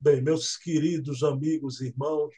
Bem, 0.00 0.22
meus 0.22 0.56
queridos 0.56 1.24
amigos 1.24 1.80
e 1.80 1.88
irmãos, 1.88 2.32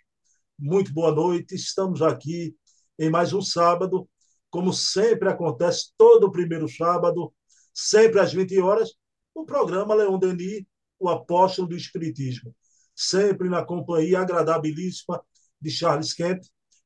muito 0.58 0.94
boa 0.94 1.14
noite. 1.14 1.54
Estamos 1.54 2.00
aqui 2.00 2.56
em 2.98 3.10
mais 3.10 3.34
um 3.34 3.42
sábado, 3.42 4.08
como 4.48 4.72
sempre 4.72 5.28
acontece 5.28 5.92
todo 5.98 6.32
primeiro 6.32 6.66
sábado, 6.66 7.30
sempre 7.74 8.18
às 8.18 8.32
20 8.32 8.58
horas, 8.60 8.94
o 9.34 9.44
programa 9.44 9.94
Leão 9.94 10.18
Denis, 10.18 10.64
o 10.98 11.10
apóstolo 11.10 11.68
do 11.68 11.76
Espiritismo, 11.76 12.56
sempre 12.96 13.50
na 13.50 13.62
companhia 13.62 14.20
agradabilíssima 14.20 15.22
de 15.60 15.70
Charles 15.70 16.14
Kemp, 16.14 16.40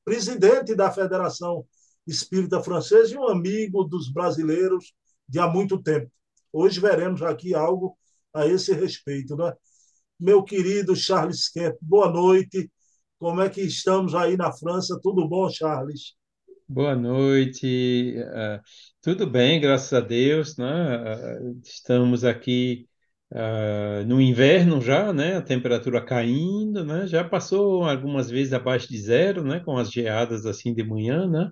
presidente 0.05 0.75
da 0.75 0.91
Federação 0.91 1.65
Espírita 2.05 2.61
Francesa 2.61 3.15
e 3.15 3.17
um 3.17 3.29
amigo 3.29 3.85
dos 3.85 4.11
brasileiros 4.11 4.93
de 5.29 5.39
há 5.39 5.47
muito 5.47 5.81
tempo. 5.81 6.11
Hoje 6.53 6.81
veremos 6.81 7.23
aqui 7.23 7.55
algo 7.55 7.97
a 8.35 8.45
esse 8.45 8.73
respeito, 8.73 9.37
né? 9.37 9.55
Meu 10.19 10.43
querido 10.43 10.95
Charles 10.97 11.49
Kemp. 11.49 11.77
Boa 11.81 12.11
noite. 12.11 12.71
Como 13.19 13.41
é 13.43 13.49
que 13.49 13.61
estamos 13.63 14.15
aí 14.15 14.37
na 14.37 14.53
França? 14.53 14.99
Tudo 15.03 15.29
bom, 15.29 15.49
Charles? 15.49 16.15
Boa 16.69 16.95
noite. 16.97 18.17
Uh, 18.19 18.61
tudo 19.03 19.27
bem, 19.27 19.61
graças 19.61 19.93
a 19.93 20.01
Deus, 20.01 20.57
né? 20.57 20.67
Uh, 21.41 21.61
estamos 21.63 22.25
aqui 22.25 22.89
uh, 23.33 24.05
no 24.07 24.21
inverno 24.21 24.81
já, 24.81 25.13
né? 25.13 25.37
A 25.37 25.43
temperatura 25.43 26.05
caindo, 26.05 26.85
né? 26.85 27.07
Já 27.07 27.23
passou 27.23 27.85
algumas 27.85 28.31
vezes 28.31 28.53
abaixo 28.53 28.89
de 28.89 28.99
zero, 28.99 29.45
né? 29.45 29.61
Com 29.61 29.77
as 29.77 29.91
geadas 29.91 30.47
assim 30.47 30.75
de 30.75 30.83
manhã, 30.83 31.29
né? 31.29 31.51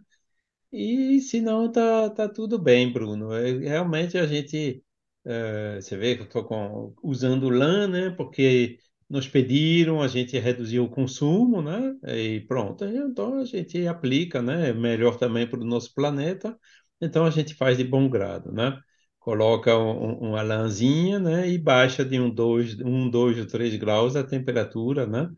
E 0.73 1.20
se 1.20 1.41
não, 1.41 1.70
tá, 1.70 2.11
tá 2.11 2.29
tudo 2.29 2.59
bem, 2.59 2.92
Bruno. 2.92 3.33
É, 3.33 3.53
realmente 3.59 4.19
a 4.19 4.27
gente 4.27 4.83
Uh, 5.25 5.81
você 5.81 5.97
vê 5.97 6.17
que 6.17 6.23
eu 6.23 6.27
estou 6.27 6.95
usando 7.03 7.49
lã, 7.49 7.87
né? 7.87 8.11
Porque 8.11 8.79
nos 9.09 9.29
pediram, 9.29 10.01
a 10.03 10.09
gente 10.09 10.39
reduziu 10.39 10.84
o 10.84 10.91
consumo, 10.91 11.62
né? 11.62 11.95
E 12.17 12.41
pronto, 12.48 12.84
então 12.84 13.39
a 13.41 13.45
gente 13.45 13.87
aplica, 13.87 14.43
né? 14.43 14.73
Melhor 14.73 15.17
também 15.19 15.47
para 15.48 15.61
o 15.61 15.65
nosso 15.65 15.95
planeta, 15.95 16.59
então 17.00 17.25
a 17.25 17.31
gente 17.31 17.55
faz 17.55 17.77
de 17.78 17.84
bom 17.84 18.09
grado, 18.09 18.50
né? 18.53 18.78
Coloca 19.20 19.77
um, 19.78 20.15
uma 20.31 20.43
lãzinha, 20.43 21.19
né? 21.20 21.48
E 21.48 21.59
baixa 21.59 22.05
de 22.05 22.19
um, 22.19 22.28
dois, 22.31 22.78
um, 22.81 23.09
dois 23.09 23.39
ou 23.39 23.47
três 23.47 23.77
graus 23.77 24.17
a 24.17 24.25
temperatura, 24.25 25.06
né? 25.06 25.28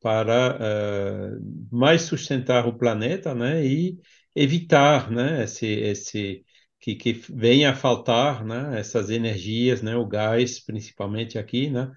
Para 0.00 0.56
uh, 0.58 1.68
mais 1.76 2.02
sustentar 2.02 2.66
o 2.66 2.76
planeta, 2.78 3.34
né? 3.34 3.64
E 3.66 3.98
evitar, 4.34 5.10
né? 5.10 5.44
Esse, 5.44 5.66
esse 5.66 6.44
que, 6.84 6.94
que 6.94 7.12
venha 7.14 7.70
a 7.70 7.74
faltar, 7.74 8.44
né, 8.44 8.78
essas 8.78 9.08
energias, 9.08 9.80
né, 9.80 9.96
o 9.96 10.06
gás, 10.06 10.60
principalmente 10.60 11.38
aqui, 11.38 11.70
né, 11.70 11.90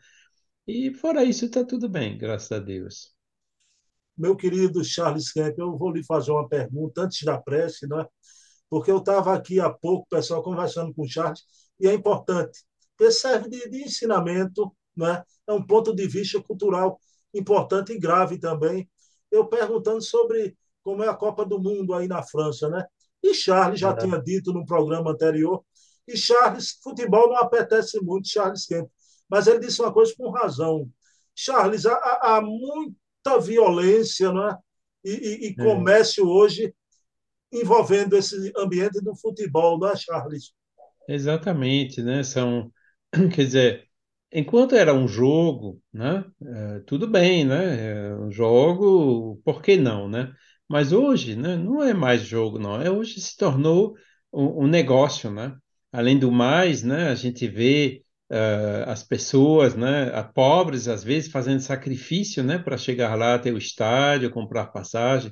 e 0.66 0.94
fora 0.94 1.26
isso 1.26 1.44
está 1.46 1.66
tudo 1.66 1.90
bem, 1.90 2.18
graças 2.18 2.54
a 2.54 2.60
Deus. 2.60 3.14
Meu 4.18 4.34
querido 4.34 4.82
Charles 4.86 5.30
Kemp, 5.34 5.60
eu 5.60 5.78
vou 5.78 5.92
lhe 5.92 6.06
fazer 6.06 6.32
uma 6.32 6.48
pergunta 6.48 7.02
antes 7.02 7.22
da 7.24 7.38
prece, 7.38 7.86
né, 7.86 8.06
porque 8.70 8.90
eu 8.90 9.00
estava 9.00 9.34
aqui 9.34 9.60
há 9.60 9.70
pouco, 9.70 10.08
pessoal, 10.10 10.42
conversando 10.42 10.94
com 10.94 11.02
o 11.02 11.10
Charles, 11.10 11.42
e 11.78 11.86
é 11.86 11.94
importante, 11.94 12.64
porque 12.96 13.12
serve 13.12 13.50
de, 13.50 13.70
de 13.70 13.84
ensinamento, 13.84 14.74
né, 14.96 15.22
é 15.46 15.52
um 15.52 15.66
ponto 15.66 15.94
de 15.94 16.08
vista 16.08 16.42
cultural 16.42 16.98
importante 17.34 17.92
e 17.92 18.00
grave 18.00 18.40
também, 18.40 18.90
eu 19.30 19.48
perguntando 19.48 20.02
sobre 20.02 20.58
como 20.82 21.04
é 21.04 21.10
a 21.10 21.14
Copa 21.14 21.46
do 21.46 21.60
Mundo 21.60 21.94
aí 21.94 22.08
na 22.08 22.24
França, 22.24 22.70
né? 22.70 22.86
E 23.24 23.34
Charles 23.34 23.80
já 23.80 23.92
é. 23.92 23.96
tinha 23.98 24.22
dito 24.22 24.54
no 24.54 24.66
programa 24.66 25.12
anterior, 25.12 25.64
e 26.08 26.16
Charles, 26.16 26.78
futebol 26.82 27.30
não 27.30 27.38
apetece 27.38 28.00
muito, 28.02 28.30
Charles 28.30 28.66
Kemp. 28.66 28.88
Mas 29.30 29.48
ele 29.48 29.60
disse 29.60 29.82
uma 29.82 29.92
coisa 29.92 30.14
com 30.18 30.30
razão. 30.30 30.90
Charles, 31.36 31.86
há, 31.86 31.96
há 32.22 32.42
muita 32.42 33.40
violência 33.42 34.32
né? 34.32 34.58
e, 35.04 35.12
e, 35.12 35.50
e 35.50 35.56
é. 35.60 35.64
comércio 35.64 36.24
é. 36.24 36.28
hoje 36.28 36.76
envolvendo 37.52 38.16
esse 38.16 38.52
ambiente 38.58 39.02
do 39.02 39.16
futebol, 39.16 39.78
não 39.78 39.90
é, 39.90 39.96
Charles? 39.96 40.54
Exatamente, 41.08 42.02
né? 42.02 42.24
São, 42.24 42.72
quer 43.34 43.46
dizer, 43.46 43.88
enquanto 44.32 44.76
era 44.76 44.94
um 44.94 45.08
jogo, 45.08 45.82
né? 45.94 46.26
É, 46.42 46.80
tudo 46.82 47.08
bem, 47.08 47.46
né? 47.46 47.92
É 47.92 48.16
um 48.16 48.32
jogo, 48.32 49.42
por 49.44 49.62
que 49.62 49.78
não, 49.78 50.08
né? 50.10 50.34
Mas 50.70 50.92
hoje, 50.92 51.36
né, 51.36 51.56
não 51.56 51.82
é 51.84 51.94
mais 51.94 52.22
jogo, 52.24 52.60
não. 52.60 52.82
É 52.82 52.90
hoje 52.92 53.20
se 53.22 53.36
tornou 53.38 53.96
um, 54.34 54.66
um 54.66 54.68
negócio, 54.68 55.32
né? 55.32 55.56
Além 55.92 56.20
do 56.20 56.32
mais, 56.32 56.84
né, 56.84 57.10
a 57.10 57.16
gente 57.16 57.48
vê 57.48 58.04
uh, 58.32 58.90
as 58.90 59.04
pessoas, 59.04 59.76
né, 59.76 60.14
a 60.14 60.24
pobres 60.24 60.88
às 60.88 61.04
vezes 61.04 61.32
fazendo 61.32 61.62
sacrifício, 61.62 62.44
né, 62.44 62.58
para 62.58 62.78
chegar 62.78 63.16
lá 63.16 63.36
até 63.36 63.52
o 63.52 63.58
estádio, 63.58 64.30
comprar 64.32 64.68
passagem, 64.68 65.32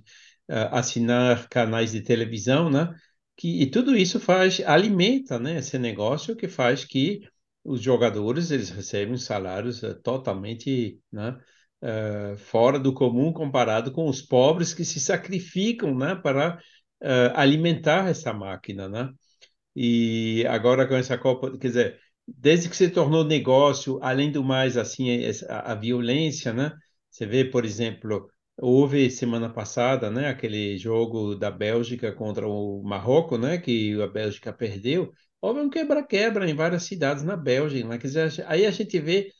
uh, 0.49 0.71
assinar 0.71 1.47
canais 1.49 1.91
de 1.91 2.01
televisão, 2.01 2.69
né? 2.69 2.93
Que, 3.37 3.61
e 3.61 3.69
tudo 3.69 3.95
isso 3.97 4.19
faz 4.19 4.61
alimenta, 4.65 5.37
né, 5.39 5.57
esse 5.57 5.77
negócio 5.77 6.35
que 6.35 6.47
faz 6.47 6.85
que 6.85 7.21
os 7.63 7.81
jogadores 7.81 8.51
eles 8.51 8.69
recebem 8.69 9.17
salários 9.17 9.83
uh, 9.83 9.93
totalmente, 10.01 10.99
né, 11.11 11.37
uh, 11.85 12.37
fora 12.37 12.79
do 12.79 12.93
comum 12.93 13.31
comparado 13.31 13.91
com 13.91 14.09
os 14.09 14.21
pobres 14.21 14.73
que 14.73 14.83
se 14.83 14.99
sacrificam 14.99 15.95
né, 15.95 16.15
para 16.15 16.57
uh, 17.01 17.31
alimentar 17.35 18.09
essa 18.09 18.33
máquina. 18.33 18.89
Né? 18.89 19.09
E 19.75 20.45
agora 20.47 20.87
com 20.87 20.95
essa 20.95 21.17
Copa, 21.17 21.57
quer 21.57 21.67
dizer, 21.67 21.99
desde 22.27 22.69
que 22.69 22.75
se 22.75 22.89
tornou 22.89 23.23
negócio, 23.23 23.99
além 24.01 24.31
do 24.31 24.43
mais, 24.43 24.77
assim, 24.77 25.09
a, 25.49 25.73
a 25.73 25.75
violência, 25.75 26.53
né? 26.53 26.71
Você 27.09 27.25
vê, 27.25 27.45
por 27.45 27.63
exemplo, 27.65 28.27
houve 28.57 29.09
semana 29.11 29.49
passada, 29.49 30.09
né, 30.09 30.27
aquele 30.29 30.77
jogo 30.77 31.35
da 31.35 31.51
Bélgica 31.51 32.11
contra 32.11 32.47
o 32.47 32.81
Marrocos, 32.83 33.39
né, 33.39 33.57
que 33.57 34.01
a 34.01 34.07
Bélgica 34.07 34.51
perdeu. 34.53 35.11
Houve 35.41 35.59
um 35.61 35.69
quebra-quebra 35.69 36.49
em 36.49 36.55
várias 36.55 36.83
cidades 36.83 37.23
na 37.23 37.37
Bélgica, 37.37 37.87
né? 37.87 37.97
Quer 37.97 38.07
dizer, 38.07 38.45
aí 38.47 38.65
a 38.65 38.71
gente 38.71 38.99
vê 38.99 39.31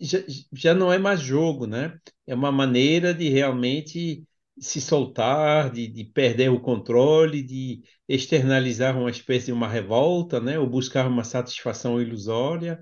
já, 0.00 0.18
já 0.52 0.74
não 0.74 0.92
é 0.92 0.98
mais 0.98 1.20
jogo, 1.20 1.66
né? 1.66 1.98
É 2.26 2.34
uma 2.34 2.52
maneira 2.52 3.14
de 3.14 3.28
realmente 3.28 4.24
se 4.58 4.80
soltar, 4.80 5.70
de, 5.70 5.86
de, 5.86 6.04
perder 6.04 6.50
o 6.50 6.60
controle, 6.60 7.42
de 7.42 7.82
externalizar 8.08 8.98
uma 8.98 9.10
espécie 9.10 9.46
de 9.46 9.52
uma 9.52 9.68
revolta, 9.68 10.40
né? 10.40 10.58
Ou 10.58 10.68
buscar 10.68 11.06
uma 11.08 11.24
satisfação 11.24 12.00
ilusória. 12.00 12.80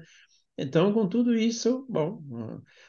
Então, 0.57 0.93
com 0.93 1.09
tudo 1.09 1.35
isso, 1.35 1.85
bom. 1.89 2.23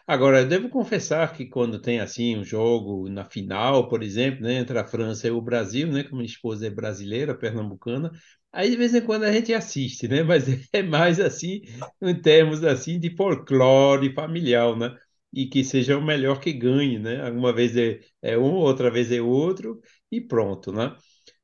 Agora, 0.06 0.42
eu 0.42 0.48
devo 0.48 0.70
confessar 0.70 1.34
que 1.34 1.48
quando 1.48 1.82
tem 1.82 2.00
assim 2.00 2.38
um 2.38 2.44
jogo 2.44 3.10
na 3.10 3.26
final, 3.26 3.88
por 3.90 4.04
exemplo, 4.04 4.44
né, 4.44 4.56
entre 4.60 4.78
a 4.78 4.86
França 4.86 5.28
e 5.28 5.32
o 5.32 5.42
Brasil, 5.42 5.88
né, 5.92 6.04
como 6.04 6.18
minha 6.18 6.28
esposa 6.28 6.68
é 6.68 6.70
brasileira, 6.70 7.36
pernambucana, 7.36 8.12
Aí 8.56 8.70
de 8.72 8.78
vez 8.78 8.96
em 8.96 9.02
quando 9.06 9.24
a 9.24 9.32
gente 9.34 9.54
assiste, 9.54 10.08
né? 10.08 10.24
Mas 10.24 10.46
é 10.74 10.82
mais 10.84 11.20
assim, 11.20 11.62
em 12.02 12.16
termos 12.22 12.64
assim 12.64 13.00
de 13.00 13.16
folclore 13.16 14.14
familiar, 14.14 14.76
né? 14.78 14.98
E 15.34 15.48
que 15.48 15.64
seja 15.64 15.98
o 15.98 16.02
melhor 16.02 16.40
que 16.40 16.54
ganhe, 16.54 16.98
né? 17.00 17.22
Alguma 17.28 17.54
vez 17.54 17.76
é, 17.76 18.00
é 18.22 18.38
um, 18.38 18.54
outra 18.56 18.90
vez 18.90 19.12
é 19.12 19.22
outro 19.22 19.82
e 20.12 20.22
pronto, 20.22 20.72
né? 20.72 20.96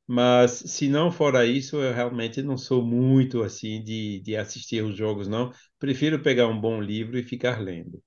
Mas 0.06 0.52
se 0.52 0.88
não 0.88 1.12
fora 1.12 1.46
isso, 1.46 1.76
eu 1.78 1.92
realmente 1.94 2.42
não 2.42 2.58
sou 2.58 2.84
muito 2.84 3.42
assim 3.42 3.82
de, 3.84 4.20
de 4.22 4.36
assistir 4.36 4.82
os 4.84 4.96
jogos, 4.96 5.28
não. 5.28 5.52
Prefiro 5.78 6.22
pegar 6.22 6.48
um 6.48 6.60
bom 6.60 6.80
livro 6.82 7.18
e 7.18 7.24
ficar 7.24 7.60
lendo. 7.60 8.02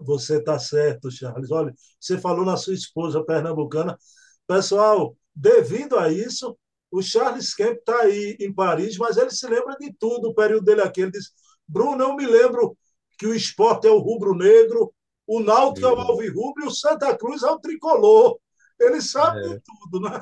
Você 0.00 0.38
está 0.38 0.58
certo, 0.58 1.10
Charles. 1.10 1.50
Olha, 1.50 1.74
você 1.98 2.18
falou 2.18 2.44
na 2.44 2.56
sua 2.56 2.74
esposa 2.74 3.22
pernambucana. 3.24 3.96
Pessoal, 4.46 5.16
devido 5.34 5.98
a 5.98 6.10
isso, 6.12 6.58
o 6.90 7.02
Charles 7.02 7.54
Kemp 7.54 7.78
está 7.78 8.00
aí 8.00 8.36
em 8.40 8.52
Paris, 8.52 8.96
mas 8.98 9.16
ele 9.16 9.30
se 9.30 9.46
lembra 9.46 9.76
de 9.78 9.92
tudo, 9.98 10.28
o 10.28 10.34
período 10.34 10.64
dele 10.64 10.82
aqui. 10.82 11.02
Ele 11.02 11.12
diz: 11.12 11.32
Bruno, 11.66 12.02
eu 12.02 12.16
me 12.16 12.26
lembro 12.26 12.76
que 13.18 13.26
o 13.26 13.34
esporte 13.34 13.86
é 13.86 13.90
o 13.90 13.98
rubro-negro, 13.98 14.92
o 15.26 15.40
Náutico 15.40 15.86
é, 15.86 15.92
o 15.92 15.96
alvirrubro 15.96 16.64
e 16.64 16.66
o 16.66 16.70
Santa 16.70 17.16
Cruz 17.16 17.42
é 17.42 17.50
o 17.50 17.58
tricolor. 17.58 18.38
Ele 18.80 19.00
sabe 19.00 19.40
é. 19.40 19.48
de 19.48 19.60
tudo, 19.60 20.00
né? 20.00 20.20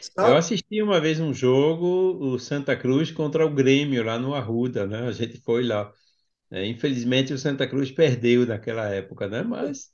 Sabe? 0.00 0.30
Eu 0.30 0.36
assisti 0.36 0.80
uma 0.80 1.00
vez 1.00 1.18
um 1.18 1.34
jogo, 1.34 2.18
o 2.24 2.38
Santa 2.38 2.76
Cruz 2.76 3.10
contra 3.10 3.44
o 3.44 3.52
Grêmio, 3.52 4.04
lá 4.04 4.18
no 4.18 4.34
Arruda, 4.34 4.86
né? 4.86 5.08
A 5.08 5.12
gente 5.12 5.40
foi 5.40 5.64
lá. 5.64 5.92
É, 6.50 6.66
infelizmente 6.66 7.32
o 7.32 7.38
Santa 7.38 7.66
Cruz 7.66 7.90
perdeu 7.90 8.46
naquela 8.46 8.88
época, 8.88 9.26
né? 9.26 9.42
Mas 9.42 9.90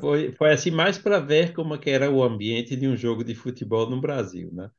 foi, 0.00 0.32
foi 0.32 0.52
assim 0.52 0.70
mais 0.70 0.96
para 0.98 1.18
ver 1.18 1.52
como 1.52 1.74
é 1.74 1.78
que 1.78 1.90
era 1.90 2.10
o 2.10 2.22
ambiente 2.22 2.76
de 2.76 2.86
um 2.86 2.96
jogo 2.96 3.24
de 3.24 3.34
futebol 3.34 3.88
no 3.90 4.00
Brasil, 4.00 4.50
né? 4.52 4.70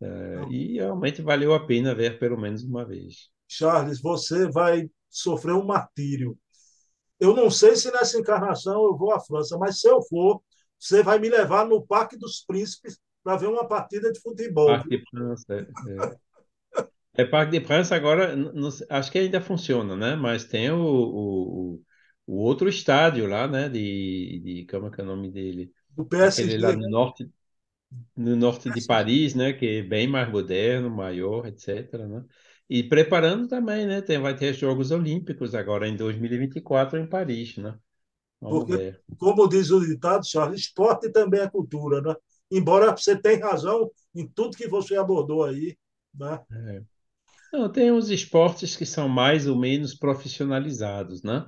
É, 0.00 0.44
e 0.50 0.74
realmente 0.74 1.22
valeu 1.22 1.52
a 1.52 1.66
pena 1.66 1.94
ver 1.94 2.18
pelo 2.18 2.38
menos 2.38 2.62
uma 2.62 2.84
vez. 2.84 3.30
Charles, 3.48 4.00
você 4.00 4.48
vai 4.50 4.88
sofrer 5.08 5.54
um 5.54 5.64
martírio. 5.64 6.38
Eu 7.18 7.34
não 7.34 7.50
sei 7.50 7.74
se 7.74 7.90
nessa 7.90 8.18
encarnação 8.18 8.84
eu 8.84 8.96
vou 8.96 9.12
à 9.12 9.18
França, 9.18 9.58
mas 9.58 9.80
se 9.80 9.88
eu 9.88 10.00
for, 10.02 10.40
você 10.78 11.02
vai 11.02 11.18
me 11.18 11.28
levar 11.28 11.66
no 11.66 11.84
Parque 11.84 12.16
dos 12.16 12.44
Príncipes 12.46 12.98
para 13.24 13.36
ver 13.36 13.48
uma 13.48 13.66
partida 13.66 14.12
de 14.12 14.20
futebol. 14.20 14.68
Parque 14.68 14.88
de 14.90 15.04
França, 15.10 15.44
é, 15.54 16.80
é. 16.80 17.22
é 17.22 17.24
Parque 17.24 17.58
de 17.58 17.66
França 17.66 17.96
agora, 17.96 18.36
não, 18.36 18.68
acho 18.90 19.10
que 19.10 19.18
ainda 19.18 19.40
funciona, 19.40 19.96
né? 19.96 20.14
Mas 20.14 20.44
tem 20.44 20.70
o, 20.70 20.80
o, 20.80 21.82
o 22.26 22.36
outro 22.36 22.68
estádio 22.68 23.26
lá, 23.26 23.48
né? 23.48 23.68
De, 23.68 24.40
de 24.44 24.66
como 24.70 24.86
é 24.86 24.90
que 24.90 25.00
é 25.00 25.04
o 25.04 25.08
nome 25.08 25.30
dele? 25.32 25.72
Do 25.90 26.04
PSG, 26.04 26.42
Aquele 26.42 26.58
lá 26.58 26.72
no 26.76 26.88
norte, 26.88 27.28
no 28.16 28.36
norte 28.36 28.70
de. 28.70 28.86
Paris, 28.86 29.34
né? 29.34 29.52
Que 29.52 29.78
é 29.78 29.82
bem 29.82 30.06
mais 30.06 30.30
moderno, 30.30 30.90
maior, 30.90 31.46
etc. 31.46 31.92
Né? 32.06 32.24
E 32.68 32.82
preparando 32.82 33.48
também, 33.48 33.86
né? 33.86 34.02
Tem, 34.02 34.18
vai 34.18 34.36
ter 34.36 34.52
Jogos 34.54 34.90
Olímpicos 34.90 35.54
agora 35.54 35.88
em 35.88 35.96
2024 35.96 36.98
em 36.98 37.06
Paris, 37.06 37.56
né? 37.56 37.78
Vamos 38.40 38.58
Porque, 38.60 38.76
ver. 38.76 39.02
como 39.18 39.48
diz 39.48 39.70
o 39.70 39.80
ditado, 39.80 40.26
Charles, 40.26 40.60
esporte 40.60 41.10
também 41.10 41.40
é 41.40 41.50
cultura, 41.50 42.00
né? 42.00 42.14
Embora 42.50 42.96
você 42.96 43.16
tenha 43.16 43.46
razão 43.46 43.90
em 44.14 44.26
tudo 44.26 44.56
que 44.56 44.68
você 44.68 44.96
abordou 44.96 45.44
aí, 45.44 45.76
né? 46.14 46.40
É. 46.52 46.82
Não, 47.52 47.70
tem 47.70 47.90
os 47.90 48.10
esportes 48.10 48.76
que 48.76 48.84
são 48.84 49.08
mais 49.08 49.46
ou 49.46 49.56
menos 49.56 49.94
profissionalizados, 49.94 51.22
né? 51.22 51.46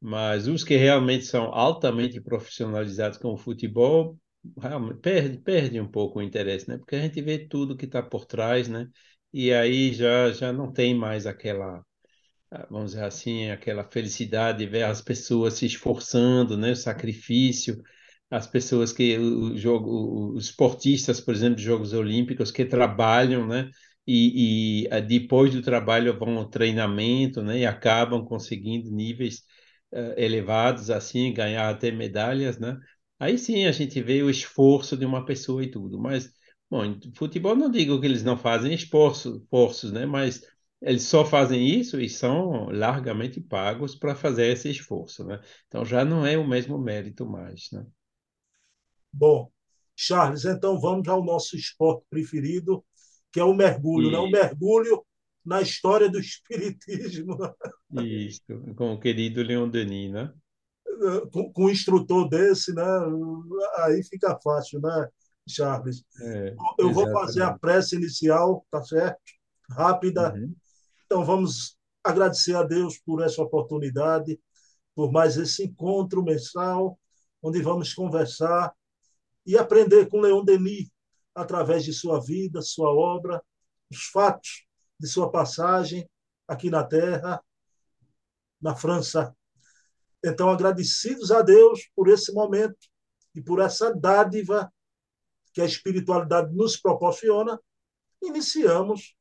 Mas 0.00 0.46
os 0.48 0.64
que 0.64 0.76
realmente 0.76 1.24
são 1.26 1.52
altamente 1.52 2.20
profissionalizados, 2.20 3.18
como 3.18 3.34
o 3.34 3.38
futebol, 3.38 4.16
realmente 4.60 4.98
perde, 5.00 5.38
perde 5.38 5.80
um 5.80 5.88
pouco 5.90 6.18
o 6.18 6.22
interesse, 6.22 6.68
né? 6.68 6.78
Porque 6.78 6.96
a 6.96 7.00
gente 7.00 7.20
vê 7.22 7.38
tudo 7.48 7.76
que 7.76 7.84
está 7.86 8.02
por 8.02 8.24
trás, 8.26 8.68
né? 8.68 8.88
E 9.32 9.52
aí 9.52 9.92
já, 9.92 10.32
já 10.32 10.52
não 10.52 10.72
tem 10.72 10.94
mais 10.94 11.26
aquela, 11.26 11.84
ah, 12.50 12.66
vamos 12.70 12.92
dizer 12.92 13.04
assim, 13.04 13.50
aquela 13.50 13.84
felicidade 13.84 14.58
de 14.58 14.66
ver 14.66 14.84
as 14.84 15.00
pessoas 15.02 15.54
se 15.54 15.66
esforçando, 15.66 16.56
né? 16.56 16.72
O 16.72 16.76
sacrifício, 16.76 17.82
as 18.30 18.46
pessoas 18.46 18.92
que, 18.92 19.18
o, 19.18 19.56
jogo, 19.56 20.34
os 20.36 20.46
esportistas, 20.46 21.20
por 21.20 21.34
exemplo, 21.34 21.56
de 21.56 21.62
Jogos 21.64 21.92
Olímpicos, 21.92 22.50
que 22.50 22.64
trabalham, 22.64 23.46
né? 23.46 23.70
E, 24.06 24.84
e 24.84 24.88
ah, 24.92 25.00
depois 25.00 25.52
do 25.52 25.62
trabalho 25.62 26.18
vão 26.18 26.38
ao 26.38 26.48
treinamento, 26.48 27.42
né? 27.42 27.58
E 27.60 27.66
acabam 27.66 28.24
conseguindo 28.24 28.90
níveis 28.90 29.42
eh, 29.92 30.14
elevados 30.24 30.90
assim, 30.90 31.32
ganhar 31.32 31.68
até 31.70 31.90
medalhas, 31.90 32.58
né? 32.58 32.78
Aí 33.20 33.38
sim 33.38 33.66
a 33.66 33.72
gente 33.72 34.02
vê 34.02 34.22
o 34.22 34.30
esforço 34.30 34.96
de 34.98 35.06
uma 35.06 35.24
pessoa 35.26 35.64
e 35.64 35.70
tudo. 35.70 36.00
Mas, 36.00 36.32
bom, 36.70 36.82
futebol 37.16 37.56
não 37.56 37.70
digo 37.70 38.00
que 38.00 38.06
eles 38.06 38.24
não 38.24 38.36
fazem 38.38 38.74
esforço, 38.74 39.38
esforços, 39.44 39.92
né? 39.92 40.06
Mas 40.06 40.42
eles 40.82 41.04
só 41.04 41.24
fazem 41.24 41.68
isso 41.68 42.00
e 42.00 42.08
são 42.10 42.70
largamente 42.70 43.40
pagos 43.40 43.94
para 43.96 44.16
fazer 44.16 44.48
esse 44.52 44.70
esforço, 44.70 45.24
né? 45.26 45.40
Então 45.68 45.84
já 45.84 46.04
não 46.04 46.26
é 46.26 46.38
o 46.38 46.48
mesmo 46.48 46.78
mérito 46.78 47.26
mais, 47.26 47.70
né? 47.72 47.86
Bom, 49.12 49.50
Charles, 49.96 50.44
então 50.44 50.78
vamos 50.80 51.08
ao 51.08 51.24
nosso 51.24 51.56
esporte 51.56 52.04
preferido, 52.08 52.84
que 53.32 53.40
é 53.40 53.44
o 53.44 53.54
mergulho, 53.54 54.10
né? 54.10 54.18
O 54.18 54.28
E 54.28 54.30
mergulho 54.30 55.04
na 55.44 55.60
história 55.62 56.08
do 56.10 56.18
espiritismo, 56.20 57.36
isso, 57.92 58.42
com 58.76 58.94
o 58.94 59.00
querido 59.00 59.42
Leon 59.42 59.68
Denis, 59.68 60.10
né? 60.12 60.32
Com, 61.32 61.52
com 61.52 61.64
um 61.64 61.70
instrutor 61.70 62.28
desse, 62.28 62.74
né? 62.74 62.84
Aí 63.78 64.02
fica 64.04 64.38
fácil, 64.42 64.80
né, 64.80 65.08
Charles? 65.48 66.04
É, 66.20 66.54
Eu 66.78 66.92
vou 66.92 67.10
fazer 67.12 67.42
a 67.42 67.56
prece 67.56 67.96
inicial, 67.96 68.66
tá 68.70 68.82
certo? 68.82 69.20
Rápida. 69.70 70.34
Uhum. 70.34 70.54
Então 71.06 71.24
vamos 71.24 71.76
agradecer 72.04 72.54
a 72.54 72.62
Deus 72.62 72.98
por 72.98 73.22
essa 73.22 73.42
oportunidade, 73.42 74.40
por 74.94 75.10
mais 75.12 75.36
esse 75.36 75.64
encontro 75.64 76.22
mensal, 76.22 76.98
onde 77.42 77.62
vamos 77.62 77.94
conversar 77.94 78.74
e 79.46 79.56
aprender 79.56 80.08
com 80.08 80.20
Leon 80.20 80.44
Denis, 80.44 80.88
através 81.34 81.84
de 81.84 81.92
sua 81.92 82.20
vida, 82.20 82.60
sua 82.60 82.90
obra, 82.90 83.42
os 83.90 84.04
fatos 84.04 84.66
de 84.98 85.08
sua 85.08 85.30
passagem 85.30 86.08
aqui 86.46 86.70
na 86.70 86.84
Terra, 86.84 87.42
na 88.60 88.74
França. 88.74 89.34
Então, 90.24 90.50
agradecidos 90.50 91.30
a 91.30 91.42
Deus 91.42 91.88
por 91.94 92.08
esse 92.08 92.32
momento 92.32 92.76
e 93.34 93.40
por 93.40 93.60
essa 93.60 93.94
dádiva 93.94 94.70
que 95.52 95.60
a 95.60 95.64
espiritualidade 95.64 96.54
nos 96.54 96.76
proporciona, 96.76 97.60
iniciamos 98.22 99.16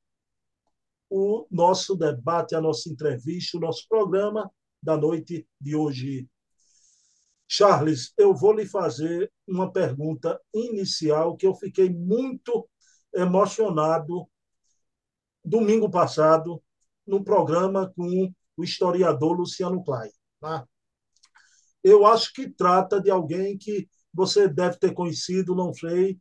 o 1.10 1.48
nosso 1.50 1.96
debate, 1.96 2.54
a 2.54 2.62
nossa 2.62 2.90
entrevista, 2.90 3.58
o 3.58 3.62
nosso 3.62 3.88
programa 3.88 4.52
da 4.82 4.96
noite 4.96 5.48
de 5.60 5.76
hoje. 5.76 6.30
Charles, 7.48 8.14
eu 8.16 8.36
vou 8.36 8.54
lhe 8.54 8.66
fazer 8.66 9.32
uma 9.48 9.72
pergunta 9.72 10.40
inicial 10.54 11.36
que 11.36 11.48
eu 11.48 11.56
fiquei 11.56 11.90
muito 11.90 12.70
emocionado 13.12 14.30
domingo 15.44 15.90
passado 15.90 16.62
no 17.08 17.24
programa 17.24 17.92
com 17.96 18.32
o 18.56 18.64
historiador 18.64 19.36
Luciano 19.36 19.84
Klein. 19.84 20.12
Tá? 20.40 20.68
Eu 21.84 22.06
acho 22.06 22.34
que 22.34 22.50
trata 22.50 23.02
de 23.02 23.10
alguém 23.10 23.58
que 23.58 23.90
você 24.14 24.48
deve 24.48 24.78
ter 24.78 24.94
conhecido, 24.94 25.56
não 25.56 25.74
sei, 25.74 26.20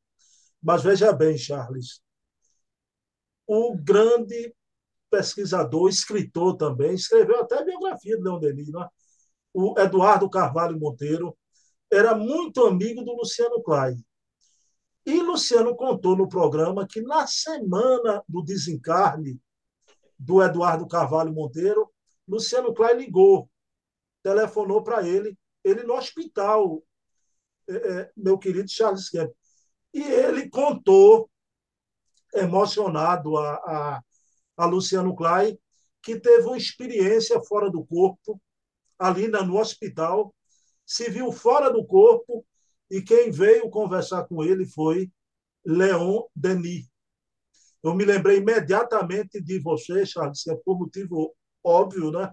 mas 0.62 0.82
veja 0.82 1.12
bem, 1.12 1.36
Charles, 1.36 2.00
o 3.46 3.76
grande 3.76 4.54
pesquisador, 5.10 5.88
escritor 5.88 6.56
também, 6.56 6.94
escreveu 6.94 7.40
até 7.40 7.58
a 7.58 7.64
biografia 7.64 8.16
de 8.16 8.22
Leon 8.22 8.38
Denis, 8.38 8.70
né? 8.70 8.86
o 9.54 9.74
Eduardo 9.78 10.28
Carvalho 10.28 10.78
Monteiro, 10.78 11.36
era 11.90 12.14
muito 12.14 12.66
amigo 12.66 13.02
do 13.02 13.16
Luciano 13.16 13.62
Klein. 13.62 14.04
E 15.06 15.22
Luciano 15.22 15.74
contou 15.74 16.14
no 16.14 16.28
programa 16.28 16.86
que 16.86 17.00
na 17.00 17.26
semana 17.26 18.22
do 18.28 18.42
desencarne 18.42 19.40
do 20.18 20.42
Eduardo 20.42 20.86
Carvalho 20.86 21.32
Monteiro, 21.32 21.90
Luciano 22.26 22.74
Klein 22.74 22.98
ligou, 22.98 23.48
telefonou 24.22 24.82
para 24.82 25.08
ele, 25.08 25.36
ele 25.68 25.82
no 25.84 25.94
hospital, 25.94 26.82
é, 27.68 27.74
é, 27.74 28.12
meu 28.16 28.38
querido 28.38 28.68
Charles 28.68 29.08
Kemp. 29.08 29.30
E 29.92 30.02
ele 30.02 30.48
contou, 30.48 31.30
emocionado 32.34 33.36
a, 33.38 33.54
a, 33.54 34.02
a 34.58 34.66
Luciano 34.66 35.16
Klein, 35.16 35.58
que 36.02 36.18
teve 36.20 36.46
uma 36.46 36.56
experiência 36.56 37.40
fora 37.42 37.70
do 37.70 37.84
corpo, 37.84 38.40
ali 38.98 39.28
no 39.28 39.58
hospital, 39.58 40.34
se 40.84 41.10
viu 41.10 41.30
fora 41.30 41.70
do 41.70 41.84
corpo 41.86 42.44
e 42.90 43.02
quem 43.02 43.30
veio 43.30 43.70
conversar 43.70 44.24
com 44.24 44.42
ele 44.42 44.66
foi 44.66 45.10
Leon 45.64 46.22
Denis. 46.34 46.88
Eu 47.82 47.94
me 47.94 48.04
lembrei 48.04 48.38
imediatamente 48.38 49.40
de 49.40 49.60
você, 49.60 50.04
Charles, 50.04 50.46
é 50.46 50.56
por 50.64 50.78
motivo 50.78 51.34
óbvio, 51.62 52.10
né? 52.10 52.32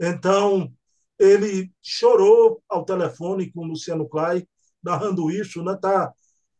Então, 0.00 0.72
ele 1.20 1.70
chorou 1.82 2.62
ao 2.68 2.84
telefone 2.84 3.52
com 3.52 3.60
o 3.60 3.68
Luciano 3.68 4.08
Klein, 4.08 4.44
narrando 4.82 5.30
isso, 5.30 5.62
né? 5.62 5.76
Tá, 5.80 6.12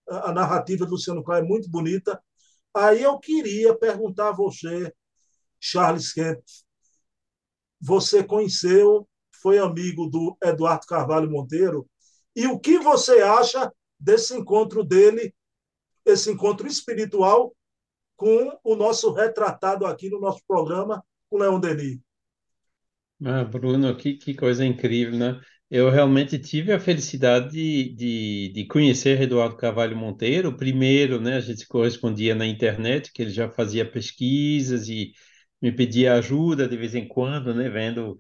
a 0.09 0.33
narrativa 0.33 0.85
do 0.85 0.93
Luciano 0.93 1.25
Klein 1.25 1.41
é 1.41 1.49
muito 1.49 1.71
bonita. 1.71 2.23
Aí 2.75 3.03
eu 3.03 3.19
queria 3.19 3.75
perguntar 3.77 4.29
a 4.29 4.33
você, 4.33 4.95
Charles 5.59 6.13
Kemp, 6.13 6.39
você 7.81 8.23
conheceu 8.23 9.09
foi 9.41 9.59
amigo 9.59 10.07
do 10.07 10.37
Eduardo 10.43 10.87
Carvalho 10.87 11.31
Monteiro. 11.31 11.89
E 12.37 12.47
o 12.47 12.59
que 12.59 12.79
você 12.79 13.23
acha 13.23 13.73
desse 13.99 14.37
encontro 14.37 14.85
dele, 14.85 15.35
esse 16.05 16.31
encontro 16.31 16.67
espiritual, 16.67 17.55
com 18.17 18.59
o 18.63 18.77
nosso 18.77 19.11
retratado 19.13 19.87
aqui 19.87 20.11
no 20.11 20.21
nosso 20.21 20.43
programa, 20.47 21.03
com 21.31 21.39
Leon 21.39 21.59
Denis? 21.59 21.99
Ah, 23.25 23.45
Bruno, 23.45 23.95
que, 23.97 24.15
que 24.17 24.33
coisa 24.35 24.65
incrível, 24.65 25.19
né? 25.19 25.41
Eu 25.71 25.91
realmente 25.91 26.39
tive 26.39 26.73
a 26.73 26.81
felicidade 26.81 27.51
de, 27.51 27.95
de, 27.95 28.53
de 28.53 28.67
conhecer 28.67 29.21
Eduardo 29.21 29.57
Carvalho 29.57 29.97
Monteiro. 29.97 30.57
Primeiro, 30.57 31.21
né, 31.21 31.37
a 31.37 31.41
gente 31.41 31.67
correspondia 31.69 32.35
na 32.35 32.47
internet, 32.47 33.13
que 33.13 33.23
ele 33.23 33.31
já 33.31 33.49
fazia 33.51 33.89
pesquisas 33.89 34.89
e 34.89 35.13
me 35.61 35.71
pedia 35.71 36.15
ajuda 36.15 36.67
de 36.67 36.77
vez 36.77 36.95
em 36.95 37.07
quando, 37.07 37.55
né, 37.55 37.69
vendo 37.69 38.19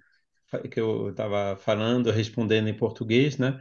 que 0.71 0.80
eu 0.80 1.11
estava 1.11 1.57
falando, 1.57 2.11
respondendo 2.11 2.69
em 2.69 2.76
português, 2.76 3.38
né? 3.38 3.61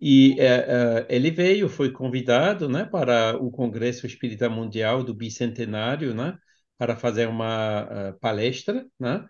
E 0.00 0.36
é, 0.40 1.06
é, 1.08 1.16
ele 1.16 1.30
veio, 1.30 1.68
foi 1.68 1.90
convidado, 1.92 2.68
né, 2.68 2.84
para 2.84 3.36
o 3.36 3.50
Congresso 3.50 4.06
Espírita 4.06 4.48
Mundial 4.48 5.02
do 5.04 5.14
Bicentenário, 5.14 6.14
né, 6.14 6.38
para 6.78 6.96
fazer 6.96 7.26
uma 7.28 8.10
uh, 8.12 8.18
palestra, 8.20 8.86
né? 8.98 9.26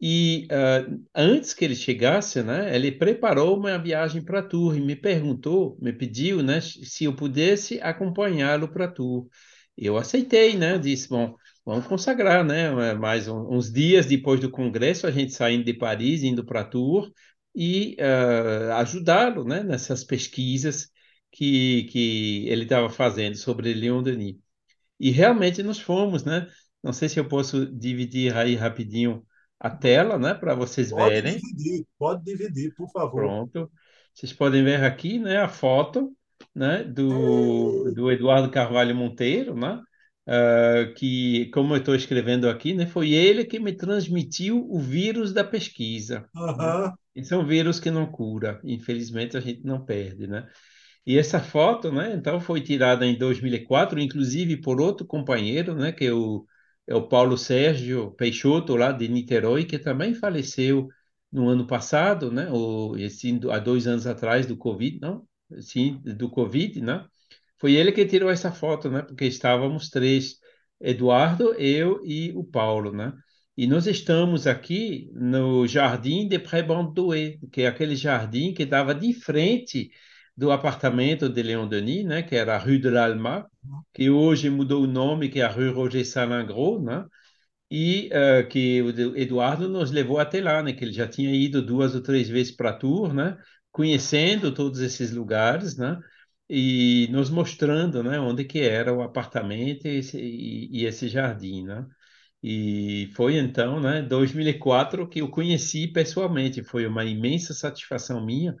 E 0.00 0.46
uh, 0.52 1.04
antes 1.14 1.52
que 1.52 1.64
ele 1.64 1.74
chegasse, 1.74 2.42
né, 2.42 2.74
ele 2.74 2.92
preparou 2.92 3.58
uma 3.58 3.76
viagem 3.78 4.22
para 4.22 4.42
Tour 4.42 4.76
e 4.76 4.80
me 4.80 4.94
perguntou, 4.94 5.76
me 5.80 5.92
pediu, 5.92 6.42
né, 6.42 6.60
se 6.60 7.04
eu 7.04 7.16
pudesse 7.16 7.80
acompanhá-lo 7.80 8.68
para 8.68 8.86
Tour. 8.88 9.28
Eu 9.76 9.96
aceitei, 9.96 10.56
né? 10.56 10.78
Disse, 10.78 11.08
bom, 11.08 11.34
vamos 11.64 11.86
consagrar, 11.86 12.44
né? 12.44 12.94
Mais 12.94 13.28
uns 13.28 13.72
dias 13.72 14.06
depois 14.06 14.40
do 14.40 14.50
congresso, 14.50 15.06
a 15.06 15.10
gente 15.10 15.32
saindo 15.32 15.64
de 15.64 15.74
Paris, 15.74 16.22
indo 16.22 16.44
para 16.44 16.64
Tours 16.64 17.10
e 17.54 17.96
uh, 18.00 18.72
ajudá-lo, 18.74 19.44
né? 19.44 19.62
Nessas 19.62 20.04
pesquisas 20.04 20.90
que, 21.30 21.84
que 21.84 22.46
ele 22.48 22.64
estava 22.64 22.90
fazendo 22.90 23.36
sobre 23.36 23.72
Leon 23.74 24.02
Denis. 24.02 24.36
E 25.00 25.10
realmente 25.10 25.62
nós 25.62 25.78
fomos, 25.80 26.24
né? 26.24 26.48
Não 26.82 26.92
sei 26.92 27.08
se 27.08 27.20
eu 27.20 27.28
posso 27.28 27.66
dividir 27.66 28.36
aí 28.36 28.54
rapidinho 28.56 29.24
a 29.60 29.70
tela, 29.70 30.18
né, 30.18 30.34
para 30.34 30.54
vocês 30.54 30.90
Pode 30.90 31.14
verem. 31.14 31.40
dividir, 31.40 31.86
pode 31.98 32.24
dividir, 32.24 32.74
por 32.74 32.90
favor. 32.90 33.24
Pronto. 33.24 33.70
Vocês 34.14 34.32
podem 34.32 34.64
ver 34.64 34.82
aqui, 34.84 35.18
né, 35.18 35.38
a 35.38 35.48
foto, 35.48 36.16
né, 36.54 36.82
do, 36.84 37.90
do 37.92 38.10
Eduardo 38.10 38.50
Carvalho 38.50 38.94
Monteiro, 38.94 39.54
né, 39.54 39.80
ah, 40.26 40.92
que, 40.96 41.50
como 41.52 41.74
eu 41.74 41.78
estou 41.78 41.94
escrevendo 41.94 42.48
aqui, 42.48 42.74
né, 42.74 42.86
foi 42.86 43.12
ele 43.12 43.44
que 43.44 43.58
me 43.58 43.72
transmitiu 43.76 44.66
o 44.70 44.78
vírus 44.80 45.32
da 45.32 45.44
pesquisa, 45.44 46.28
né? 46.54 46.74
Aham, 46.74 46.96
Esse 47.14 47.34
é 47.34 47.36
um 47.36 47.46
vírus 47.46 47.80
que 47.80 47.90
não 47.90 48.06
cura, 48.10 48.60
infelizmente 48.64 49.36
a 49.36 49.40
gente 49.40 49.64
não 49.64 49.84
perde, 49.84 50.26
né? 50.26 50.48
E 51.06 51.18
essa 51.18 51.40
foto, 51.40 51.90
né, 51.92 52.14
então 52.14 52.40
foi 52.40 52.60
tirada 52.60 53.06
em 53.06 53.16
2004, 53.18 53.98
inclusive 54.00 54.58
por 54.60 54.80
outro 54.80 55.06
companheiro, 55.06 55.74
né, 55.74 55.92
que 55.92 56.06
é 56.06 56.12
o, 56.12 56.46
é 56.88 56.94
o 56.94 57.06
Paulo 57.06 57.36
Sérgio 57.36 58.12
Peixoto, 58.12 58.74
lá 58.74 58.92
de 58.92 59.08
Niterói, 59.08 59.64
que 59.64 59.78
também 59.78 60.14
faleceu 60.14 60.88
no 61.30 61.48
ano 61.48 61.66
passado, 61.66 62.32
né, 62.32 62.48
ou 62.50 62.96
esse, 62.98 63.38
há 63.52 63.58
dois 63.58 63.86
anos 63.86 64.06
atrás 64.06 64.46
do 64.46 64.56
Covid, 64.56 64.98
não? 65.00 65.26
Sim, 65.60 66.00
do 66.02 66.30
Covid, 66.30 66.80
né? 66.80 67.04
Foi 67.58 67.74
ele 67.74 67.92
que 67.92 68.06
tirou 68.06 68.30
essa 68.30 68.52
foto, 68.52 68.90
né? 68.90 69.02
Porque 69.02 69.26
estávamos 69.26 69.90
três, 69.90 70.36
Eduardo, 70.80 71.54
eu 71.54 72.00
e 72.04 72.32
o 72.34 72.44
Paulo, 72.44 72.92
né? 72.92 73.12
E 73.56 73.66
nós 73.66 73.86
estamos 73.86 74.46
aqui 74.46 75.10
no 75.12 75.66
Jardim 75.66 76.28
de 76.28 76.38
Pré-Bandoué, 76.38 77.38
que 77.52 77.62
é 77.62 77.66
aquele 77.66 77.96
jardim 77.96 78.54
que 78.54 78.64
dava 78.64 78.94
de 78.94 79.12
frente 79.12 79.90
do 80.38 80.52
apartamento 80.52 81.28
de 81.28 81.42
Léon 81.42 81.68
Denis, 81.68 82.04
né? 82.06 82.22
Que 82.22 82.36
era 82.36 82.54
a 82.56 82.58
Rue 82.58 82.78
de 82.78 82.90
l'Alma, 82.90 83.46
que 83.92 84.08
hoje 84.10 84.48
mudou 84.50 84.84
o 84.84 84.86
nome, 84.86 85.28
que 85.28 85.40
é 85.40 85.44
a 85.44 85.48
Rue 85.50 85.70
Roger 85.70 86.06
Salingro, 86.06 86.80
né? 86.82 87.04
E 87.70 88.08
eh, 88.12 88.44
que 88.44 88.82
o 88.82 89.16
Eduardo 89.16 89.68
nos 89.68 89.90
levou 89.90 90.18
até 90.20 90.40
lá, 90.42 90.62
né? 90.62 90.72
Que 90.72 90.84
ele 90.84 90.92
já 90.92 91.08
tinha 91.08 91.34
ido 91.34 91.62
duas 91.62 91.94
ou 91.94 92.02
três 92.02 92.28
vezes 92.28 92.52
para 92.56 92.70
a 92.70 92.74
tour, 92.74 93.14
né? 93.14 93.38
Conhecendo 93.72 94.52
todos 94.54 94.80
esses 94.80 95.12
lugares, 95.12 95.76
né? 95.76 95.98
E 96.48 97.08
nos 97.10 97.30
mostrando, 97.30 98.02
né? 98.02 98.20
Onde 98.20 98.44
que 98.44 98.60
era 98.60 98.92
o 98.94 99.02
apartamento 99.02 99.86
e 99.88 99.98
esse, 99.98 100.18
e, 100.20 100.68
e 100.82 100.86
esse 100.86 101.08
jardim, 101.08 101.64
né? 101.64 101.86
E 102.42 103.10
foi 103.14 103.36
então, 103.38 103.80
né? 103.80 104.02
2004 104.02 105.08
que 105.08 105.20
eu 105.20 105.28
conheci 105.30 105.88
pessoalmente. 105.88 106.62
Foi 106.62 106.86
uma 106.86 107.04
imensa 107.04 107.54
satisfação 107.54 108.24
minha. 108.24 108.54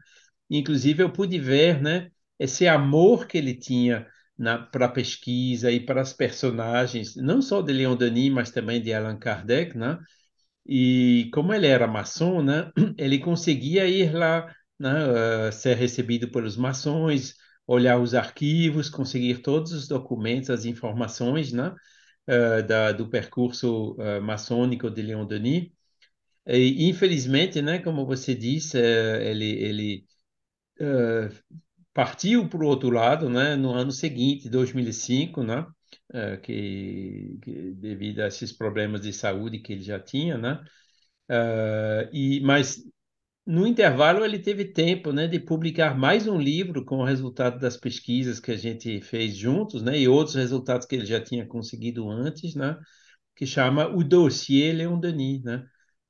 Inclusive 0.50 1.02
eu 1.02 1.12
pude 1.12 1.38
ver, 1.38 1.80
né? 1.82 2.10
Esse 2.38 2.66
amor 2.66 3.26
que 3.26 3.38
ele 3.38 3.54
tinha 3.54 4.06
para 4.70 4.86
a 4.86 4.88
pesquisa 4.88 5.70
e 5.70 5.80
para 5.80 6.00
as 6.00 6.12
personagens, 6.12 7.16
não 7.16 7.42
só 7.42 7.60
de 7.60 7.72
Leon 7.72 7.96
Denis, 7.96 8.30
mas 8.32 8.50
também 8.52 8.80
de 8.80 8.92
Allan 8.94 9.18
Kardec, 9.18 9.76
né? 9.76 9.98
E 10.66 11.30
como 11.32 11.52
ele 11.54 11.66
era 11.66 11.86
maçom, 11.86 12.42
né? 12.42 12.70
Ele 12.98 13.18
conseguia 13.18 13.86
ir 13.86 14.14
lá, 14.14 14.54
né? 14.78 15.48
Uh, 15.48 15.52
ser 15.52 15.76
recebido 15.76 16.30
pelos 16.30 16.56
maçons, 16.56 17.34
olhar 17.66 17.98
os 18.00 18.14
arquivos, 18.14 18.90
conseguir 18.90 19.38
todos 19.42 19.72
os 19.72 19.88
documentos, 19.88 20.50
as 20.50 20.64
informações, 20.66 21.52
né? 21.52 21.74
Uh, 22.28 22.66
da, 22.66 22.92
do 22.92 23.08
percurso 23.08 23.94
uh, 23.94 24.20
maçônico 24.22 24.90
de 24.90 25.02
Leon 25.02 25.26
Denis. 25.26 25.70
E, 26.46 26.88
infelizmente, 26.88 27.60
né? 27.62 27.78
Como 27.80 28.06
você 28.06 28.34
disse, 28.34 28.78
ele, 28.78 29.46
ele 29.62 30.06
partiu 31.98 32.48
para 32.48 32.62
o 32.62 32.66
outro 32.68 32.90
lado, 32.90 33.28
né, 33.28 33.56
no 33.56 33.72
ano 33.72 33.90
seguinte, 33.90 34.48
2005, 34.48 35.42
né, 35.42 35.66
uh, 36.14 36.40
que, 36.40 37.36
que, 37.42 37.72
devido 37.72 38.20
a 38.20 38.28
esses 38.28 38.52
problemas 38.52 39.00
de 39.00 39.12
saúde 39.12 39.58
que 39.58 39.72
ele 39.72 39.82
já 39.82 39.98
tinha, 39.98 40.38
né, 40.38 40.62
uh, 41.28 42.08
e 42.12 42.40
mas 42.40 42.84
no 43.44 43.66
intervalo 43.66 44.24
ele 44.24 44.38
teve 44.38 44.64
tempo, 44.66 45.12
né, 45.12 45.26
de 45.26 45.40
publicar 45.40 45.98
mais 45.98 46.28
um 46.28 46.38
livro 46.38 46.84
com 46.84 46.98
o 46.98 47.04
resultado 47.04 47.58
das 47.58 47.76
pesquisas 47.76 48.38
que 48.38 48.52
a 48.52 48.56
gente 48.56 49.00
fez 49.00 49.36
juntos, 49.36 49.82
né, 49.82 49.98
e 49.98 50.06
outros 50.06 50.36
resultados 50.36 50.86
que 50.86 50.94
ele 50.94 51.06
já 51.06 51.20
tinha 51.20 51.46
conseguido 51.46 52.08
antes, 52.08 52.54
né, 52.54 52.78
que 53.34 53.44
chama 53.44 53.88
o 53.88 54.04
Dossier 54.04 54.76
Leon 54.76 55.00
Denis, 55.00 55.42
né, 55.42 55.66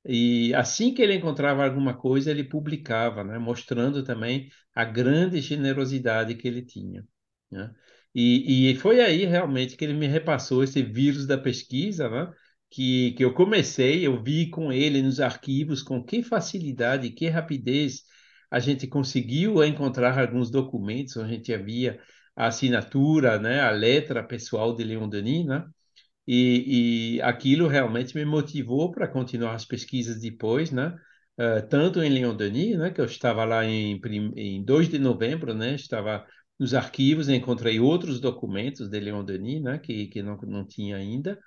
e 0.08 0.54
assim 0.54 0.94
que 0.94 1.02
ele 1.02 1.14
encontrava 1.14 1.62
alguma 1.64 1.94
coisa, 1.94 2.30
ele 2.30 2.42
publicava, 2.42 3.22
né? 3.22 3.38
mostrando 3.38 4.02
também 4.02 4.48
a 4.74 4.82
grande 4.84 5.40
generosidade 5.42 6.34
que 6.34 6.48
ele 6.48 6.62
tinha. 6.62 7.06
Né? 7.50 7.70
E, 8.14 8.70
e, 8.72 8.76
foi 8.76 9.00
aí 9.00 9.26
realmente 9.26 9.76
que 9.76 9.84
ele 9.84 9.92
me 9.92 10.06
repassou 10.06 10.64
esse 10.64 10.82
vírus 10.82 11.26
da 11.26 11.36
pesquisa, 11.36 12.08
né? 12.08 12.32
que, 12.70 13.12
que 13.12 13.24
eu 13.24 13.34
comecei, 13.34 14.06
eu 14.06 14.22
vi 14.22 14.48
com 14.50 14.72
ele 14.72 15.02
nos 15.02 15.20
arquivos 15.20 15.82
com 15.82 16.02
que 16.02 16.22
facilidade, 16.22 17.10
que 17.10 17.28
rapidez 17.28 18.04
a 18.50 18.58
gente 18.58 18.86
conseguiu 18.86 19.62
encontrar 19.62 20.18
alguns 20.18 20.50
documentos 20.50 21.16
onde 21.18 21.32
a 21.32 21.36
gente 21.36 21.52
havia 21.52 22.00
a 22.34 22.46
assinatura, 22.46 23.38
né? 23.38 23.60
a 23.60 23.70
letra 23.70 24.24
pessoal 24.24 24.74
de 24.74 24.84
Leon 24.84 25.08
Denis, 25.08 25.44
né? 25.46 25.66
E, 26.30 27.14
e 27.16 27.22
aquilo 27.22 27.66
realmente 27.68 28.14
me 28.14 28.22
motivou 28.24 28.90
para 28.92 29.08
continuar 29.08 29.54
as 29.54 29.64
pesquisas 29.64 30.20
depois, 30.20 30.70
né? 30.70 30.94
Uh, 31.40 31.66
tanto 31.68 32.02
em 32.02 32.10
Leon 32.10 32.36
Denis, 32.36 32.76
né, 32.76 32.90
que 32.90 33.00
eu 33.00 33.04
estava 33.06 33.44
lá 33.44 33.64
em, 33.64 33.98
em 34.36 34.62
2 34.64 34.88
de 34.88 34.98
novembro, 34.98 35.54
né, 35.54 35.74
estava 35.76 36.26
nos 36.58 36.74
arquivos, 36.74 37.28
encontrei 37.28 37.78
outros 37.78 38.20
documentos 38.20 38.88
de 38.88 38.98
Leon 39.00 39.24
Denis, 39.24 39.62
né, 39.62 39.78
que, 39.78 40.08
que 40.08 40.20
não, 40.20 40.36
não 40.38 40.66
tinha 40.66 40.96
ainda, 40.96 41.38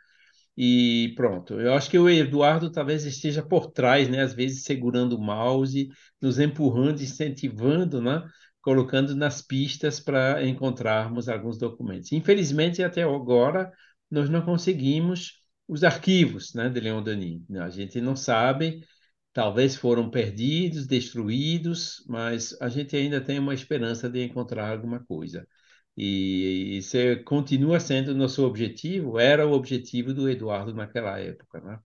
e 0.57 1.13
pronto. 1.15 1.59
Eu 1.59 1.73
acho 1.73 1.89
que 1.89 1.99
o 1.99 2.09
Eduardo 2.09 2.71
talvez 2.71 3.05
esteja 3.05 3.41
por 3.43 3.71
trás, 3.71 4.09
né, 4.09 4.21
às 4.21 4.33
vezes 4.33 4.63
segurando 4.63 5.17
o 5.17 5.21
mouse, 5.21 5.89
nos 6.21 6.39
empurrando, 6.39 7.01
incentivando, 7.01 8.01
né, 8.01 8.23
colocando 8.61 9.15
nas 9.15 9.41
pistas 9.41 9.99
para 9.99 10.45
encontrarmos 10.45 11.27
alguns 11.29 11.57
documentos. 11.57 12.11
Infelizmente, 12.11 12.83
até 12.83 13.03
agora, 13.03 13.71
nós 14.11 14.29
não 14.29 14.43
conseguimos 14.43 15.41
os 15.67 15.83
arquivos 15.83 16.53
né, 16.53 16.69
de 16.69 16.79
Leon 16.79 17.01
Denis. 17.01 17.41
A 17.59 17.69
gente 17.69 18.01
não 18.01 18.15
sabe, 18.15 18.85
talvez 19.33 19.75
foram 19.75 20.09
perdidos, 20.09 20.85
destruídos, 20.85 22.03
mas 22.07 22.55
a 22.61 22.67
gente 22.67 22.95
ainda 22.95 23.21
tem 23.21 23.39
uma 23.39 23.53
esperança 23.53 24.09
de 24.09 24.23
encontrar 24.23 24.69
alguma 24.71 25.03
coisa. 25.05 25.47
E 25.95 26.77
isso 26.77 26.97
continua 27.25 27.79
sendo 27.79 28.13
nosso 28.13 28.45
objetivo, 28.45 29.19
era 29.19 29.47
o 29.47 29.53
objetivo 29.53 30.13
do 30.13 30.29
Eduardo 30.29 30.73
naquela 30.73 31.19
época. 31.19 31.61
Né? 31.61 31.79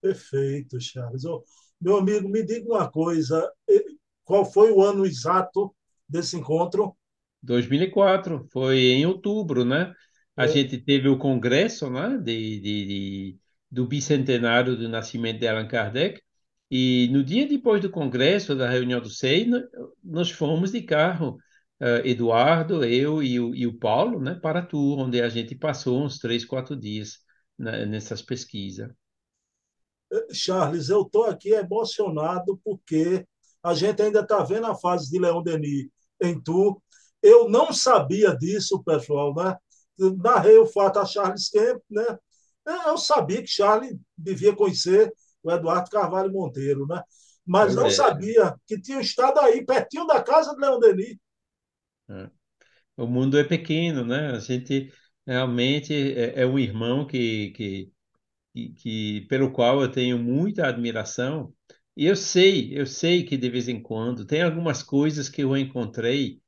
Perfeito, 0.00 0.80
Charles. 0.80 1.24
Oh, 1.24 1.44
meu 1.80 1.96
amigo, 1.96 2.28
me 2.28 2.44
diga 2.44 2.68
uma 2.68 2.90
coisa: 2.90 3.50
qual 4.24 4.44
foi 4.44 4.70
o 4.70 4.82
ano 4.82 5.04
exato 5.04 5.74
desse 6.08 6.36
encontro? 6.36 6.96
2004, 7.42 8.48
foi 8.52 8.78
em 8.78 9.06
outubro, 9.06 9.64
né? 9.64 9.92
A 10.36 10.46
É, 10.46 10.46
gente 10.46 10.78
teve 10.78 11.08
o 11.08 11.18
congresso, 11.18 11.90
né, 11.90 12.18
de, 12.18 12.60
de, 12.60 12.86
de- 12.86 13.38
do 13.70 13.86
bicentenário 13.86 14.76
do 14.76 14.88
nascimento 14.88 15.40
de 15.40 15.48
Allan 15.48 15.66
Kardec, 15.68 16.20
e 16.70 17.08
no 17.12 17.24
dia 17.24 17.46
depois 17.48 17.80
do 17.80 17.90
congresso, 17.90 18.54
da 18.56 18.68
reunião 18.68 19.00
do 19.00 19.08
SEI, 19.10 19.46
nós 20.02 20.30
fomos 20.30 20.72
de 20.72 20.82
carro, 20.82 21.38
eh, 21.80 22.02
Eduardo, 22.10 22.84
eu 22.84 23.22
e 23.22 23.38
o, 23.40 23.54
e 23.54 23.66
o 23.66 23.78
Paulo, 23.78 24.20
né, 24.20 24.34
para 24.34 24.60
a 24.60 24.66
tour, 24.66 24.98
onde 24.98 25.20
a 25.22 25.28
gente 25.28 25.54
passou 25.54 26.02
uns 26.04 26.18
três, 26.18 26.44
quatro 26.44 26.76
dias, 26.76 27.18
né, 27.58 27.86
nessas 27.86 28.20
pesquisas. 28.22 28.90
Charles, 30.32 30.88
eu 30.88 31.02
estou 31.02 31.24
aqui 31.24 31.50
emocionado 31.50 32.60
porque 32.64 33.26
a 33.62 33.74
gente 33.74 34.00
ainda 34.02 34.20
está 34.20 34.42
vendo 34.44 34.66
a 34.66 34.74
fase 34.74 35.10
de 35.10 35.18
Leão 35.18 35.42
Denis 35.42 35.88
em 36.22 36.40
tu. 36.40 36.80
Eu 37.22 37.48
não 37.48 37.72
sabia 37.72 38.36
disso, 38.36 38.82
pessoal, 38.84 39.34
né? 39.34 39.56
Narrei 40.18 40.58
o 40.58 40.66
fato 40.66 40.98
a 40.98 41.04
Charles 41.06 41.48
Kemp, 41.50 41.82
né? 41.90 42.04
Eu 42.86 42.98
sabia 42.98 43.40
que 43.42 43.48
Charles 43.48 43.96
devia 44.16 44.54
conhecer 44.54 45.12
o 45.42 45.50
Eduardo 45.52 45.90
Carvalho 45.90 46.32
Monteiro, 46.32 46.86
né? 46.86 47.02
Mas 47.46 47.74
Pois 47.74 47.76
não 47.76 47.88
é. 47.88 47.90
sabia 47.90 48.54
que 48.66 48.80
tinha 48.80 49.00
estado 49.00 49.38
aí, 49.40 49.64
pertinho 49.64 50.06
da 50.06 50.22
casa 50.22 50.52
de 50.54 50.60
Leão 50.60 50.80
Denis. 50.80 51.16
é. 52.10 52.30
O 52.96 53.06
mundo 53.06 53.38
é 53.38 53.44
pequeno, 53.44 54.04
né? 54.06 54.30
A 54.32 54.38
gente 54.40 54.92
realmente 55.26 55.94
é, 55.94 56.42
é 56.42 56.46
um 56.46 56.58
irmão 56.58 57.06
que, 57.06 57.50
que 57.52 57.92
que, 58.54 58.70
que- 58.74 59.22
pelo 59.28 59.52
qual 59.52 59.82
eu 59.82 59.90
tenho 59.92 60.18
muita 60.18 60.66
admiração. 60.68 61.54
E 61.96 62.06
eu 62.06 62.16
sei, 62.16 62.78
eu 62.78 62.86
sei 62.86 63.24
que 63.24 63.36
de 63.36 63.50
vez 63.50 63.68
em 63.68 63.82
quando 63.82 64.26
tem 64.26 64.42
algumas 64.42 64.82
coisas 64.82 65.28
que 65.28 65.42
eu 65.42 65.56
encontrei 65.56 66.42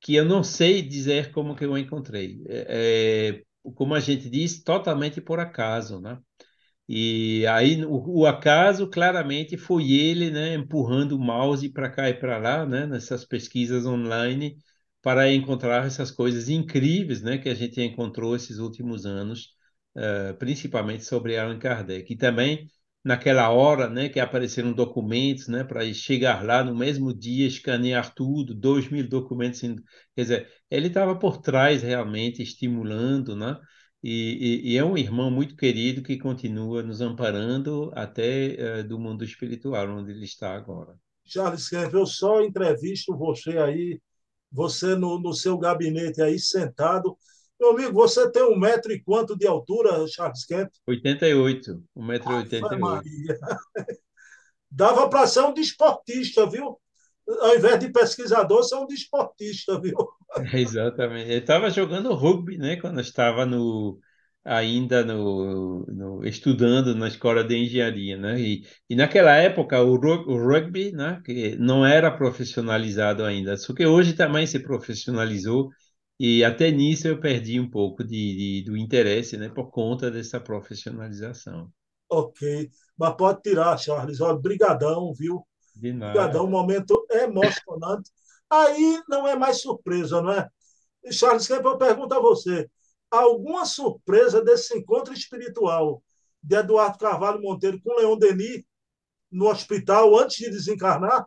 que 0.00 0.14
eu 0.14 0.24
não 0.24 0.42
sei 0.44 0.82
dizer 0.82 1.32
como 1.32 1.54
que 1.56 1.64
eu 1.64 1.76
encontrei. 1.78 2.42
É, 2.48 3.38
é, 3.40 3.70
como 3.74 3.94
a 3.94 4.00
gente 4.00 4.30
diz, 4.30 4.62
totalmente 4.62 5.20
por 5.20 5.40
acaso, 5.40 6.00
né? 6.00 6.18
E 6.88 7.46
aí 7.48 7.84
o, 7.84 8.20
o 8.20 8.26
acaso 8.26 8.88
claramente 8.88 9.56
foi 9.58 9.92
ele, 9.92 10.30
né, 10.30 10.54
empurrando 10.54 11.12
o 11.16 11.18
mouse 11.20 11.68
para 11.70 11.90
cá 11.90 12.08
e 12.08 12.14
para 12.14 12.38
lá, 12.38 12.64
né, 12.66 12.86
nessas 12.86 13.24
pesquisas 13.24 13.84
online 13.86 14.56
para 15.02 15.32
encontrar 15.32 15.86
essas 15.86 16.10
coisas 16.10 16.48
incríveis, 16.48 17.22
né, 17.22 17.38
que 17.38 17.48
a 17.48 17.54
gente 17.54 17.80
encontrou 17.82 18.34
esses 18.34 18.58
últimos 18.58 19.06
anos, 19.06 19.54
eh, 19.96 20.32
principalmente 20.34 21.04
sobre 21.04 21.36
Allan 21.38 21.58
Kardec. 21.58 22.12
E 22.12 22.16
também 22.16 22.68
naquela 23.04 23.50
hora, 23.50 23.88
né, 23.88 24.08
que 24.08 24.20
apareceram 24.20 24.72
documentos, 24.72 25.48
né, 25.48 25.64
para 25.64 25.82
chegar 25.94 26.44
lá 26.44 26.62
no 26.62 26.76
mesmo 26.76 27.14
dia, 27.14 27.46
escanear 27.46 28.12
tudo, 28.14 28.54
dois 28.54 28.90
mil 28.90 29.08
documentos, 29.08 29.60
quer 29.60 30.22
dizer, 30.22 30.48
ele 30.70 30.88
estava 30.88 31.18
por 31.18 31.38
trás 31.38 31.82
realmente, 31.82 32.42
estimulando, 32.42 33.36
né, 33.36 33.56
e, 34.02 34.62
e, 34.64 34.72
e, 34.74 34.76
é 34.76 34.84
um 34.84 34.96
irmão 34.96 35.30
muito 35.30 35.56
querido 35.56 36.02
que 36.02 36.18
continua 36.18 36.82
nos 36.84 37.00
amparando 37.00 37.90
até 37.94 38.80
uh, 38.80 38.86
do 38.86 38.98
mundo 38.98 39.24
espiritual, 39.24 39.88
onde 39.88 40.12
ele 40.12 40.24
está 40.24 40.54
agora. 40.54 40.94
Charles 41.24 41.70
eu 41.72 42.06
só 42.06 42.40
entrevisto 42.40 43.16
você 43.16 43.58
aí, 43.58 44.00
você 44.52 44.94
no, 44.94 45.18
no 45.18 45.34
seu 45.34 45.58
gabinete 45.58 46.22
aí 46.22 46.38
sentado, 46.38 47.18
meu 47.60 47.70
amigo, 47.70 47.92
você 47.92 48.30
tem 48.30 48.42
um 48.42 48.58
metro 48.58 48.92
e 48.92 49.02
quanto 49.02 49.36
de 49.36 49.46
altura, 49.46 50.06
Charles 50.08 50.44
Kemp? 50.44 50.70
88, 50.86 51.82
um 51.96 52.06
metro 52.06 52.32
e 52.32 52.34
oitenta 52.36 52.74
e 52.74 52.82
oito. 52.82 53.04
Dava 54.70 55.08
para 55.08 55.26
ser 55.26 55.40
um 55.40 55.52
desportista, 55.52 56.48
viu? 56.48 56.78
Ao 57.40 57.56
invés 57.56 57.78
de 57.80 57.90
pesquisador, 57.90 58.62
ser 58.62 58.76
um 58.76 58.86
desportista, 58.86 59.80
viu? 59.80 59.96
Exatamente. 60.54 61.30
Ele 61.30 61.40
estava 61.40 61.70
jogando 61.70 62.14
rugby, 62.14 62.58
né? 62.58 62.76
Quando 62.76 63.00
estava 63.00 63.44
no 63.44 63.98
ainda 64.44 65.04
no, 65.04 65.84
no, 65.86 66.26
estudando 66.26 66.94
na 66.94 67.08
escola 67.08 67.44
de 67.44 67.56
engenharia, 67.56 68.16
né? 68.16 68.40
E, 68.40 68.62
e 68.88 68.96
naquela 68.96 69.36
época 69.36 69.82
o, 69.82 69.94
o, 69.94 70.48
rugby, 70.48 70.92
né? 70.92 71.20
Que 71.24 71.56
não 71.56 71.84
era 71.84 72.10
profissionalizado 72.10 73.24
ainda, 73.24 73.56
só 73.58 73.74
que 73.74 73.84
hoje 73.84 74.14
também 74.14 74.46
se 74.46 74.58
profissionalizou 74.60 75.68
e 76.18 76.44
até 76.44 76.70
nisso 76.70 77.06
eu 77.06 77.20
perdi 77.20 77.60
um 77.60 77.70
pouco 77.70 78.02
de, 78.02 78.62
de, 78.62 78.64
do 78.64 78.76
interesse, 78.76 79.36
né, 79.36 79.48
por 79.48 79.70
conta 79.70 80.10
dessa 80.10 80.40
profissionalização. 80.40 81.70
Ok, 82.10 82.70
mas 82.96 83.14
pode 83.16 83.42
tirar, 83.42 83.76
Charles. 83.78 84.20
Olha, 84.20 84.38
brigadão, 84.38 85.12
viu? 85.14 85.46
De 85.76 85.92
nada. 85.92 86.12
Brigadão, 86.12 86.46
um 86.46 86.50
momento 86.50 87.06
emocionante. 87.10 88.10
Aí 88.50 89.02
não 89.08 89.28
é 89.28 89.36
mais 89.36 89.60
surpresa, 89.60 90.22
não 90.22 90.32
é? 90.32 90.48
Charles, 91.12 91.46
que 91.46 91.52
eu 91.52 91.78
pergunto 91.78 92.14
a 92.14 92.20
você, 92.20 92.68
alguma 93.10 93.64
surpresa 93.64 94.42
desse 94.42 94.76
encontro 94.76 95.12
espiritual 95.12 96.02
de 96.42 96.56
Eduardo 96.56 96.98
Carvalho 96.98 97.40
Monteiro 97.40 97.80
com 97.82 97.94
Leon 97.94 98.16
Denis 98.16 98.62
no 99.30 99.48
hospital 99.48 100.18
antes 100.18 100.38
de 100.38 100.50
desencarnar? 100.50 101.26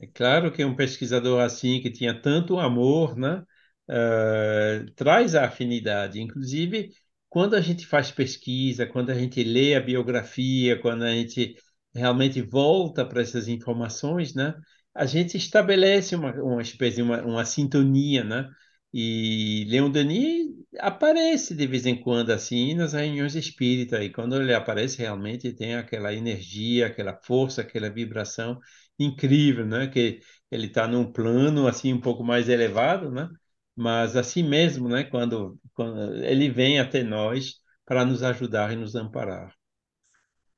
É 0.00 0.06
claro 0.06 0.52
que 0.52 0.64
um 0.64 0.74
pesquisador 0.74 1.40
assim, 1.40 1.80
que 1.80 1.90
tinha 1.90 2.20
tanto 2.20 2.58
amor, 2.58 3.16
né? 3.16 3.44
Uh, 3.88 4.90
traz 4.94 5.34
a 5.34 5.46
afinidade. 5.46 6.20
Inclusive, 6.20 6.90
quando 7.28 7.54
a 7.54 7.60
gente 7.60 7.86
faz 7.86 8.10
pesquisa, 8.10 8.86
quando 8.86 9.10
a 9.10 9.14
gente 9.14 9.42
lê 9.42 9.74
a 9.74 9.80
biografia, 9.80 10.80
quando 10.80 11.02
a 11.04 11.12
gente 11.12 11.56
realmente 11.94 12.40
volta 12.42 13.04
para 13.04 13.22
essas 13.22 13.48
informações, 13.48 14.34
né? 14.34 14.54
A 14.94 15.06
gente 15.06 15.36
estabelece 15.36 16.14
uma, 16.14 16.32
uma 16.42 16.62
espécie 16.62 17.02
uma, 17.02 17.22
uma 17.22 17.44
sintonia, 17.44 18.22
né? 18.24 18.50
E 18.92 19.64
Leon 19.68 19.90
Denis 19.90 20.46
aparece 20.78 21.54
de 21.54 21.66
vez 21.66 21.84
em 21.86 22.00
quando 22.00 22.30
assim 22.30 22.74
nas 22.74 22.92
reuniões 22.92 23.34
espíritas 23.34 24.00
e 24.04 24.08
quando 24.10 24.40
ele 24.40 24.54
aparece 24.54 24.98
realmente 24.98 25.52
tem 25.52 25.74
aquela 25.74 26.12
energia, 26.14 26.86
aquela 26.86 27.16
força, 27.22 27.62
aquela 27.62 27.90
vibração 27.90 28.60
incrível, 28.98 29.66
né? 29.66 29.88
Que 29.88 30.20
ele 30.50 30.66
está 30.66 30.86
num 30.86 31.10
plano 31.12 31.66
assim 31.66 31.92
um 31.92 32.00
pouco 32.00 32.22
mais 32.22 32.48
elevado, 32.48 33.10
né? 33.10 33.28
Mas 33.76 34.16
assim 34.16 34.42
mesmo, 34.42 34.88
né, 34.88 35.04
quando, 35.04 35.58
quando 35.74 36.14
ele 36.24 36.48
vem 36.50 36.78
até 36.78 37.02
nós 37.02 37.60
para 37.84 38.04
nos 38.04 38.22
ajudar 38.22 38.72
e 38.72 38.76
nos 38.76 38.94
amparar. 38.94 39.54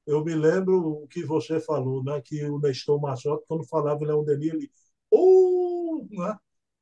Eu 0.06 0.24
me 0.24 0.34
lembro 0.34 1.02
o 1.02 1.08
que 1.08 1.24
você 1.24 1.58
falou, 1.60 2.02
né, 2.04 2.20
que 2.24 2.44
o 2.44 2.58
Nestor 2.58 3.00
Machado, 3.00 3.42
quando 3.48 3.66
falava 3.66 4.02
em 4.02 4.06
Leão 4.06 4.24
Denis, 4.24 4.52
ele... 4.52 4.70
Uh, 5.12 6.06
né? 6.10 6.36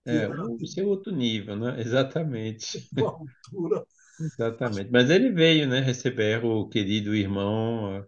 É, 0.07 0.29
isso 0.61 0.79
é 0.79 0.85
outro 0.85 1.11
nível, 1.13 1.57
né? 1.57 1.81
Exatamente. 1.81 2.87
Uma 2.93 3.11
altura. 3.11 3.87
Exatamente. 4.21 4.91
Mas 4.91 5.09
ele 5.09 5.33
veio, 5.33 5.67
né, 5.67 5.81
receber 5.81 6.45
o 6.45 6.69
querido 6.69 7.15
irmão 7.15 7.97
eh, 7.97 8.07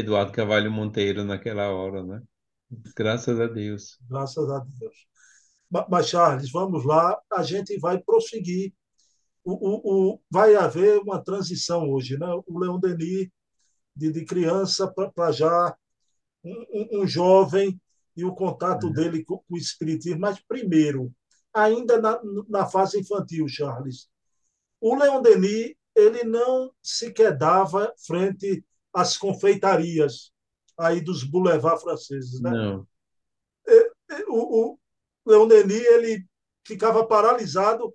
Eduardo 0.00 0.32
Cavalho 0.32 0.70
Monteiro 0.70 1.24
naquela 1.24 1.68
hora, 1.70 2.02
né? 2.04 2.22
Graças 2.96 3.38
a 3.40 3.46
Deus. 3.46 3.98
Graças 4.08 4.48
a 4.48 4.60
Deus. 4.60 5.11
Mas, 5.88 6.08
Charles, 6.08 6.50
vamos 6.50 6.84
lá, 6.84 7.18
a 7.32 7.42
gente 7.42 7.78
vai 7.78 7.98
prosseguir. 7.98 8.74
O, 9.42 9.52
o, 9.52 10.12
o 10.12 10.20
vai 10.30 10.54
haver 10.54 11.00
uma 11.00 11.22
transição 11.22 11.90
hoje. 11.90 12.18
Né? 12.18 12.26
O 12.46 12.58
Leon 12.58 12.78
Denis, 12.78 13.28
de, 13.96 14.12
de 14.12 14.24
criança 14.24 14.86
para 14.86 15.32
já 15.32 15.76
um, 16.44 17.00
um, 17.00 17.06
jovem 17.06 17.80
e 18.14 18.24
o 18.24 18.34
contato 18.34 18.88
uhum. 18.88 18.92
dele 18.92 19.24
com, 19.24 19.38
com, 19.38 19.54
o 19.54 19.56
espiritismo. 19.56 20.20
Mas, 20.20 20.38
primeiro, 20.40 21.10
ainda 21.54 22.00
na, 22.00 22.20
na 22.48 22.66
fase 22.66 23.00
infantil, 23.00 23.48
Charles, 23.48 24.08
o 24.80 24.94
Leon 24.94 25.22
Denis 25.22 25.74
ele 25.94 26.24
não 26.24 26.72
se 26.82 27.12
quedava 27.12 27.92
frente 28.06 28.64
às 28.92 29.16
confeitarias 29.16 30.32
aí 30.78 31.00
dos 31.00 31.24
boulevards 31.24 31.82
franceses. 31.82 32.40
Né? 32.40 32.50
Não. 32.50 32.86
O, 34.28 34.72
o, 34.72 34.78
Leon 35.26 35.46
Denis 35.46 35.84
ele 35.84 36.26
ficava 36.66 37.06
paralisado 37.06 37.94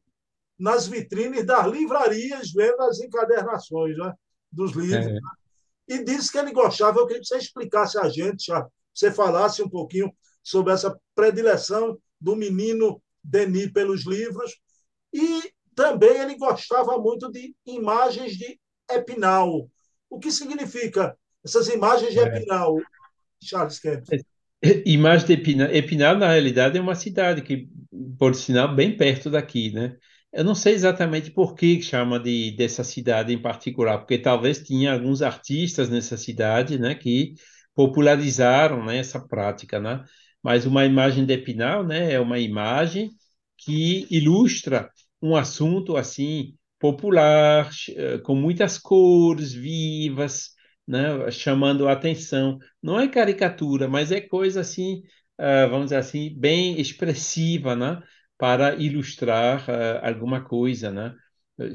nas 0.58 0.88
vitrines 0.88 1.46
das 1.46 1.68
livrarias, 1.68 2.52
vendo 2.52 2.82
as 2.82 3.00
encadernações 3.00 3.98
né, 3.98 4.14
dos 4.52 4.72
livros. 4.72 5.06
É. 5.06 5.14
Né? 5.14 5.20
E 5.88 6.04
disse 6.04 6.32
que 6.32 6.38
ele 6.38 6.52
gostava. 6.52 7.00
Eu 7.00 7.06
queria 7.06 7.22
que 7.22 7.28
você 7.28 7.38
explicasse 7.38 7.98
a 7.98 8.10
gente, 8.10 8.46
já, 8.48 8.68
você 8.94 9.12
falasse 9.12 9.62
um 9.62 9.70
pouquinho 9.70 10.12
sobre 10.44 10.74
essa 10.74 10.98
predileção 11.16 11.98
do 12.20 12.36
menino 12.36 13.02
Denis 13.24 13.72
pelos 13.72 14.06
livros. 14.06 14.60
E 15.14 15.54
também 15.76 16.18
ele 16.18 16.36
gostava 16.36 16.98
muito 16.98 17.32
de 17.32 17.56
imagens 17.66 18.34
de 18.36 18.60
Epinal. 18.90 19.70
O 20.10 20.20
que 20.20 20.32
significa 20.32 21.18
essas 21.44 21.68
imagens 21.68 22.14
de 22.14 22.20
é. 22.20 22.24
Epinal, 22.24 22.76
Charles 23.42 23.80
Kemp? 23.80 24.08
Imagem 24.86 25.28
de 25.28 25.34
Epinal, 25.34 25.70
Epinal, 25.72 26.18
na 26.18 26.30
realidade, 26.32 26.78
é 26.78 26.82
uma 26.82 26.96
cidade 26.96 27.42
que, 27.42 27.70
por 28.18 28.34
sinal, 28.36 28.74
bem 28.76 28.96
perto 28.98 29.30
daqui, 29.30 29.72
né? 29.72 29.96
Eu 30.34 30.44
não 30.44 30.56
sei 30.56 30.74
exatamente 30.74 31.32
por 31.32 31.56
que 31.56 31.82
chama 31.82 32.20
de, 32.20 32.52
dessa 32.52 32.84
cidade 32.84 33.34
em 33.34 33.42
particular, 33.42 34.00
porque 34.00 34.18
talvez 34.18 34.62
tinha 34.62 34.94
alguns 34.94 35.22
artistas 35.22 35.90
nessa 35.90 36.18
cidade, 36.18 36.78
né, 36.78 36.96
que 36.96 37.34
popularizaram, 37.74 38.84
né, 38.86 38.98
essa 38.98 39.20
prática, 39.26 39.80
né? 39.80 40.04
Mas 40.44 40.66
uma 40.66 40.86
imagem 40.86 41.26
de 41.26 41.34
Epinal, 41.34 41.86
né, 41.86 42.12
é 42.14 42.20
uma 42.20 42.40
imagem 42.40 43.12
que 43.58 44.08
ilustra 44.12 44.90
um 45.22 45.36
assunto 45.36 45.96
assim 45.98 46.56
popular, 46.80 47.70
eh, 47.90 48.18
com 48.20 48.36
muitas 48.36 48.78
cores 48.78 49.54
vivas, 49.54 50.52
né, 50.88 51.30
chamando 51.32 51.88
a 51.88 51.94
atenção. 51.94 52.58
Não 52.82 53.00
é 53.00 53.08
caricatura, 53.08 53.88
mas 53.88 54.12
é 54.12 54.22
coisa 54.22 54.62
assim, 54.62 55.04
uh, 55.40 55.70
vamos 55.70 55.86
dizer 55.88 55.98
assim, 55.98 56.34
bem 56.40 56.80
expressiva, 56.80 57.76
né, 57.76 58.02
para 58.38 58.76
ilustrar 58.76 59.68
uh, 59.70 60.06
alguma 60.06 60.44
coisa, 60.44 60.92
né, 60.92 61.14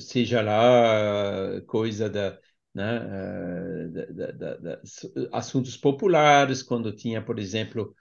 seja 0.00 0.40
lá 0.40 1.60
coisa 1.66 2.08
da, 2.08 2.38
né, 2.74 3.00
uh, 3.00 3.92
da, 3.92 4.32
da, 4.32 4.56
da, 4.56 4.80
assuntos 5.32 5.76
populares, 5.76 6.62
quando 6.62 6.92
tinha, 6.94 7.22
por 7.22 7.38
exemplo, 7.38 7.94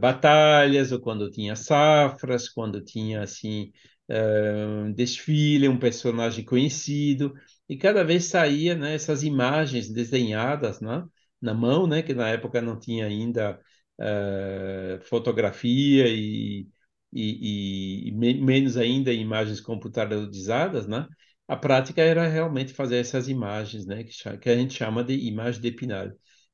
batalhas, 0.00 0.92
ou 0.92 1.00
quando 1.00 1.28
tinha 1.30 1.56
safras, 1.56 2.48
quando 2.48 2.80
tinha 2.80 3.22
assim 3.22 3.72
um 4.08 4.92
desfile, 4.92 5.68
um 5.68 5.78
personagem 5.78 6.44
conhecido 6.44 7.34
e 7.68 7.76
cada 7.76 8.04
vez 8.04 8.26
saía 8.26 8.74
né, 8.74 8.94
essas 8.94 9.22
imagens 9.22 9.90
desenhadas 9.90 10.80
né, 10.80 11.04
na 11.40 11.54
mão, 11.54 11.86
né, 11.86 12.02
que 12.02 12.14
na 12.14 12.28
época 12.28 12.60
não 12.62 12.78
tinha 12.78 13.06
ainda 13.06 13.60
uh, 14.00 15.00
fotografia 15.04 16.08
e, 16.08 16.68
e, 17.12 18.08
e, 18.08 18.12
menos 18.12 18.76
ainda 18.76 19.12
imagens 19.12 19.60
computadorizadas, 19.60 20.86
né? 20.86 21.06
A 21.46 21.56
prática 21.56 22.02
era 22.02 22.26
realmente 22.28 22.74
fazer 22.74 22.96
essas 22.98 23.28
imagens, 23.28 23.86
né, 23.86 24.04
que, 24.04 24.12
que 24.38 24.50
a 24.50 24.56
gente 24.56 24.74
chama 24.74 25.02
de 25.02 25.14
imagem 25.14 25.60
de 25.60 25.72
Pinal. 25.72 26.10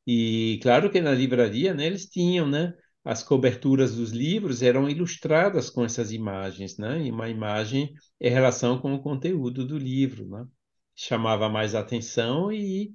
E 0.07 0.59
claro 0.63 0.91
que 0.91 1.01
na 1.01 1.13
livraria, 1.13 1.75
né, 1.75 1.87
eles 1.87 2.07
tinham, 2.07 2.47
né, 2.49 2.75
as 3.05 3.23
coberturas 3.23 3.95
dos 3.97 4.11
livros 4.13 4.63
eram 4.63 4.89
ilustradas 4.89 5.69
com 5.71 5.85
essas 5.85 6.13
imagens, 6.13 6.79
né? 6.79 7.05
E 7.07 7.11
uma 7.11 7.29
imagem 7.29 7.93
em 8.21 8.31
relação 8.31 8.79
com 8.81 8.95
o 8.95 9.03
conteúdo 9.03 9.67
do 9.67 9.77
livro, 9.79 10.27
né? 10.29 10.47
Chamava 10.95 11.49
mais 11.49 11.75
atenção 11.75 12.53
e 12.53 12.93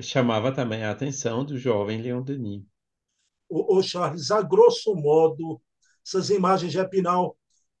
chamava 0.00 0.52
também 0.52 0.84
a 0.84 0.90
atenção 0.90 1.44
do 1.44 1.58
jovem 1.58 2.00
Leon 2.00 2.22
Denis. 2.22 2.62
O, 3.48 3.78
o 3.78 3.82
Charles, 3.82 4.30
a 4.30 4.42
grosso 4.42 4.94
modo, 4.94 5.60
essas 6.06 6.30
imagens 6.30 6.72
de 6.72 6.78
Epinal 6.78 7.36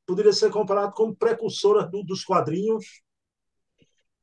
poderiam 0.06 0.32
ser 0.32 0.50
comparadas 0.50 0.94
como 0.94 1.14
precursoras 1.14 1.90
do, 1.90 2.02
dos 2.02 2.24
quadrinhos? 2.24 2.84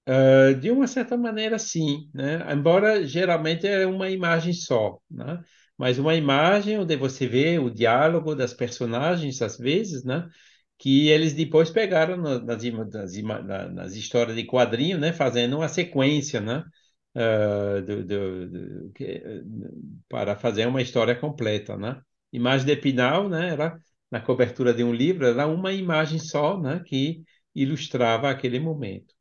Uh, 0.08 0.56
de 0.56 0.72
uma 0.72 0.88
certa 0.88 1.18
maneira, 1.18 1.60
sim, 1.60 2.10
né? 2.14 2.40
Embora 2.54 3.06
geralmente 3.06 3.68
é 3.68 3.86
uma 3.86 4.10
imagem 4.10 4.54
só, 4.54 5.00
né? 5.12 5.44
Mas 5.78 6.00
uma 6.00 6.16
imagem 6.16 6.80
onde 6.80 6.96
você 6.96 7.28
vê 7.28 7.60
o 7.60 7.70
diálogo 7.70 8.34
das 8.34 8.54
personagens, 8.54 9.42
às 9.42 9.58
vezes, 9.58 10.04
né? 10.06 10.28
Que 10.78 11.10
eles 11.10 11.34
depois 11.34 11.70
pegaram 11.70 12.18
nas, 12.18 12.44
nas, 12.44 13.74
nas, 13.74 13.96
histórias 13.96 14.36
de 14.36 14.46
quadrinho, 14.46 14.98
né? 14.98 15.12
Fazendo 15.12 15.58
uma 15.58 15.68
sequência, 15.68 16.40
né? 16.40 16.64
Uh, 17.16 17.82
do, 17.82 18.06
do, 18.06 18.50
do, 18.50 18.94
para 20.08 20.36
fazer 20.36 20.68
uma 20.68 20.82
história 20.82 21.16
completa, 21.16 21.76
né? 21.76 22.00
Imagem 22.32 22.68
de 22.68 22.76
Pinal, 22.76 23.28
né? 23.28 23.50
Era 23.50 23.80
na 24.12 24.22
cobertura 24.22 24.74
de 24.74 24.84
um 24.84 24.94
livro, 24.94 25.26
era 25.26 25.48
uma 25.48 25.74
imagem 25.74 26.20
só, 26.20 26.60
né? 26.60 26.84
Que 26.86 27.24
ilustrava 27.56 28.30
aquele 28.30 28.60
momento. 28.60 29.16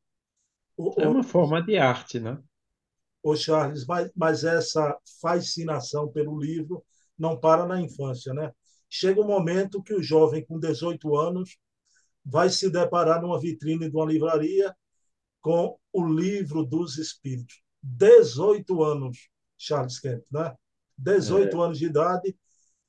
O, 0.77 0.93
é 0.99 1.09
uma 1.09 1.23
forma 1.23 1.63
de 1.63 1.79
arte, 1.79 2.21
né? 2.21 2.39
Ô 3.23 3.35
Charles, 3.35 3.87
mas, 3.87 4.11
mas 4.15 4.45
essa 4.45 4.97
fascinação 5.21 6.09
pelo 6.09 6.39
livro 6.39 6.85
não 7.19 7.39
para 7.39 7.67
na 7.67 7.81
infância, 7.81 8.33
né? 8.35 8.53
Chega 8.89 9.21
um 9.21 9.27
momento 9.27 9.83
que 9.83 9.95
o 9.95 10.03
jovem 10.03 10.45
com 10.45 10.59
18 10.59 11.17
anos 11.17 11.59
vai 12.25 12.51
se 12.51 12.71
deparar 12.71 13.23
numa 13.23 13.41
vitrine 13.41 13.89
de 13.89 13.97
uma 13.97 14.07
livraria 14.07 14.75
com 15.41 15.79
o 15.93 16.05
livro 16.05 16.65
dos 16.65 16.99
espíritos. 16.99 17.63
18 17.83 18.83
anos, 18.83 19.29
Charles 19.57 20.01
Kemp, 20.01 20.25
né? 20.31 20.55
18 20.99 21.57
é. 21.57 21.65
anos 21.65 21.79
de 21.79 21.87
idade. 21.87 22.37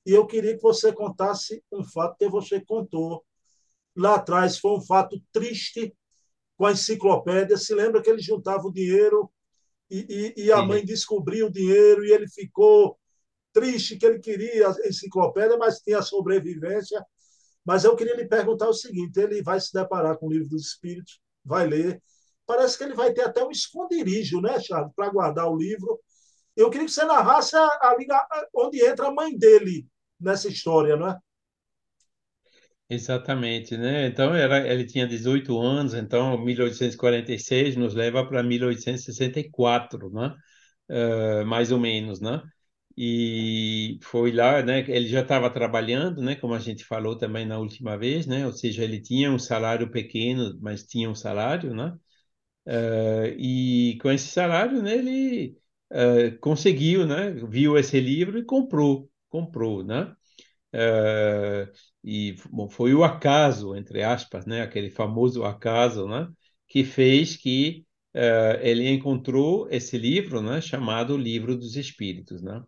E 0.05 0.12
eu 0.12 0.25
queria 0.25 0.55
que 0.55 0.63
você 0.63 0.91
contasse 0.91 1.63
um 1.71 1.83
fato 1.83 2.17
que 2.17 2.27
você 2.29 2.60
contou 2.62 3.23
lá 3.95 4.15
atrás. 4.15 4.57
Foi 4.57 4.71
um 4.71 4.81
fato 4.81 5.21
triste 5.31 5.95
com 6.55 6.65
a 6.65 6.71
enciclopédia. 6.71 7.57
Se 7.57 7.75
lembra 7.75 8.01
que 8.01 8.10
ele 8.10 8.21
juntava 8.21 8.67
o 8.67 8.73
dinheiro 8.73 9.31
e, 9.89 10.33
e, 10.38 10.45
e 10.45 10.51
a 10.51 10.62
Sim. 10.62 10.67
mãe 10.67 10.86
descobriu 10.86 11.47
o 11.47 11.51
dinheiro 11.51 12.03
e 12.05 12.12
ele 12.12 12.27
ficou 12.27 12.97
triste 13.58 13.98
que 13.98 14.06
ele 14.06 14.20
queria 14.20 14.70
a 14.70 14.88
enciclopédia, 14.88 15.58
mas 15.58 15.80
tinha 15.80 15.98
a 15.98 16.04
sobrevivência. 16.04 17.04
Mas 17.65 17.84
eu 17.84 17.96
queria 17.96 18.15
lhe 18.15 18.28
perguntar 18.28 18.70
o 18.70 18.74
seguinte: 18.74 19.20
ele 19.20 19.41
vai 19.41 19.60
se 19.60 19.74
deparar 19.74 20.17
com 20.17 20.28
o 20.28 20.32
livro 20.32 20.50
dos 20.50 20.67
Espíritos, 20.67 21.20
vai 21.43 21.65
ler. 21.65 22.02
Parece 22.46 22.78
que 22.78 22.84
ele 22.84 22.93
vai 22.93 23.12
ter 23.12 23.24
até 23.24 23.43
um 23.43 23.52
esconderijo, 23.52 24.39
né, 24.39 24.60
Charles, 24.60 24.93
para 24.96 25.10
guardar 25.10 25.50
o 25.52 25.58
livro. 25.58 26.00
Eu 26.56 26.70
queria 26.70 26.86
que 26.86 26.93
você 26.93 27.04
narrasse 27.04 27.56
a, 27.56 27.65
a, 27.65 27.96
onde 28.56 28.84
entra 28.86 29.08
a 29.08 29.12
mãe 29.12 29.36
dele 29.36 29.86
nessa 30.20 30.48
história, 30.48 30.96
não 30.96 31.10
é? 31.10 31.17
Exatamente, 32.89 33.76
né? 33.76 34.08
Então 34.08 34.34
ele 34.36 34.86
tinha 34.86 35.06
18 35.06 35.60
anos, 35.60 35.93
então 35.93 36.38
1846 36.38 37.76
nos 37.76 37.93
leva 37.93 38.26
para 38.26 38.41
1864, 38.41 40.10
né? 40.10 40.34
Uh, 40.89 41.46
mais 41.46 41.70
ou 41.70 41.80
menos, 41.80 42.22
né? 42.22 42.41
E 42.97 43.99
foi 44.01 44.31
lá, 44.31 44.62
né? 44.63 44.79
Ele 44.89 45.07
já 45.07 45.21
estava 45.21 45.49
trabalhando, 45.51 46.21
né? 46.21 46.36
Como 46.36 46.53
a 46.55 46.60
gente 46.60 46.83
falou 46.83 47.15
também 47.17 47.45
na 47.45 47.60
última 47.60 47.97
vez, 47.97 48.25
né? 48.25 48.45
Ou 48.45 48.51
seja, 48.53 48.83
ele 48.83 48.99
tinha 49.01 49.31
um 49.31 49.38
salário 49.39 49.91
pequeno, 49.91 50.57
mas 50.62 50.83
tinha 50.83 51.10
um 51.10 51.15
salário, 51.15 51.75
né? 51.75 51.95
Uh, 52.67 53.27
e 53.39 53.97
com 54.01 54.12
esse 54.12 54.27
salário, 54.29 54.81
né? 54.83 54.95
Ele 54.97 55.57
uh, 55.91 56.38
conseguiu, 56.39 57.05
né? 57.07 57.31
Viu 57.31 57.77
esse 57.77 57.99
livro 57.99 58.38
e 58.39 58.45
comprou, 58.45 59.10
comprou, 59.29 59.83
né? 59.83 60.15
Uh, 60.73 61.71
e 62.03 62.36
bom, 62.51 62.69
foi 62.69 62.93
o 62.93 63.03
acaso, 63.03 63.75
entre 63.75 64.03
aspas, 64.03 64.45
né, 64.45 64.62
aquele 64.62 64.89
famoso 64.91 65.43
acaso, 65.45 66.07
né, 66.07 66.29
que 66.67 66.83
fez 66.83 67.36
que 67.38 67.86
ele 68.62 68.89
encontrou 68.89 69.67
esse 69.71 69.97
livro, 69.97 70.41
né, 70.41 70.60
chamado 70.62 71.15
Livro 71.17 71.55
dos 71.57 71.75
Espíritos, 71.75 72.41
né? 72.41 72.63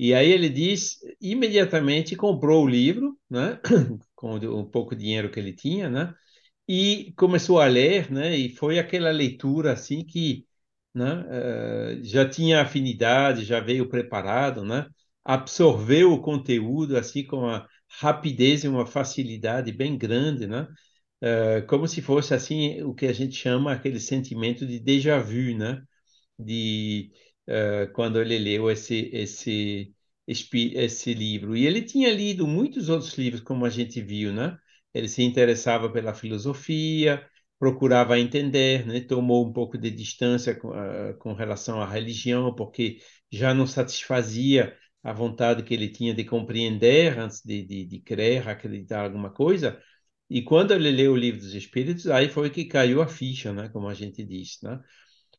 E 0.00 0.14
aí 0.14 0.30
ele 0.32 0.48
diz, 0.48 0.98
imediatamente 1.20 2.16
comprou 2.16 2.64
o 2.64 2.68
livro, 2.68 3.18
né, 3.28 3.60
com 4.14 4.36
um 4.36 4.64
pouco 4.64 4.96
dinheiro 4.96 5.30
que 5.30 5.38
ele 5.38 5.52
tinha, 5.54 5.90
né, 5.90 6.14
e 6.68 7.12
começou 7.16 7.60
a 7.60 7.66
ler, 7.66 8.10
né, 8.12 8.36
e 8.36 8.54
foi 8.56 8.78
aquela 8.78 9.10
leitura 9.10 9.72
assim 9.72 10.04
que, 10.04 10.46
né, 10.94 11.24
uh, 12.00 12.04
já 12.04 12.28
tinha 12.28 12.62
afinidade, 12.62 13.44
já 13.44 13.60
veio 13.60 13.88
preparado, 13.88 14.64
né, 14.64 14.86
absorveu 15.24 16.12
o 16.12 16.20
conteúdo 16.22 16.96
assim 16.96 17.24
com 17.26 17.46
a 17.48 17.66
rapidez 17.88 18.64
e 18.64 18.68
uma 18.68 18.86
facilidade 18.86 19.72
bem 19.72 19.98
grande, 19.98 20.46
né? 20.46 20.66
Uh, 21.22 21.66
como 21.66 21.86
se 21.88 22.00
fosse 22.02 22.32
assim 22.34 22.82
o 22.82 22.94
que 22.94 23.06
a 23.06 23.12
gente 23.12 23.34
chama 23.36 23.72
aquele 23.72 24.00
sentimento 24.00 24.66
de 24.66 24.80
déjà 24.80 25.18
vu, 25.18 25.56
né? 25.56 25.82
De 26.38 27.10
uh, 27.48 27.92
quando 27.92 28.20
ele 28.20 28.38
leu 28.38 28.70
esse 28.70 29.10
esse 29.12 29.94
esse 30.26 31.12
livro 31.14 31.56
e 31.56 31.66
ele 31.66 31.82
tinha 31.82 32.12
lido 32.12 32.46
muitos 32.46 32.88
outros 32.88 33.16
livros, 33.18 33.42
como 33.42 33.64
a 33.64 33.70
gente 33.70 34.00
viu, 34.00 34.32
né? 34.32 34.56
Ele 34.94 35.08
se 35.08 35.22
interessava 35.22 35.90
pela 35.90 36.14
filosofia, 36.14 37.26
procurava 37.58 38.18
entender, 38.18 38.86
né? 38.86 39.00
Tomou 39.00 39.46
um 39.46 39.52
pouco 39.52 39.76
de 39.78 39.90
distância 39.90 40.54
com, 40.54 40.68
uh, 40.70 41.16
com 41.18 41.32
relação 41.32 41.80
à 41.80 41.86
religião, 41.90 42.54
porque 42.54 42.98
já 43.30 43.52
não 43.54 43.66
satisfazia 43.66 44.76
a 45.02 45.12
vontade 45.12 45.62
que 45.62 45.74
ele 45.74 45.88
tinha 45.88 46.14
de 46.14 46.24
compreender 46.24 47.18
antes 47.18 47.42
de, 47.44 47.62
de, 47.64 47.84
de 47.86 48.00
crer, 48.00 48.48
acreditar 48.48 49.02
alguma 49.04 49.30
coisa. 49.30 49.80
E 50.28 50.42
quando 50.42 50.72
ele 50.72 50.90
leu 50.90 51.12
o 51.12 51.16
livro 51.16 51.40
dos 51.40 51.54
Espíritos, 51.54 52.06
aí 52.06 52.28
foi 52.28 52.50
que 52.50 52.64
caiu 52.64 53.02
a 53.02 53.08
ficha, 53.08 53.52
né? 53.52 53.68
Como 53.68 53.88
a 53.88 53.94
gente 53.94 54.24
diz, 54.24 54.58
né? 54.62 54.80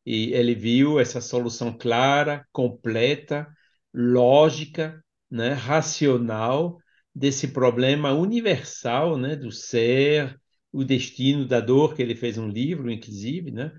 E 0.06 0.34
ele 0.34 0.56
viu 0.56 1.00
essa 1.00 1.22
solução 1.22 1.78
clara, 1.78 2.46
completa, 2.52 3.48
lógica, 3.94 5.04
né? 5.30 5.54
Racional 5.54 6.78
desse 7.14 7.50
problema 7.50 8.12
universal, 8.14 9.18
né? 9.18 9.36
Do 9.36 9.52
ser, 9.52 10.40
o 10.72 10.84
destino 10.84 11.48
da 11.48 11.60
dor, 11.60 11.96
que 11.96 12.02
ele 12.02 12.16
fez 12.16 12.38
um 12.38 12.48
livro, 12.48 12.92
inclusive, 12.92 13.52
né? 13.52 13.72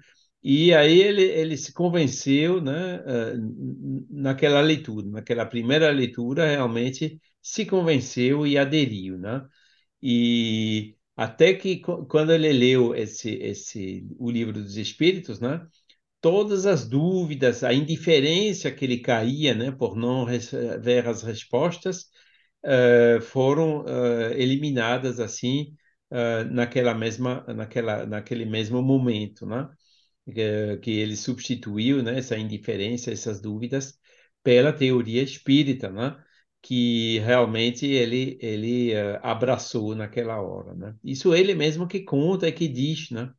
E 0.42 0.74
aí 0.74 1.00
ele, 1.00 1.22
ele 1.22 1.56
se 1.56 1.72
convenceu, 1.72 2.60
né, 2.60 3.00
naquela 4.10 4.60
leitura, 4.60 5.06
naquela 5.08 5.46
primeira 5.46 5.90
leitura, 5.90 6.46
realmente 6.50 7.20
se 7.40 7.66
convenceu 7.66 8.46
e 8.46 8.56
aderiu, 8.58 9.18
né? 9.18 9.44
E 10.02 10.96
até 11.16 11.54
que 11.54 11.80
quando 11.80 12.32
ele 12.32 12.52
leu 12.52 12.94
esse, 12.94 13.30
esse 13.36 14.06
o 14.18 14.30
livro 14.30 14.52
dos 14.54 14.76
Espíritos, 14.76 15.40
né, 15.40 15.66
todas 16.22 16.66
as 16.66 16.88
dúvidas, 16.88 17.64
a 17.64 17.74
indiferença 17.74 18.70
que 18.72 18.84
ele 18.86 19.00
caía, 19.00 19.54
né, 19.54 19.72
por 19.72 19.96
não 19.96 20.26
ver 20.80 21.08
as 21.08 21.22
respostas, 21.22 22.06
uh, 22.64 23.20
foram 23.22 23.82
uh, 23.82 24.32
eliminadas 24.36 25.20
assim 25.20 25.74
uh, 26.10 26.44
naquela 26.52 26.94
mesma, 26.94 27.44
naquela, 27.48 28.06
naquele 28.06 28.44
mesmo 28.46 28.82
momento, 28.82 29.46
né? 29.46 29.68
que, 30.32 30.78
que 30.78 30.90
ele 30.92 31.16
substituiu 31.16 32.02
né, 32.02 32.18
essa 32.18 32.38
indiferença, 32.38 33.10
essas 33.12 33.40
dúvidas, 33.40 33.98
pela 34.42 34.72
teoria 34.72 35.22
espírita, 35.22 35.90
né? 35.90 36.16
que 36.62 37.18
realmente 37.20 37.86
ele 37.86 38.38
ele 38.40 38.92
abraçou 39.22 39.96
naquela 39.96 40.40
hora, 40.40 40.74
né? 40.74 40.94
Isso 41.02 41.34
ele 41.34 41.54
mesmo 41.56 41.88
que 41.88 42.00
conta 42.02 42.46
e 42.48 42.52
que 42.52 42.68
diz, 42.68 43.10
né? 43.10 43.32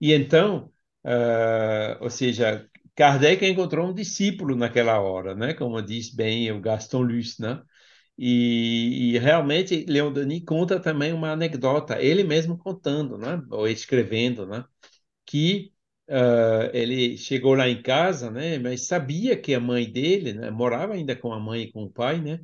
E 0.00 0.12
então, 0.12 0.73
uh, 1.04 2.02
ou 2.02 2.10
seja, 2.10 2.68
Kardec 2.94 3.44
encontrou 3.46 3.88
um 3.88 3.94
discípulo 3.94 4.56
naquela 4.56 5.00
hora, 5.00 5.34
né? 5.34 5.54
Como 5.54 5.80
diz 5.82 6.14
bem 6.14 6.50
o 6.52 6.60
Gaston 6.60 7.02
Luce, 7.02 7.40
né? 7.40 7.62
E, 8.16 9.14
e, 9.16 9.18
realmente 9.18 9.84
Leon 9.88 10.12
Denis 10.12 10.44
conta 10.44 10.78
também 10.80 11.12
uma 11.12 11.32
anedota, 11.32 12.00
ele 12.00 12.22
mesmo 12.24 12.56
contando, 12.58 13.18
né? 13.18 13.42
Ou 13.50 13.68
escrevendo, 13.68 14.46
né? 14.46 14.64
Que 15.26 15.72
Uh, 16.06 16.68
ele 16.74 17.16
chegou 17.16 17.54
lá 17.54 17.66
em 17.68 17.80
casa, 17.82 18.30
né? 18.30 18.58
Mas 18.58 18.86
sabia 18.86 19.40
que 19.40 19.54
a 19.54 19.60
mãe 19.60 19.90
dele, 19.90 20.34
né, 20.34 20.50
morava 20.50 20.92
ainda 20.94 21.16
com 21.16 21.32
a 21.32 21.40
mãe 21.40 21.62
e 21.62 21.72
com 21.72 21.84
o 21.84 21.90
pai, 21.90 22.20
né? 22.20 22.40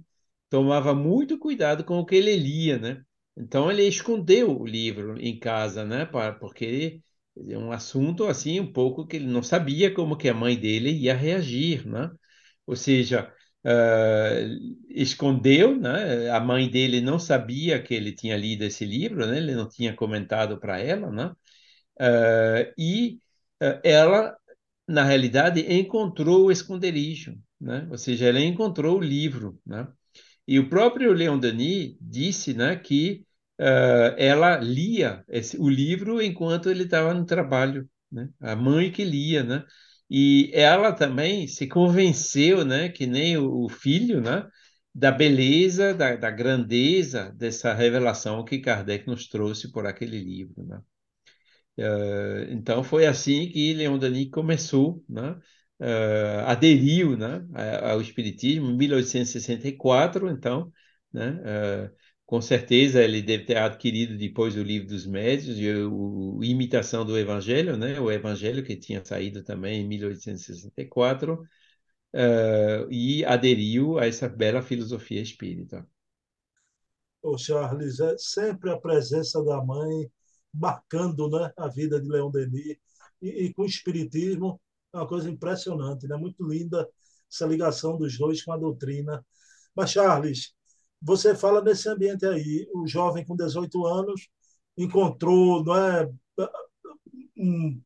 Tomava 0.49 0.95
muito 0.95 1.39
cuidado 1.39 1.85
com 1.85 1.99
o 1.99 2.07
que 2.07 2.17
ele 2.17 2.35
lia, 2.37 2.79
né? 2.79 3.05
Então 3.37 3.71
ele 3.71 3.85
escondeu 3.87 4.59
o 4.61 4.67
livro 4.67 5.19
em 5.21 5.39
casa, 5.39 5.85
né? 5.85 6.07
Porque 6.07 7.03
é 7.49 7.59
um 7.59 7.73
assunto 7.73 8.27
assim 8.27 8.61
um 8.61 8.73
pouco 8.73 9.07
que 9.07 9.17
ele 9.17 9.27
não 9.27 9.43
sabia 9.43 9.93
como 9.93 10.17
que 10.17 10.29
a 10.29 10.35
mãe 10.35 10.59
dele 10.59 10.91
ia 10.91 11.15
reagir, 11.15 11.87
né? 11.87 12.11
Ou 12.67 12.77
seja, 12.77 13.33
uh, 13.65 14.77
escondeu, 14.89 15.77
né? 15.79 16.31
A 16.31 16.41
mãe 16.41 16.71
dele 16.71 17.01
não 17.01 17.19
sabia 17.19 17.83
que 17.83 17.95
ele 17.95 18.13
tinha 18.13 18.37
lido 18.37 18.65
esse 18.65 18.85
livro, 18.85 19.27
né? 19.27 19.39
Ele 19.39 19.55
não 19.55 19.69
tinha 19.69 19.95
comentado 19.95 20.59
para 20.61 20.79
ela, 20.81 21.11
né? 21.11 21.33
Uh, 22.01 22.73
e 22.79 23.21
eh, 23.61 23.81
ela, 23.85 24.37
na 24.89 25.05
realidade, 25.05 25.61
encontrou 25.73 26.47
o 26.47 26.53
esconderijo, 26.53 27.39
né? 27.61 27.87
ou 27.91 27.99
seja, 27.99 28.27
ela 28.27 28.41
encontrou 28.41 28.99
o 28.99 29.03
livro. 29.03 29.61
Né? 29.67 29.87
E 30.49 30.59
o 30.59 30.69
próprio 30.69 31.13
Leon 31.13 31.39
Denis 31.39 31.97
disse 32.01 32.55
né, 32.55 32.77
que 32.77 33.25
uh, 33.61 34.15
ela 34.19 34.57
lia 34.59 35.25
esse, 35.29 35.59
o 35.59 35.69
livro 35.69 36.23
enquanto 36.23 36.71
ele 36.71 36.85
estava 36.85 37.15
no 37.15 37.25
trabalho. 37.27 37.89
né? 38.11 38.29
A 38.41 38.57
mãe 38.57 38.91
que 38.91 39.05
lia, 39.05 39.43
né? 39.45 39.65
E 40.11 40.51
ela 40.55 40.93
também 40.93 41.47
se 41.47 41.69
convenceu, 41.69 42.65
né, 42.65 42.89
que 42.89 43.07
nem 43.07 43.37
o, 43.39 43.69
filho, 43.69 44.21
né, 44.21 44.45
da 44.95 45.13
beleza, 45.13 45.95
da, 45.95 46.17
da 46.17 46.31
grandeza 46.31 47.33
dessa 47.37 47.73
revelação 47.73 48.45
que 48.45 48.59
Kardec 48.59 49.07
nos 49.07 49.29
trouxe 49.29 49.71
por 49.71 49.87
aquele 49.87 50.19
livro, 50.19 50.65
né? 50.67 50.81
Uh, 51.79 52.53
então 52.53 52.83
foi 52.85 53.07
assim 53.07 53.49
que 53.49 53.73
Leon 53.73 53.99
Denis 53.99 54.31
começou, 54.31 55.03
né? 55.09 55.39
Uh, 55.81 56.45
aderiu, 56.47 57.17
né, 57.17 57.43
ao 57.83 58.01
espiritismo 58.03 58.71
em 58.71 58.77
1864, 58.77 60.29
então, 60.29 60.71
né, 61.13 61.31
uh, 61.31 61.91
com 62.31 62.41
certeza 62.41 63.03
ele 63.03 63.21
deve 63.21 63.45
ter 63.45 63.57
adquirido 63.57 64.17
depois 64.17 64.55
o 64.55 64.63
livro 64.63 64.87
dos 64.87 65.05
médios 65.05 65.59
e 65.59 65.69
o, 65.69 66.37
o 66.37 66.45
Imitação 66.45 67.05
do 67.05 67.19
Evangelho, 67.19 67.77
né? 67.77 67.99
O 67.99 68.09
Evangelho 68.09 68.63
que 68.63 68.77
tinha 68.77 69.05
saído 69.05 69.43
também 69.43 69.81
em 69.81 69.89
1864 69.89 71.35
uh, 71.35 72.89
e 72.89 73.25
aderiu 73.25 73.99
a 73.99 74.07
essa 74.07 74.29
bela 74.29 74.63
filosofia 74.63 75.21
espírita. 75.21 75.85
O 77.21 77.37
Charles, 77.37 77.99
é 77.99 78.17
sempre 78.17 78.71
a 78.71 78.79
presença 78.79 79.43
da 79.43 79.61
mãe 79.61 80.09
marcando, 80.55 81.29
né, 81.29 81.53
a 81.57 81.67
vida 81.67 82.01
de 82.01 82.09
Leon 82.09 82.31
Denis 82.31 82.77
e, 83.21 83.47
e 83.47 83.53
com 83.53 83.63
o 83.63 83.67
espiritismo 83.67 84.61
é 84.95 84.99
uma 84.99 85.09
coisa 85.09 85.29
impressionante, 85.29 86.07
né? 86.07 86.17
Muito 86.17 86.47
linda 86.47 86.89
essa 87.29 87.45
ligação 87.45 87.99
dos 87.99 88.17
dois 88.17 88.41
com 88.45 88.53
a 88.53 88.57
doutrina. 88.57 89.27
Mas 89.75 89.91
Charles, 89.91 90.55
você 91.01 91.35
fala 91.35 91.63
nesse 91.63 91.89
ambiente 91.89 92.27
aí, 92.27 92.69
o 92.75 92.87
jovem 92.87 93.25
com 93.25 93.37
18 93.37 93.87
anos 93.87 94.29
encontrou 94.77 95.65
não 95.65 95.77
é, 95.77 96.11
um, 97.37 97.81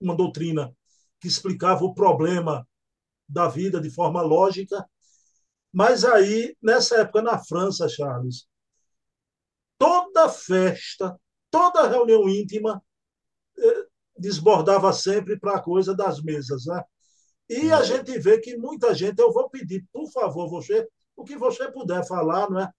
uma 0.00 0.14
doutrina 0.16 0.74
que 1.20 1.28
explicava 1.28 1.84
o 1.84 1.94
problema 1.94 2.66
da 3.28 3.48
vida 3.48 3.80
de 3.80 3.90
forma 3.90 4.20
lógica, 4.22 4.86
mas 5.72 6.04
aí, 6.04 6.56
nessa 6.62 6.96
época 6.96 7.22
na 7.22 7.38
França, 7.38 7.88
Charles, 7.88 8.46
toda 9.78 10.28
festa, 10.28 11.18
toda 11.50 11.88
reunião 11.88 12.28
íntima 12.28 12.82
eh, 13.58 13.86
desbordava 14.18 14.92
sempre 14.92 15.38
para 15.38 15.56
a 15.56 15.62
coisa 15.62 15.94
das 15.94 16.22
mesas, 16.22 16.66
né? 16.66 16.82
E 17.48 17.72
a 17.72 17.82
gente 17.82 18.18
vê 18.18 18.38
que 18.38 18.56
muita 18.56 18.94
gente, 18.94 19.18
eu 19.18 19.32
vou 19.32 19.48
pedir, 19.50 19.84
por 19.92 20.10
favor, 20.10 20.48
você 20.48 20.88
o 21.16 21.24
que 21.24 21.36
você 21.36 21.70
puder 21.70 22.06
falar, 22.06 22.50
não 22.50 22.60
é? 22.60 22.70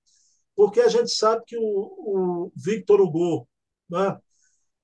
Porque 0.56 0.82
a 0.82 0.88
gente 0.88 1.12
sabe 1.12 1.44
que 1.46 1.58
o, 1.58 1.62
o 1.62 2.52
Victor 2.56 3.02
Hugo, 3.02 3.48
não 3.90 4.04
é? 4.04 4.20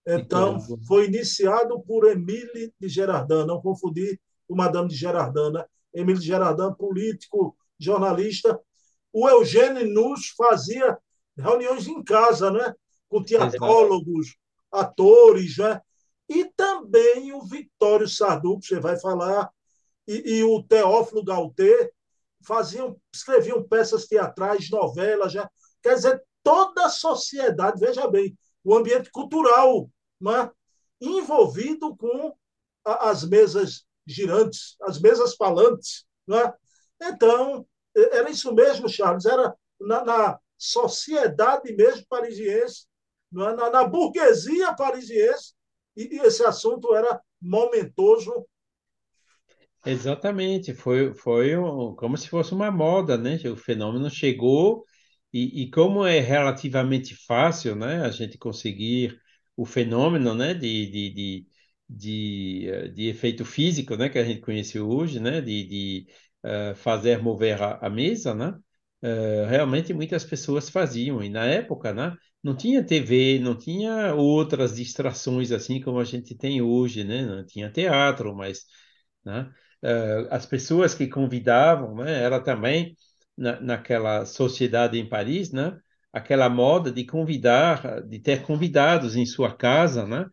Então, 0.07 0.59
foi 0.87 1.05
iniciado 1.05 1.79
por 1.81 2.07
Emile 2.07 2.73
de 2.79 2.87
Gerardin, 2.87 3.45
não 3.45 3.61
confundir 3.61 4.19
o 4.47 4.55
Madame 4.55 4.89
de 4.89 4.95
Gerardin, 4.95 5.51
né? 5.51 5.65
Emile 5.93 6.19
de 6.19 6.25
Gerardin, 6.25 6.73
político, 6.73 7.55
jornalista. 7.77 8.59
O 9.13 9.29
Eugênio 9.29 9.87
Nus 9.87 10.29
fazia 10.35 10.97
reuniões 11.37 11.87
em 11.87 12.03
casa, 12.03 12.51
né? 12.51 12.73
com 13.07 13.23
teatrólogos, 13.23 14.37
atores, 14.71 15.57
né? 15.57 15.81
e 16.27 16.45
também 16.55 17.33
o 17.33 17.41
Vitório 17.41 18.07
Sardu, 18.07 18.59
que 18.59 18.67
você 18.67 18.79
vai 18.79 18.99
falar, 18.99 19.49
e, 20.07 20.37
e 20.37 20.43
o 20.43 20.61
Teófilo 20.61 21.23
Gautê, 21.23 21.91
faziam, 22.45 22.99
escreviam 23.13 23.63
peças 23.67 24.05
teatrais, 24.05 24.69
novelas, 24.69 25.31
já. 25.31 25.49
quer 25.81 25.95
dizer, 25.95 26.23
toda 26.43 26.85
a 26.85 26.89
sociedade, 26.89 27.79
veja 27.79 28.07
bem, 28.09 28.37
o 28.63 28.75
ambiente 28.75 29.09
cultural, 29.11 29.89
né? 30.19 30.49
envolvido 31.01 31.95
com 31.95 32.35
as 32.83 33.23
mesas 33.23 33.85
girantes, 34.05 34.75
as 34.81 34.99
mesas 34.99 35.35
falantes. 35.35 36.05
Né? 36.27 36.53
Então, 37.01 37.65
era 37.95 38.29
isso 38.29 38.53
mesmo, 38.53 38.89
Charles, 38.89 39.25
era 39.25 39.55
na, 39.79 40.03
na 40.03 40.39
sociedade 40.57 41.73
mesmo 41.73 42.05
parisiense, 42.09 42.85
né? 43.31 43.53
na, 43.53 43.69
na 43.69 43.83
burguesia 43.85 44.73
parisiense, 44.75 45.53
e 45.95 46.19
esse 46.21 46.43
assunto 46.43 46.95
era 46.95 47.21
momentoso 47.41 48.45
Exatamente, 49.85 50.73
foi, 50.73 51.13
foi 51.13 51.55
um, 51.57 51.95
como 51.95 52.17
se 52.17 52.27
fosse 52.27 52.53
uma 52.53 52.69
moda, 52.69 53.17
né? 53.17 53.37
O 53.49 53.55
fenômeno 53.55 54.09
chegou 54.09 54.85
e, 55.33 55.63
e 55.63 55.71
como 55.71 56.05
é 56.05 56.19
relativamente 56.19 57.15
fácil, 57.15 57.75
né, 57.75 58.01
a 58.05 58.11
gente 58.11 58.37
conseguir 58.37 59.19
o 59.55 59.65
fenômeno, 59.65 60.33
né, 60.35 60.53
de, 60.53 60.85
de, 60.91 61.09
de, 61.13 61.47
de, 61.89 62.67
eh, 62.69 62.87
de 62.89 63.07
efeito 63.09 63.45
físico, 63.45 63.95
né, 63.95 64.09
que 64.09 64.17
a 64.19 64.23
gente 64.25 64.41
conhece 64.41 64.79
hoje, 64.79 65.19
né, 65.19 65.39
de, 65.41 65.65
de 65.67 66.07
uh, 66.43 66.75
fazer 66.75 67.21
mover 67.21 67.61
a, 67.61 67.77
a 67.85 67.89
mesa, 67.89 68.33
né? 68.35 68.49
Uh, 69.01 69.45
realmente 69.47 69.93
muitas 69.93 70.25
pessoas 70.25 70.69
faziam 70.69 71.23
e 71.23 71.29
na 71.29 71.45
época, 71.45 71.93
né, 71.93 72.15
não 72.43 72.53
tinha 72.55 72.83
TV, 72.83 73.39
não 73.39 73.57
tinha 73.57 74.13
outras 74.13 74.75
distrações 74.75 75.51
assim 75.53 75.79
como 75.81 75.99
a 75.99 76.03
gente 76.03 76.35
tem 76.35 76.61
hoje, 76.61 77.03
né? 77.05 77.25
Não 77.25 77.45
tinha 77.45 77.71
teatro, 77.71 78.35
mas, 78.35 78.65
né? 79.25 79.49
Uh, 79.83 80.27
as 80.29 80.45
pessoas 80.45 80.93
que 80.93 81.07
convidavam, 81.07 81.95
né, 81.95 82.21
era 82.23 82.39
também 82.39 82.95
na, 83.37 83.59
naquela 83.59 84.25
sociedade 84.25 84.97
em 84.99 85.07
Paris, 85.07 85.51
né, 85.51 85.77
aquela 86.11 86.49
moda 86.49 86.91
de 86.91 87.05
convidar, 87.05 88.01
de 88.03 88.19
ter 88.19 88.41
convidados 88.43 89.15
em 89.15 89.25
sua 89.25 89.55
casa, 89.55 90.05
né, 90.05 90.25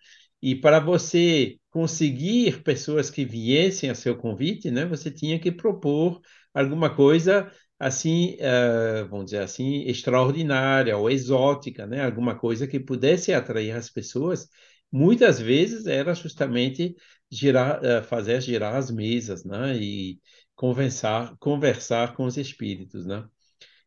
e 0.42 0.54
para 0.54 0.80
você 0.80 1.56
conseguir 1.70 2.62
pessoas 2.62 3.11
que 3.11 3.24
viessem 3.24 3.90
a 3.90 3.94
seu 3.94 4.16
convite, 4.16 4.70
né, 4.70 4.85
você 4.87 5.11
tinha 5.11 5.38
que 5.38 5.52
propor 5.52 6.20
alguma 6.54 6.94
coisa 6.94 7.50
assim, 7.78 8.37
uh, 8.40 9.06
vamos 9.09 9.26
dizer 9.26 9.42
assim, 9.42 9.82
extraordinária 9.82 10.96
ou 10.96 11.11
exótica, 11.11 11.87
né, 11.87 12.04
alguma 12.04 12.35
coisa 12.38 12.66
que 12.66 12.80
pudesse 12.80 13.32
atrair 13.35 13.72
as 13.72 13.90
pessoas. 13.90 14.48
Muitas 14.90 15.38
vezes 15.40 15.87
era 15.87 16.14
justamente 16.14 16.94
girar, 17.31 17.85
eh, 17.85 18.03
fazer 18.03 18.41
girar 18.41 18.77
as 18.77 18.91
mesas, 18.91 19.45
né? 19.45 19.77
E 19.77 20.21
conversar, 20.55 21.37
conversar 21.39 22.15
com 22.15 22.25
os 22.25 22.37
espíritos, 22.37 23.05
né? 23.07 23.25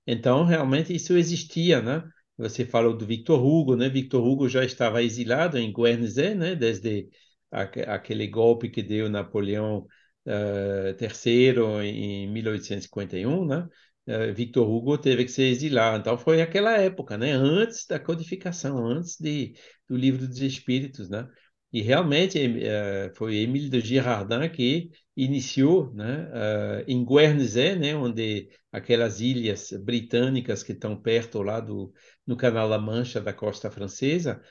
Então, 0.08 0.44
realmente 0.46 0.94
isso 0.94 1.18
existia, 1.18 1.82
né? 1.82 2.04
Você 2.38 2.66
falou 2.66 2.96
do 2.98 3.06
Victor 3.06 3.44
Hugo, 3.46 3.76
né? 3.76 3.90
Victor 3.90 4.26
Hugo 4.26 4.50
já 4.50 4.64
estava 4.66 5.04
exilado 5.04 5.58
em 5.58 5.72
Guernsey, 5.74 6.36
né? 6.36 6.56
Desde 6.56 7.10
aquele 7.52 8.28
golpe 8.28 8.70
que 8.70 8.84
deu 8.84 9.10
Napoleão 9.10 9.88
uh, 10.26 10.96
III 11.00 11.86
em 11.86 12.28
1851, 12.32 13.46
né? 13.46 13.68
Uh, 14.08 14.34
Victor 14.34 14.68
Hugo 14.70 14.98
teve 14.98 15.26
que 15.26 15.32
ser 15.32 15.44
exilado. 15.46 16.00
Então 16.00 16.18
foi 16.18 16.42
aquela 16.42 16.78
época, 16.78 17.18
né? 17.18 17.32
Antes 17.32 17.86
da 17.86 18.00
codificação, 18.00 18.86
antes 18.86 19.18
de, 19.20 19.54
do 19.88 19.96
livro 19.96 20.28
dos 20.28 20.42
Espíritos, 20.42 21.10
né? 21.10 21.28
E 21.72 21.82
realmente 21.82 22.40
uh, 22.40 23.16
foi 23.16 23.44
Émile 23.44 23.70
de 23.70 23.80
Girardin 23.80 24.50
que 24.50 24.90
iniciou 25.16 25.94
né, 25.94 26.30
uh, 26.30 26.84
em 26.88 27.06
Guernsey, 27.06 27.76
né, 27.76 27.96
onde 27.96 28.50
aquelas 28.72 29.20
ilhas 29.20 29.72
britânicas 29.74 30.64
que 30.64 30.72
estão 30.72 31.00
perto 31.00 31.42
lá 31.44 31.60
do, 31.60 31.94
no 32.26 32.36
Canal 32.38 32.70
da 32.70 32.80
Mancha 32.80 33.22
da 33.22 33.34
costa 33.34 33.70
francesa, 33.70 34.42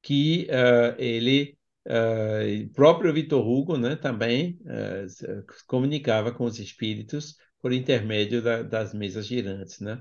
que 0.00 0.48
uh, 0.50 0.94
ele, 0.98 1.58
uh, 1.86 2.72
próprio 2.72 3.12
Victor 3.12 3.46
Hugo, 3.46 3.76
né, 3.76 3.96
também 3.96 4.58
comunicava 5.66 6.32
com 6.32 6.44
os 6.44 6.58
espíritos 6.58 7.36
por 7.60 7.72
intermédio 7.72 8.42
da, 8.42 8.62
das 8.62 8.94
mesas 8.94 9.26
girantes. 9.26 9.80
Né? 9.80 10.00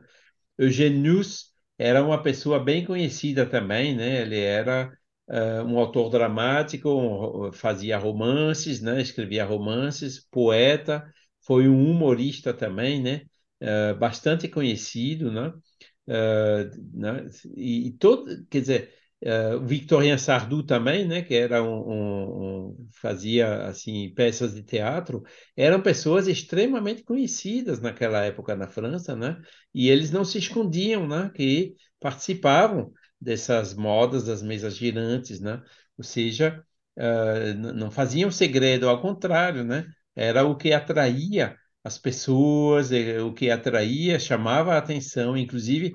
Eugenius 0.58 1.52
era 1.78 2.04
uma 2.04 2.22
pessoa 2.22 2.64
bem 2.64 2.86
conhecida 2.86 3.46
também, 3.46 3.96
né? 3.96 4.22
ele 4.22 4.40
era 4.40 4.96
uh, 5.32 5.64
um 5.66 5.80
autor 5.80 6.10
dramático, 6.10 7.52
fazia 7.54 7.98
romances, 7.98 8.82
né? 8.82 9.02
escrevia 9.02 9.46
romances, 9.46 10.20
poeta, 10.30 11.04
foi 11.46 11.68
um 11.68 11.90
humorista 11.90 12.54
também, 12.54 13.02
né? 13.02 13.22
Uh, 13.62 13.98
bastante 13.98 14.48
conhecido, 14.48 15.32
né? 15.32 15.54
Uh, 16.08 16.70
né? 16.94 17.28
E, 17.56 17.92
todo, 17.94 18.46
quer 18.50 18.62
dizer, 18.62 18.94
Victorien 19.64 20.18
Sardou 20.18 20.64
também, 20.64 21.08
né? 21.08 21.22
Que 21.22 21.36
era 21.36 21.64
um, 21.64 21.92
um, 21.92 22.68
um, 22.70 22.88
fazia 22.92 23.68
assim 23.68 24.12
peças 24.16 24.54
de 24.56 24.64
teatro, 24.64 25.24
eram 25.56 25.80
pessoas 25.82 26.28
extremamente 26.28 27.04
conhecidas 27.04 27.80
naquela 27.80 28.24
época 28.26 28.56
na 28.56 28.68
França, 28.68 29.16
né? 29.16 29.40
E 29.74 29.90
eles 29.90 30.12
não 30.12 30.26
se 30.26 30.40
escondiam, 30.40 31.08
né? 31.08 31.32
Que 31.36 31.76
participavam 32.00 32.92
dessas 33.22 33.74
modas 33.74 34.26
das 34.26 34.42
mesas 34.42 34.76
girantes, 34.76 35.40
né? 35.40 35.62
Ou 35.98 36.04
seja, 36.04 36.64
uh, 36.98 37.54
não 37.56 37.92
faziam 37.92 38.32
segredo, 38.32 38.90
ao 38.90 39.02
contrário, 39.02 39.64
né? 39.64 39.86
Era 40.16 40.44
o 40.46 40.56
que 40.58 40.74
atraía 40.74 41.58
as 41.84 41.98
pessoas, 41.98 42.92
eh, 42.92 43.22
o 43.22 43.34
que 43.34 43.50
atraía, 43.50 44.20
chamava 44.20 44.74
a 44.76 44.78
atenção. 44.78 45.38
Inclusive, 45.38 45.94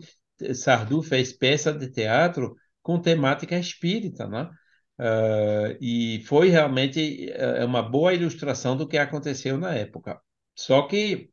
Sardu 0.54 1.02
fez 1.02 1.32
peça 1.32 1.72
de 1.72 1.90
teatro 1.90 2.56
com 2.82 3.00
temática 3.00 3.58
espírita, 3.58 4.26
né? 4.28 4.50
Uh, 4.98 5.76
e 5.80 6.22
foi 6.26 6.48
realmente 6.48 7.30
uma 7.66 7.82
boa 7.82 8.14
ilustração 8.14 8.76
do 8.76 8.88
que 8.88 8.96
aconteceu 8.96 9.58
na 9.58 9.74
época. 9.74 10.20
Só 10.54 10.82
que 10.88 11.30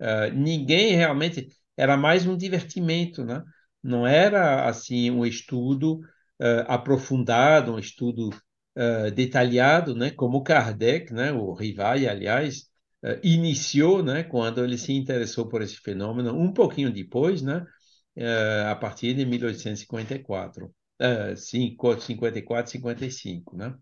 uh, 0.00 0.32
ninguém 0.34 0.94
realmente 0.96 1.48
era 1.76 1.96
mais 1.96 2.26
um 2.26 2.36
divertimento, 2.36 3.24
né? 3.24 3.42
Não 3.82 4.06
era 4.06 4.68
assim 4.68 5.10
um 5.10 5.24
estudo 5.26 6.00
aprofundado, 6.66 7.72
um 7.74 7.78
estudo 7.78 8.30
detalhado, 9.14 9.94
né? 9.94 10.10
Como 10.10 10.42
Kardec, 10.42 11.12
né? 11.12 11.32
O 11.32 11.52
Rivai, 11.52 12.06
aliás, 12.06 12.68
iniciou, 13.22 14.02
né? 14.02 14.22
Quando 14.24 14.64
ele 14.64 14.78
se 14.78 14.92
interessou 14.92 15.48
por 15.48 15.62
esse 15.62 15.76
fenômeno, 15.76 16.32
um 16.36 16.52
pouquinho 16.52 16.92
depois, 16.92 17.42
né? 17.42 17.64
a 18.70 18.74
partir 18.76 19.14
de 19.14 19.24
1854 19.24 20.72
uh, 21.02 21.36
54, 21.36 22.70
55, 22.70 23.56
né? 23.56 23.74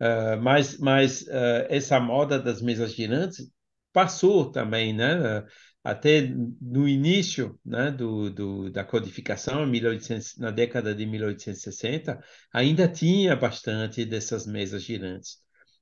Uh, 0.00 0.40
mas 0.42 0.78
mas 0.78 1.22
uh, 1.22 1.66
essa 1.68 1.98
moda 1.98 2.38
das 2.38 2.60
mesas 2.60 2.92
girantes 2.92 3.50
passou 3.92 4.50
também, 4.50 4.92
né? 4.92 5.42
Até 5.86 6.20
no 6.60 6.88
início 6.88 7.56
né, 7.64 7.92
do, 7.92 8.28
do, 8.28 8.70
da 8.72 8.82
codificação, 8.82 9.64
1800, 9.64 10.36
na 10.36 10.50
década 10.50 10.92
de 10.92 11.06
1860, 11.06 12.18
ainda 12.52 12.88
tinha 12.88 13.36
bastante 13.36 14.04
dessas 14.04 14.48
mesas 14.48 14.82
girantes. 14.82 15.38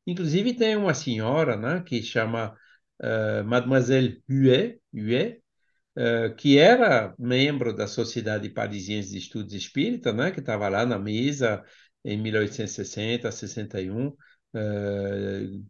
Inclusive 0.07 0.53
tem 0.53 0.77
uma 0.77 0.93
senhora 0.93 1.57
né, 1.57 1.83
que 1.87 2.03
chama 2.03 2.55
uh, 3.03 3.45
Mademoiselle 3.47 4.23
Huet, 4.29 4.79
Huet 4.93 5.43
uh, 5.97 6.35
que 6.37 6.59
era 6.59 7.15
membro 7.19 7.75
da 7.75 7.87
Sociedade 7.87 8.51
Parisiense 8.51 9.11
de 9.11 9.17
Estudos 9.17 9.55
Espíritas, 9.55 10.15
né, 10.15 10.31
que 10.31 10.41
estava 10.41 10.69
lá 10.69 10.85
na 10.85 10.99
mesa 10.99 11.65
em 12.05 12.21
1860, 12.21 13.33
61, 13.33 14.09
uh, 14.09 14.15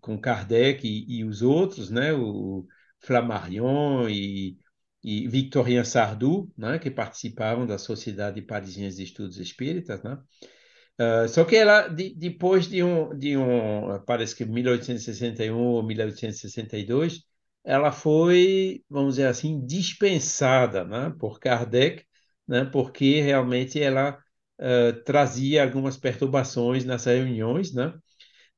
com 0.00 0.18
Kardec 0.18 0.84
e, 0.84 1.20
e, 1.20 1.24
os 1.24 1.40
outros, 1.40 1.88
né, 1.88 2.12
o 2.12 2.66
Flammarion 3.04 4.08
e, 4.08 4.58
e 5.02 5.28
Victorien 5.28 5.84
Sardou, 5.84 6.50
né, 6.56 6.78
que 6.78 6.90
participavam 6.90 7.66
da 7.66 7.78
Sociedade 7.78 8.42
Parisiense 8.42 8.96
de 8.96 9.04
Estudos 9.04 9.38
Espíritas, 9.38 10.02
né, 10.02 10.18
Uh, 10.96 11.28
só 11.28 11.44
que 11.44 11.56
ela, 11.56 11.88
de, 11.88 12.14
depois 12.14 12.68
de 12.68 12.82
um, 12.82 13.18
de 13.18 13.36
um, 13.36 14.00
parece 14.06 14.34
que 14.36 14.44
1861 14.44 15.58
ou 15.58 15.82
1862, 15.82 17.24
ela 17.64 17.90
foi, 17.90 18.84
vamos 18.88 19.16
dizer 19.16 19.26
assim, 19.26 19.64
dispensada 19.66 20.84
né, 20.84 21.12
por 21.18 21.40
Kardec, 21.40 22.04
né, 22.46 22.64
porque 22.64 23.20
realmente 23.20 23.80
ela 23.80 24.16
uh, 24.60 25.04
trazia 25.04 25.64
algumas 25.64 25.96
perturbações 25.96 26.84
nas 26.84 27.04
reuniões, 27.06 27.72
né, 27.74 27.92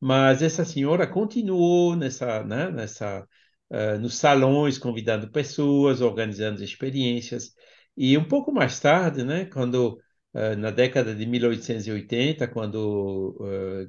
mas 0.01 0.43
essa 0.43 0.65
senhora 0.65 1.07
continuou 1.07 1.97
nessa, 1.97 2.45
né, 2.45 2.71
nessa, 2.71 3.27
uh, 3.71 3.99
nos 3.99 4.17
salões, 4.17 4.79
convidando 4.79 5.31
pessoas, 5.31 6.01
organizando 6.01 6.63
experiências, 6.63 7.53
e 7.97 8.17
um 8.19 8.25
pouco 8.25 8.53
mais 8.53 8.79
tarde, 8.81 9.25
né, 9.25 9.47
quando 9.47 9.99
uh, 10.35 10.57
na 10.59 10.71
década 10.71 11.15
de 11.15 11.27
1880, 11.27 12.49
quando 12.49 13.37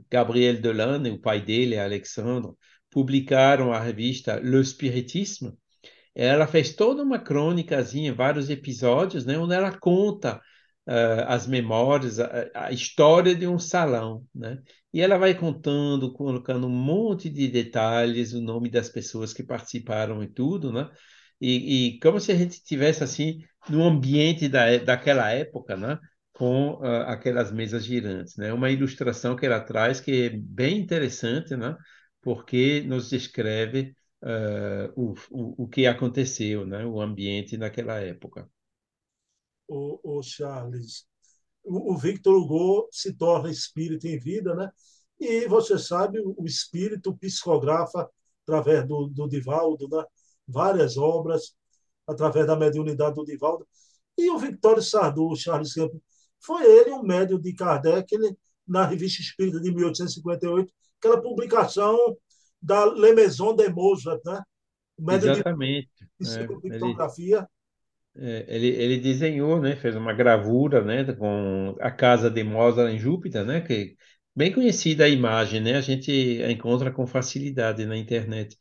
Gabriel 0.10 0.62
Delanne, 0.62 1.12
o 1.12 1.20
pai 1.20 1.42
dele, 1.42 1.78
Alexandre, 1.78 2.52
publicaram 2.90 3.74
a 3.74 3.80
revista 3.80 4.40
Le 4.40 4.64
Spiritisme, 4.64 5.54
ela 6.16 6.48
fez 6.48 6.74
toda 6.74 7.04
uma 7.04 7.20
crônicazinha, 7.20 8.14
vários 8.14 8.50
episódios, 8.50 9.26
né, 9.26 9.38
onde 9.38 9.54
ela 9.54 9.72
conta 9.78 10.42
uh, 10.88 11.26
as 11.28 11.48
memórias, 11.48 12.20
a, 12.20 12.50
a, 12.54 12.72
história 12.72 13.36
de 13.36 13.48
um 13.48 13.60
salão, 13.60 14.26
né? 14.34 14.62
E 14.94 15.02
ela 15.02 15.18
vai 15.18 15.34
contando, 15.36 16.14
colocando 16.14 16.68
um 16.68 16.70
monte 16.70 17.30
de 17.30 17.48
detalhes, 17.48 18.34
o 18.34 18.42
nome 18.42 18.70
das 18.70 18.90
pessoas 18.90 19.34
que 19.34 19.44
participaram 19.44 20.24
e 20.24 20.28
tudo, 20.28 20.72
né? 20.72 20.90
E, 21.40 21.96
e 21.96 22.00
como 22.00 22.20
se 22.20 22.32
a 22.32 22.36
gente 22.36 22.64
tivesse 22.64 23.04
assim 23.04 23.40
no 23.70 23.84
ambiente 23.84 24.48
da, 24.50 24.78
daquela 24.78 25.30
época, 25.32 25.76
né? 25.76 26.00
Com 26.34 26.76
uh, 26.76 27.04
aquelas 27.08 27.52
mesas 27.52 27.86
girantes, 27.86 28.36
né? 28.38 28.54
Uma 28.54 28.70
ilustração 28.72 29.36
que 29.36 29.46
ela 29.46 29.60
traz 29.60 30.00
que 30.00 30.28
é 30.28 30.30
bem 30.30 30.80
interessante, 30.80 31.56
né? 31.56 31.76
porque 32.28 32.82
nos 32.82 33.10
descreve 33.10 33.96
uh, 34.22 34.92
o, 34.96 35.14
o, 35.32 35.64
o 35.64 35.68
que 35.70 35.88
aconteceu, 35.88 36.66
né? 36.66 36.86
o 36.86 37.00
ambiente 37.00 37.56
naquela 37.58 38.00
época. 38.02 38.50
O, 39.68 40.18
o 40.20 40.24
Charles, 40.24 41.06
o, 41.64 41.94
o 41.94 41.98
Victor 41.98 42.36
Hugo 42.36 42.88
se 42.92 43.14
torna 43.14 43.50
espírito 43.50 44.08
em 44.08 44.18
vida, 44.20 44.56
né? 44.56 44.72
E 45.20 45.48
você 45.48 45.78
sabe, 45.78 46.20
o 46.20 46.46
espírito 46.46 47.16
psicografa 47.18 48.10
através 48.44 48.88
do, 48.88 49.08
do 49.08 49.28
Divaldo, 49.28 49.88
né? 49.90 50.04
várias 50.48 50.96
obras, 50.96 51.56
através 52.08 52.48
da 52.48 52.56
mediunidade 52.56 53.16
do 53.16 53.26
Divaldo. 53.26 53.68
E 54.18 54.30
o 54.30 54.38
Victório 54.38 54.82
Sardou, 54.82 55.36
Charles 55.36 55.74
Campos, 55.74 56.00
foi 56.40 56.64
ele 56.64 56.92
o 56.92 57.04
médium 57.04 57.40
de 57.40 57.54
Kardec, 57.54 58.14
ele, 58.14 58.38
na 58.66 58.86
Revista 58.86 59.22
Espírita 59.22 59.60
de 59.60 59.72
1858, 59.74 60.74
aquela 61.00 61.22
publicação 61.22 61.98
da 62.62 62.86
Le 62.86 63.14
Maison 63.14 63.56
de 63.56 63.70
Mozart, 63.70 64.22
né? 64.26 64.42
Médio 64.98 65.32
Exatamente. 65.32 65.90
De, 66.20 66.30
é, 66.30 66.48
pictografia. 66.48 67.38
Ele, 67.38 67.46
é, 67.46 67.48
ele, 68.48 68.68
ele, 68.68 68.98
desenhou, 68.98 69.62
né? 69.62 69.76
Fez 69.76 69.96
uma 69.96 70.14
gravura, 70.14 70.84
né? 70.84 71.04
Com 71.14 71.76
a 71.80 71.92
casa 71.92 72.30
de 72.30 72.44
Mozart 72.44 72.94
em 72.94 73.00
Júpiter, 73.00 73.46
né? 73.46 73.62
Que 73.62 73.96
bem 74.36 74.52
conhecida 74.52 75.06
a 75.06 75.10
imagem, 75.10 75.62
né? 75.62 75.76
A 75.78 75.82
gente 75.82 76.12
encontra 76.50 76.92
com 76.92 77.08
facilidade 77.08 77.86
na 77.86 77.98
internet. 77.98 78.58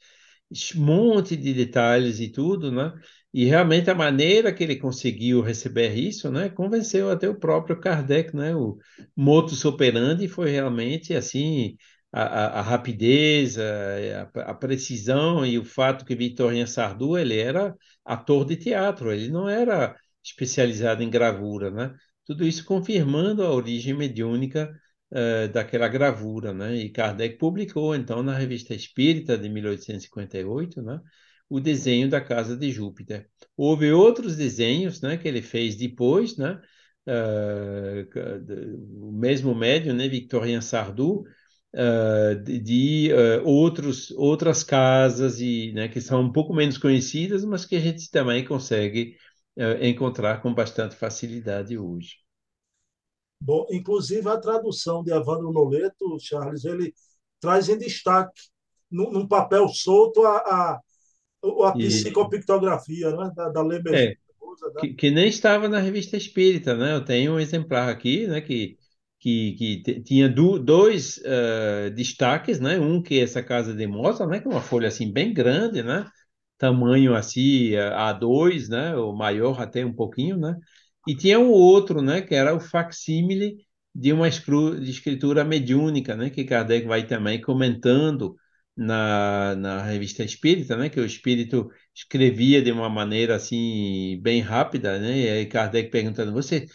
Um 0.76 0.80
monte 0.84 1.36
de 1.36 1.52
detalhes 1.54 2.20
e 2.20 2.30
tudo, 2.30 2.70
né? 2.70 2.92
E 3.32 3.44
realmente 3.44 3.90
a 3.90 3.94
maneira 3.94 4.52
que 4.52 4.64
ele 4.64 4.76
conseguiu 4.76 5.42
receber 5.42 5.92
isso, 5.94 6.30
né, 6.30 6.48
convenceu 6.48 7.10
até 7.10 7.28
o 7.28 7.38
próprio 7.38 7.78
Kardec, 7.78 8.34
né? 8.34 8.54
O 8.56 8.78
modus 9.14 9.64
operandi 9.64 10.26
foi 10.28 10.50
realmente 10.50 11.12
assim 11.14 11.76
a, 12.12 12.60
a, 12.60 12.62
rapidez, 12.62 13.58
a, 13.58 14.22
a, 14.36 14.54
precisão 14.54 15.44
e 15.44 15.58
o 15.58 15.64
fato 15.66 16.04
que 16.06 16.14
Victorien 16.14 16.66
Sardou 16.66 17.18
ele 17.18 17.38
era 17.38 17.76
ator 18.06 18.44
de 18.46 18.56
teatro, 18.56 19.12
ele 19.12 19.28
não 19.28 19.48
era 19.48 19.94
especializado 20.24 21.02
em 21.02 21.10
gravura, 21.10 21.70
né? 21.70 21.94
Tudo 22.24 22.46
isso 22.46 22.64
confirmando 22.64 23.44
a 23.44 23.52
origem 23.52 23.94
mediúnica 23.94 24.72
uh, 25.12 25.52
daquela 25.52 25.88
gravura, 25.88 26.52
né? 26.52 26.76
E 26.76 26.90
Kardec 26.90 27.38
publicou 27.38 27.94
então 27.94 28.22
na 28.22 28.36
Revista 28.36 28.74
Espírita 28.74 29.36
de 29.36 29.48
1858, 29.48 30.82
né? 30.82 31.00
O 31.48 31.60
desenho 31.60 32.08
da 32.08 32.20
casa 32.20 32.56
de 32.56 32.70
Júpiter. 32.72 33.28
Houve 33.56 33.92
outros 33.92 34.36
desenhos, 34.36 35.00
né? 35.00 35.16
Que 35.16 35.28
ele 35.28 35.42
fez 35.42 35.76
depois, 35.76 36.36
né? 36.36 36.60
Uh, 37.06 39.08
o 39.08 39.12
mesmo 39.12 39.54
médium, 39.54 39.94
né? 39.94 40.08
Victorien 40.08 40.60
Sardou 40.60 41.24
uh, 41.76 42.42
de, 42.42 42.58
de 42.58 43.10
uh, 43.12 43.46
outros, 43.46 44.10
outras 44.12 44.64
casas 44.64 45.40
e, 45.40 45.72
né, 45.72 45.88
que 45.88 46.00
são 46.00 46.22
um 46.22 46.32
pouco 46.32 46.54
menos 46.54 46.78
conhecidas, 46.78 47.44
mas 47.44 47.66
que 47.66 47.76
a 47.76 47.80
gente 47.80 48.10
também 48.10 48.44
consegue 48.44 49.16
uh, 49.58 49.84
encontrar 49.84 50.40
com 50.40 50.54
bastante 50.54 50.96
facilidade 50.96 51.76
hoje. 51.76 52.16
Bom, 53.40 53.66
inclusive 53.70 54.26
a 54.28 54.38
tradução 54.38 55.04
de 55.04 55.12
Evandro 55.12 55.52
Noleto, 55.52 56.16
Charles, 56.18 56.64
ele 56.64 56.94
traz 57.38 57.68
em 57.68 57.76
destaque, 57.76 58.40
num, 58.90 59.10
num 59.10 59.28
papel 59.28 59.68
solto, 59.68 60.24
a, 60.24 60.36
a, 60.38 60.80
a 61.68 61.72
psicopictografia 61.72 63.14
né, 63.14 63.30
da, 63.36 63.50
da 63.50 63.62
Lemer. 63.62 63.94
É, 63.94 64.08
né? 64.08 64.14
que, 64.80 64.94
que, 64.94 65.10
nem 65.10 65.28
estava 65.28 65.68
na 65.68 65.78
revista 65.78 66.16
Espírita, 66.16 66.74
né? 66.74 66.94
Eu 66.94 67.04
tenho 67.04 67.34
um 67.34 67.38
exemplar 67.38 67.90
aqui, 67.90 68.26
né? 68.26 68.40
Que 68.40 68.78
que, 69.26 69.82
que 69.82 70.02
tinha 70.02 70.28
do, 70.28 70.56
dois 70.58 71.18
uh, 71.18 71.90
destaques, 71.90 72.60
né? 72.60 72.78
Um 72.78 73.02
que 73.02 73.18
é 73.18 73.22
essa 73.24 73.42
casa 73.42 73.74
de 73.74 73.84
Mozart, 73.86 74.30
né? 74.30 74.38
Que 74.40 74.46
é 74.46 74.50
uma 74.50 74.60
folha 74.60 74.86
assim 74.86 75.12
bem 75.12 75.32
grande, 75.34 75.82
né? 75.82 76.08
Tamanho 76.58 77.14
assim 77.14 77.72
A2, 77.72 78.68
né? 78.68 78.96
O 78.96 79.12
maior 79.12 79.60
até 79.60 79.84
um 79.84 79.92
pouquinho, 79.92 80.36
né? 80.36 80.54
E 81.08 81.16
tinha 81.16 81.40
um 81.40 81.50
outro, 81.50 82.00
né? 82.02 82.22
Que 82.22 82.34
era 82.36 82.54
o 82.54 82.60
facsímile 82.60 83.56
de 83.94 84.12
uma 84.12 84.30
de 84.30 84.90
escritura 84.90 85.44
mediúnica, 85.44 86.14
né? 86.14 86.30
Que 86.30 86.44
Kardec 86.44 86.86
vai 86.86 87.04
também 87.06 87.40
comentando 87.40 88.36
na, 88.76 89.56
na 89.56 89.82
revista 89.82 90.22
Espírita, 90.22 90.76
né? 90.76 90.88
Que 90.88 91.00
o 91.00 91.06
Espírito 91.06 91.68
escrevia 91.94 92.62
de 92.62 92.70
uma 92.70 92.88
maneira 92.88 93.34
assim 93.36 94.20
bem 94.22 94.40
rápida, 94.40 94.98
né? 95.00 95.18
E 95.18 95.28
aí 95.30 95.46
Kardec 95.46 95.90
perguntando: 95.90 96.32
você 96.32 96.66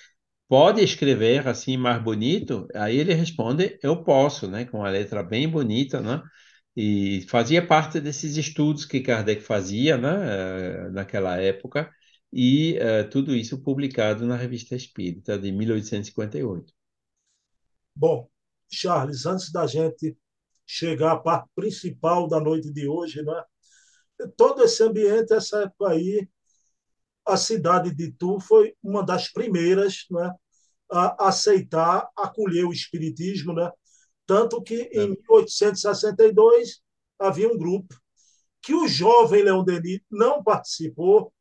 pode 0.52 0.84
escrever 0.84 1.48
assim 1.48 1.78
mais 1.78 2.04
bonito? 2.04 2.68
Aí 2.76 2.98
ele 2.98 3.14
responde, 3.14 3.80
eu 3.82 4.04
posso, 4.04 4.50
né? 4.50 4.66
Com 4.66 4.80
uma 4.80 4.90
letra 4.90 5.24
bem 5.24 5.48
bonita, 5.48 6.02
né? 6.02 6.22
E 6.76 7.26
fazia 7.30 7.66
parte 7.66 8.02
desses 8.02 8.36
estudos 8.36 8.84
que 8.84 9.00
Kardec 9.00 9.42
fazia, 9.42 9.98
né? 9.98 10.10
Eh, 10.10 10.90
naquela 10.90 11.38
época, 11.38 11.90
e 12.34 12.78
uh, 12.80 13.10
tudo 13.10 13.34
isso 13.34 13.64
publicado 13.64 14.26
na 14.26 14.36
Revista 14.36 14.76
Espírita 14.76 15.40
de 15.40 15.54
1858. 15.54 16.74
Bom, 17.96 18.28
Charles, 18.70 19.26
antes 19.26 19.54
da 19.54 19.66
gente 19.66 20.18
chegar 20.68 21.14
à 21.14 21.18
parte 21.18 21.50
principal 21.56 22.28
da 22.28 22.42
noite 22.42 22.70
de 22.74 22.90
hoje, 22.90 23.24
né? 23.24 23.42
todo 24.36 24.64
esse 24.64 24.84
ambiente, 24.84 25.34
essa 25.34 25.62
época 25.62 25.92
aí, 25.92 26.28
a 27.26 27.38
cidade 27.38 27.96
de 27.96 28.12
Tu 28.12 28.38
foi 28.42 28.76
uma 28.84 29.02
das 29.02 29.30
primeiras 29.30 30.06
né, 30.12 30.34
a 30.92 31.28
aceitar, 31.28 32.10
acolher 32.18 32.66
o 32.66 32.74
espiritismo, 32.74 33.54
né? 33.54 33.72
tanto 34.26 34.62
que 34.62 34.84
em 34.94 35.10
1862 35.10 36.82
havia 37.20 37.48
um 37.48 37.58
grupo 37.58 37.96
que 38.62 38.74
o 38.74 38.88
jovem 38.88 39.44
Leão 39.44 39.64
Denis 39.64 40.02
não 40.10 40.44
participou 40.44 41.34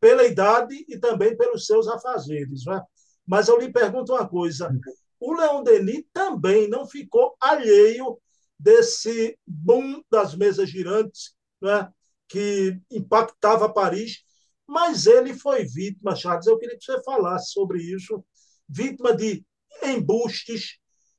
pela 0.00 0.24
idade 0.24 0.84
e 0.88 0.98
também 0.98 1.36
pelos 1.36 1.66
seus 1.66 1.86
afazeres. 1.86 2.64
Né? 2.64 2.82
Mas 3.26 3.48
eu 3.48 3.58
lhe 3.58 3.70
pergunto 3.70 4.12
uma 4.12 4.28
coisa: 4.28 4.74
o 5.20 5.34
Leão 5.34 5.62
Denis 5.62 6.04
também 6.12 6.68
não 6.68 6.86
ficou 6.86 7.36
alheio 7.40 8.18
desse 8.58 9.38
boom 9.46 10.02
das 10.10 10.34
mesas 10.34 10.68
girantes 10.68 11.34
né? 11.60 11.90
que 12.28 12.80
impactava 12.90 13.72
Paris, 13.72 14.24
mas 14.66 15.06
ele 15.06 15.34
foi 15.34 15.64
vítima, 15.64 16.16
Charles. 16.16 16.46
Eu 16.46 16.58
queria 16.58 16.76
que 16.76 16.84
você 16.84 17.02
falasse 17.02 17.52
sobre 17.52 17.82
isso 17.82 18.24
vítima 18.70 19.14
de 19.14 19.44
embustes, 19.82 20.76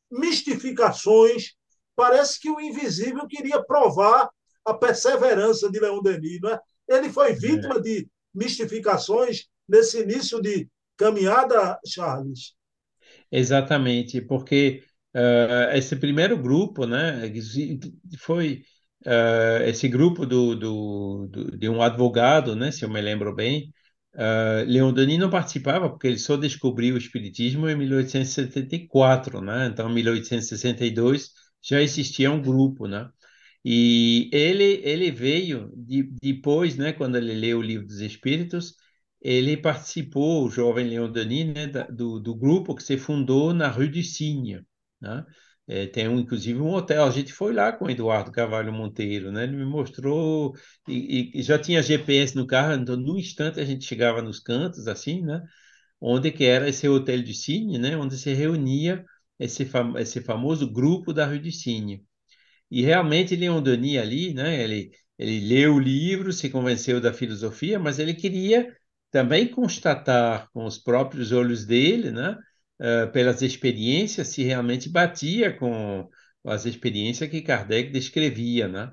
mistificações. 0.10 1.54
Parece 1.96 2.40
que 2.40 2.50
o 2.50 2.60
invisível 2.60 3.28
queria 3.28 3.64
provar 3.64 4.30
a 4.66 4.74
perseverança 4.74 5.70
de 5.70 5.80
Leão 5.80 6.02
Denis. 6.02 6.40
É? 6.44 6.96
Ele 6.98 7.10
foi 7.12 7.34
vítima 7.34 7.76
é. 7.78 7.82
de 7.82 8.08
mistificações 8.34 9.48
nesse 9.68 10.02
início 10.02 10.42
de 10.42 10.68
caminhada, 10.98 11.80
Charles. 11.86 12.54
Exatamente, 13.32 14.22
porque 14.22 14.84
uh, 15.16 15.76
esse 15.76 15.96
primeiro 15.96 16.38
grupo, 16.38 16.86
né, 16.86 17.32
foi 18.20 18.64
uh, 19.06 19.64
esse 19.66 19.88
grupo 19.88 20.26
do, 20.26 20.56
do, 20.56 21.28
do, 21.28 21.58
de 21.58 21.70
um 21.70 21.82
advogado, 21.82 22.56
né, 22.56 22.72
se 22.72 22.84
eu 22.84 22.90
me 22.90 23.02
lembro 23.02 23.34
bem, 23.34 23.74
Uh, 24.14 24.66
Leon 24.68 24.94
Denis 24.94 25.20
não 25.20 25.30
participava 25.30 25.90
porque 25.90 26.06
ele 26.08 26.18
só 26.18 26.36
descobriu 26.36 26.96
o 26.96 26.98
espiritismo 26.98 27.70
em 27.70 27.76
1874, 27.78 29.42
né? 29.42 29.68
Então, 29.68 29.90
em 29.90 29.94
1862 29.96 31.30
já 31.62 31.82
existia 31.82 32.30
um 32.32 32.42
grupo, 32.42 32.88
né? 32.88 33.10
E 33.64 34.30
ele 34.34 34.82
ele 34.84 35.12
veio 35.12 35.72
de, 35.76 36.04
depois, 36.22 36.76
né? 36.78 36.92
Quando 36.94 37.18
ele 37.18 37.34
leu 37.34 37.60
o 37.60 37.62
livro 37.62 37.88
dos 37.88 38.02
Espíritos, 38.02 38.76
ele 39.22 39.56
participou, 39.58 40.46
o 40.46 40.50
jovem 40.50 40.88
Leon 40.90 41.12
Denis, 41.12 41.54
né? 41.54 41.68
Da, 41.68 41.84
do, 41.88 42.20
do 42.20 42.36
grupo 42.36 42.76
que 42.76 42.84
se 42.84 42.98
fundou 42.98 43.54
na 43.54 43.70
Rue 43.70 43.88
du 43.90 44.04
Cygne, 44.04 44.62
né? 45.00 45.26
É, 45.68 45.88
tem 45.88 46.08
um, 46.08 46.20
inclusive 46.20 46.60
um 46.60 46.74
hotel. 46.74 47.04
A 47.06 47.12
gente 47.12 47.32
foi 47.34 47.54
lá 47.54 47.72
com 47.72 47.86
o 47.86 47.90
Eduardo 47.90 48.32
Carvalho 48.32 48.74
Monteiro, 48.74 49.32
né? 49.32 49.44
Ele 49.44 49.56
me 49.56 49.66
mostrou 49.66 50.54
e, 50.88 51.32
e, 51.40 51.42
já 51.44 51.58
tinha 51.60 51.82
GPS 51.82 52.36
no 52.36 52.46
carro, 52.48 52.74
então 52.74 52.98
no 52.98 53.18
instante 53.18 53.60
a 53.60 53.66
gente 53.66 53.86
chegava 53.86 54.22
nos 54.22 54.40
cantos, 54.40 54.88
assim, 54.88 55.22
né? 55.22 55.42
Onde 56.02 56.32
que 56.32 56.46
era 56.46 56.70
esse 56.70 56.88
hotel 56.90 57.22
de 57.24 57.34
Cine, 57.34 57.78
né? 57.80 57.98
Onde 57.98 58.18
se 58.18 58.34
reunia 58.34 59.06
esse, 59.40 59.66
fam 59.66 59.98
esse 59.98 60.22
famoso 60.22 60.72
grupo 60.72 61.14
da 61.14 61.26
Rue 61.26 61.40
de 61.40 61.52
Cine. 61.52 62.06
E 62.70 62.82
realmente 62.84 63.36
Leon 63.36 63.62
Denis 63.62 63.98
ali, 64.00 64.34
né? 64.34 64.64
Ele, 64.64 64.92
ele 65.18 65.48
leu 65.48 65.76
o 65.76 65.80
livro, 65.80 66.32
se 66.34 66.50
convenceu 66.50 67.02
da 67.02 67.14
filosofia, 67.14 67.80
mas 67.80 68.00
ele 68.00 68.14
queria 68.14 68.76
também 69.12 69.48
constatar 69.48 70.50
com 70.54 70.66
os 70.66 70.78
próprios 70.78 71.32
olhos 71.32 71.66
dele, 71.66 72.12
né? 72.12 72.38
Uh, 72.82 73.12
pelas 73.12 73.42
experiências, 73.42 74.30
se 74.30 74.44
realmente 74.44 74.90
batia 74.90 75.56
com 75.58 76.10
as 76.46 76.66
experiências 76.66 77.30
que 77.30 77.42
Kardec 77.42 77.92
descrevia, 77.92 78.68
né? 78.68 78.92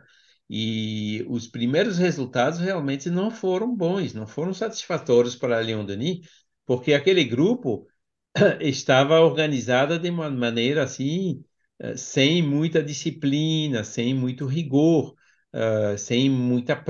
E 0.50 1.24
os 1.28 1.46
primeiros 1.46 1.98
resultados 1.98 2.58
realmente 2.58 3.10
não 3.10 3.30
foram 3.30 3.74
bons, 3.74 4.14
não 4.14 4.26
foram 4.26 4.54
satisfatórios 4.54 5.36
para 5.36 5.60
Leon 5.60 5.84
Denis, 5.84 6.26
porque 6.66 6.94
aquele 6.94 7.24
grupo 7.24 7.86
estava 8.60 9.20
organizado 9.20 9.98
de 9.98 10.10
uma 10.10 10.30
maneira 10.30 10.84
assim, 10.84 11.44
eh, 11.78 11.96
sem 11.96 12.42
muita 12.42 12.82
disciplina, 12.82 13.84
sem 13.84 14.14
muito 14.14 14.46
rigor, 14.46 15.14
uh, 15.54 15.98
sem 15.98 16.30
muita 16.30 16.82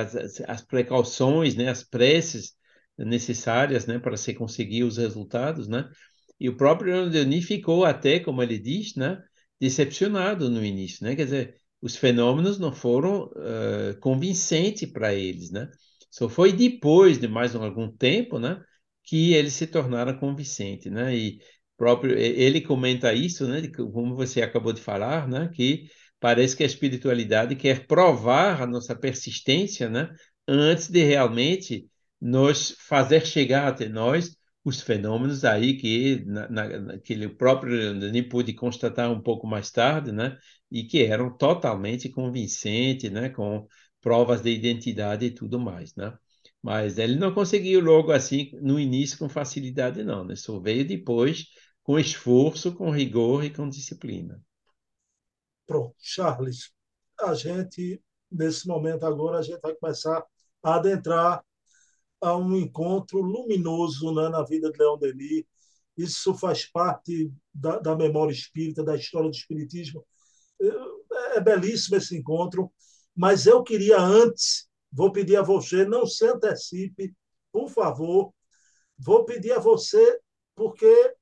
as, 0.00 0.40
as, 0.46 0.62
precauções, 0.62 1.54
né, 1.54 1.68
as 1.68 1.82
preces 1.84 2.54
necessárias, 2.96 3.86
né, 3.86 3.98
para 3.98 4.16
se 4.16 4.34
conseguir 4.34 4.84
os 4.84 4.96
resultados, 4.96 5.68
né? 5.68 5.88
E 6.42 6.48
o 6.48 6.56
próprio 6.56 7.08
Denis 7.08 7.44
ficou 7.46 7.84
até, 7.84 8.18
como 8.18 8.42
ele 8.42 8.58
diz, 8.58 8.96
né, 8.96 9.22
decepcionado 9.60 10.50
no 10.50 10.64
início, 10.64 11.06
né? 11.06 11.14
Quer 11.14 11.24
dizer, 11.24 11.54
os 11.80 11.94
fenômenos 11.94 12.58
não 12.58 12.72
foram 12.72 13.26
uh, 13.26 13.96
convincentes 14.00 14.90
para 14.90 15.14
eles, 15.14 15.52
né? 15.52 15.70
Só 16.10 16.28
foi 16.28 16.52
depois 16.52 17.16
de 17.18 17.28
mais 17.28 17.54
algum 17.54 17.88
tempo, 17.96 18.40
né, 18.40 18.60
que 19.04 19.34
eles 19.34 19.52
se 19.52 19.68
tornaram 19.68 20.18
convincentes, 20.18 20.90
né? 20.90 21.16
E 21.16 21.38
próprio 21.76 22.18
ele 22.18 22.60
comenta 22.60 23.14
isso, 23.14 23.46
né, 23.46 23.62
como 23.68 24.16
você 24.16 24.42
acabou 24.42 24.72
de 24.72 24.80
falar, 24.80 25.28
né, 25.28 25.48
que 25.54 25.86
parece 26.18 26.56
que 26.56 26.64
a 26.64 26.66
espiritualidade 26.66 27.54
quer 27.54 27.86
provar 27.86 28.60
a 28.60 28.66
nossa 28.66 28.96
persistência, 28.96 29.88
né, 29.88 30.08
antes 30.48 30.88
de 30.88 31.04
realmente 31.04 31.86
nos 32.20 32.72
fazer 32.80 33.24
chegar 33.26 33.68
até 33.68 33.88
nós 33.88 34.36
os 34.64 34.80
fenômenos 34.80 35.44
aí 35.44 35.76
que, 35.76 36.24
na, 36.24 36.48
na, 36.48 36.98
que 36.98 37.12
ele 37.12 37.28
próprio 37.28 37.94
nem 37.94 38.26
pôde 38.26 38.52
constatar 38.52 39.10
um 39.10 39.20
pouco 39.20 39.46
mais 39.46 39.70
tarde, 39.70 40.12
né? 40.12 40.38
E 40.70 40.84
que 40.84 41.02
eram 41.04 41.36
totalmente 41.36 42.08
convincentes, 42.08 43.10
né? 43.10 43.28
Com 43.28 43.66
provas 44.00 44.42
de 44.42 44.50
identidade 44.50 45.26
e 45.26 45.30
tudo 45.30 45.58
mais, 45.58 45.94
né? 45.96 46.16
Mas 46.62 46.98
ele 46.98 47.16
não 47.16 47.34
conseguiu 47.34 47.80
logo 47.80 48.12
assim, 48.12 48.50
no 48.60 48.78
início, 48.78 49.18
com 49.18 49.28
facilidade, 49.28 50.04
não, 50.04 50.24
né? 50.24 50.36
Só 50.36 50.60
veio 50.60 50.86
depois 50.86 51.46
com 51.82 51.98
esforço, 51.98 52.74
com 52.74 52.90
rigor 52.90 53.44
e 53.44 53.50
com 53.50 53.68
disciplina. 53.68 54.40
Pronto, 55.66 55.94
Charles, 55.98 56.72
a 57.20 57.34
gente, 57.34 58.00
nesse 58.30 58.66
momento 58.68 59.04
agora, 59.04 59.38
a 59.38 59.42
gente 59.42 59.60
vai 59.60 59.74
começar 59.74 60.24
a 60.62 60.74
adentrar 60.76 61.44
a 62.22 62.36
um 62.36 62.56
encontro 62.56 63.20
luminoso 63.20 64.14
né, 64.14 64.28
na 64.28 64.44
vida 64.44 64.70
de 64.70 64.78
Leão 64.78 64.96
Denis. 64.96 65.44
Isso 65.96 66.34
faz 66.34 66.64
parte 66.64 67.30
da, 67.52 67.78
da 67.78 67.96
memória 67.96 68.32
espírita, 68.32 68.82
da 68.82 68.96
história 68.96 69.28
do 69.28 69.36
espiritismo. 69.36 70.06
É, 70.60 71.36
é 71.36 71.40
belíssimo 71.40 71.96
esse 71.96 72.16
encontro, 72.16 72.72
mas 73.14 73.46
eu 73.46 73.62
queria 73.62 74.00
antes, 74.00 74.68
vou 74.90 75.10
pedir 75.12 75.36
a 75.36 75.42
você, 75.42 75.84
não 75.84 76.06
se 76.06 76.24
antecipe, 76.26 77.14
por 77.50 77.68
favor, 77.68 78.32
vou 78.96 79.24
pedir 79.24 79.52
a 79.52 79.58
você, 79.58 80.20
porque 80.54 81.14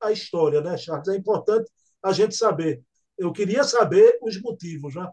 a 0.00 0.12
história, 0.12 0.60
né, 0.60 0.76
Charles? 0.76 1.08
É 1.08 1.16
importante 1.16 1.70
a 2.02 2.12
gente 2.12 2.36
saber. 2.36 2.82
Eu 3.16 3.32
queria 3.32 3.64
saber 3.64 4.18
os 4.20 4.40
motivos. 4.40 4.94
Né? 4.94 5.08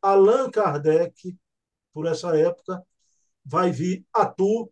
Allan 0.00 0.50
Kardec, 0.50 1.36
por 1.94 2.06
essa 2.06 2.36
época, 2.36 2.82
vai 3.44 3.70
vir 3.70 4.04
tu 4.36 4.70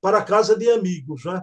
para 0.00 0.18
a 0.18 0.24
casa 0.24 0.56
de 0.56 0.70
amigos, 0.70 1.24
né? 1.24 1.42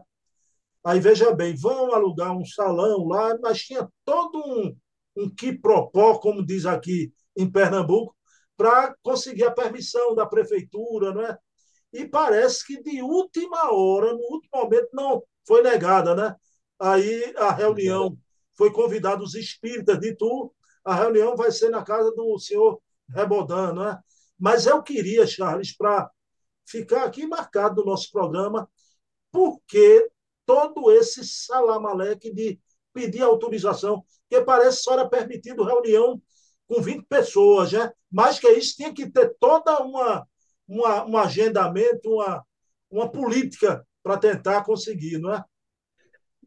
Aí 0.84 1.00
veja 1.00 1.34
bem, 1.34 1.56
vão 1.56 1.94
alugar 1.94 2.36
um 2.36 2.46
salão 2.46 3.08
lá, 3.08 3.38
mas 3.40 3.62
tinha 3.62 3.88
todo 4.04 4.40
um, 4.40 4.76
um 5.16 5.30
quiprocó, 5.30 6.18
como 6.18 6.46
diz 6.46 6.66
aqui 6.66 7.14
em 7.38 7.50
Pernambuco, 7.50 8.16
para 8.58 8.96
conseguir 9.04 9.44
a 9.46 9.52
permissão 9.52 10.16
da 10.16 10.26
prefeitura, 10.26 11.14
né? 11.14 11.38
E 11.94 12.08
parece 12.08 12.66
que 12.66 12.82
de 12.82 13.02
última 13.02 13.72
hora, 13.72 14.14
no 14.14 14.20
último 14.20 14.52
momento, 14.54 14.90
não 14.94 15.24
foi 15.46 15.62
negada, 15.62 16.16
né? 16.16 16.36
Aí 16.80 17.34
a 17.38 17.52
reunião 17.52 18.18
foi 18.58 18.72
convidado 18.72 19.24
os 19.24 19.36
espíritas 19.36 20.00
de 20.00 20.16
Tu, 20.16 20.54
a 20.84 20.96
reunião 20.96 21.36
vai 21.36 21.52
ser 21.52 21.70
na 21.70 21.84
casa 21.84 22.12
do 22.12 22.38
senhor 22.40 22.82
Rebodan, 23.10 23.74
né? 23.74 24.00
Mas 24.40 24.66
eu 24.66 24.82
queria, 24.82 25.28
Charles, 25.28 25.76
para 25.76 26.10
ficar 26.66 27.04
aqui 27.04 27.26
marcado 27.26 27.82
no 27.82 27.92
nosso 27.92 28.12
programa, 28.12 28.70
porque 29.32 30.10
todo 30.46 30.92
esse 30.92 31.24
salamaleque 31.24 32.34
de 32.34 32.60
pedir 32.94 33.22
autorização, 33.22 34.04
que 34.30 34.42
parece 34.42 34.82
só 34.82 34.94
era 34.94 35.08
permitido 35.08 35.64
reunião 35.64 36.22
com 36.68 36.82
20 36.82 37.06
pessoas, 37.06 37.72
né? 37.72 37.92
mais 38.12 38.40
que 38.40 38.50
isso, 38.50 38.76
tinha 38.76 38.94
que 38.94 39.10
ter 39.10 39.36
toda 39.40 39.82
uma, 39.84 40.28
uma 40.68 41.06
um 41.06 41.18
agendamento, 41.18 42.10
uma, 42.10 42.44
uma 42.90 43.10
política 43.10 43.86
para 44.04 44.18
tentar 44.18 44.64
conseguir, 44.64 45.18
não 45.18 45.34
é? 45.34 45.44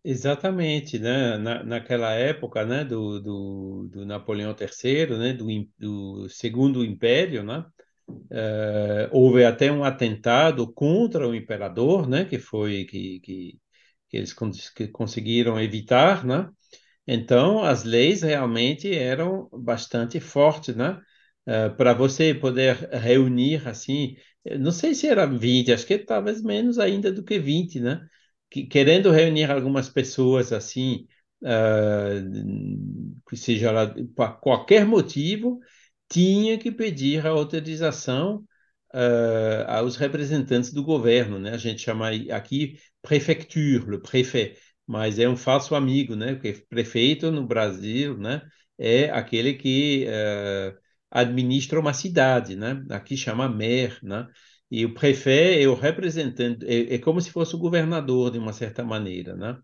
Exatamente, 0.06 0.98
né? 0.98 1.38
Na, 1.38 1.64
naquela 1.64 2.12
época, 2.12 2.64
né, 2.66 2.84
do, 2.84 3.20
do, 3.20 3.88
do 3.90 4.04
Napoleão 4.04 4.54
III, 4.54 5.16
né, 5.16 5.32
do, 5.32 5.46
do 5.78 6.28
Segundo 6.28 6.84
Império, 6.84 7.42
né, 7.42 7.64
Uh, 8.08 9.08
houve 9.12 9.44
até 9.44 9.70
um 9.72 9.84
atentado 9.84 10.72
contra 10.72 11.26
o 11.28 11.34
imperador, 11.34 12.08
né, 12.08 12.24
que 12.24 12.38
foi 12.38 12.84
que, 12.84 13.20
que, 13.20 13.58
que 14.08 14.16
eles 14.16 14.32
cons 14.32 14.70
que 14.70 14.88
conseguiram 14.88 15.60
evitar, 15.60 16.24
né, 16.24 16.50
Então, 17.06 17.62
as 17.64 17.84
leis 17.84 18.22
realmente 18.22 18.94
eram 18.94 19.48
bastante 19.52 20.20
fortes, 20.20 20.74
né? 20.76 21.00
Uh, 21.46 21.74
para 21.76 21.92
você 21.94 22.34
poder 22.34 22.76
reunir 22.92 23.66
assim, 23.68 24.16
não 24.58 24.72
sei 24.72 24.94
se 24.94 25.06
era 25.08 25.26
20, 25.26 25.72
acho 25.72 25.86
que 25.86 25.98
talvez 25.98 26.42
menos 26.42 26.78
ainda 26.78 27.12
do 27.12 27.22
que 27.24 27.38
20, 27.38 27.80
né? 27.80 28.06
Que, 28.50 28.66
querendo 28.66 29.10
reunir 29.10 29.50
algumas 29.50 29.88
pessoas 29.90 30.52
assim, 30.52 31.06
uh, 31.42 33.36
seja 33.36 33.70
lá, 33.72 33.94
por 34.16 34.40
qualquer 34.40 34.84
motivo, 34.86 35.60
tinha 36.08 36.58
que 36.58 36.70
pedir 36.70 37.26
a 37.26 37.30
autorização 37.30 38.44
uh, 38.94 39.64
aos 39.68 39.96
representantes 39.96 40.72
do 40.72 40.82
governo, 40.84 41.38
né? 41.38 41.52
A 41.52 41.58
gente 41.58 41.82
chama 41.82 42.10
aqui 42.30 42.78
prefeiture, 43.02 43.90
le 43.90 44.00
préfet 44.00 44.56
mas 44.86 45.18
é 45.18 45.28
um 45.28 45.36
falso 45.36 45.74
amigo, 45.74 46.14
né? 46.16 46.34
Porque 46.34 46.52
prefeito 46.68 47.30
no 47.30 47.46
Brasil, 47.46 48.18
né, 48.18 48.42
é 48.78 49.10
aquele 49.10 49.54
que 49.54 50.06
uh, 50.06 50.78
administra 51.10 51.80
uma 51.80 51.94
cidade, 51.94 52.56
né? 52.56 52.84
Aqui 52.90 53.16
chama 53.16 53.48
maire, 53.48 53.96
né? 54.02 54.26
E 54.70 54.84
o 54.84 54.94
prefeito 54.94 55.62
é 55.64 55.68
o 55.68 55.74
representante, 55.74 56.66
é, 56.66 56.94
é, 56.94 56.98
como 56.98 57.20
se 57.20 57.30
fosse 57.30 57.54
o 57.54 57.58
governador 57.58 58.30
de 58.30 58.38
uma 58.38 58.52
certa 58.52 58.84
maneira, 58.84 59.36
né? 59.36 59.58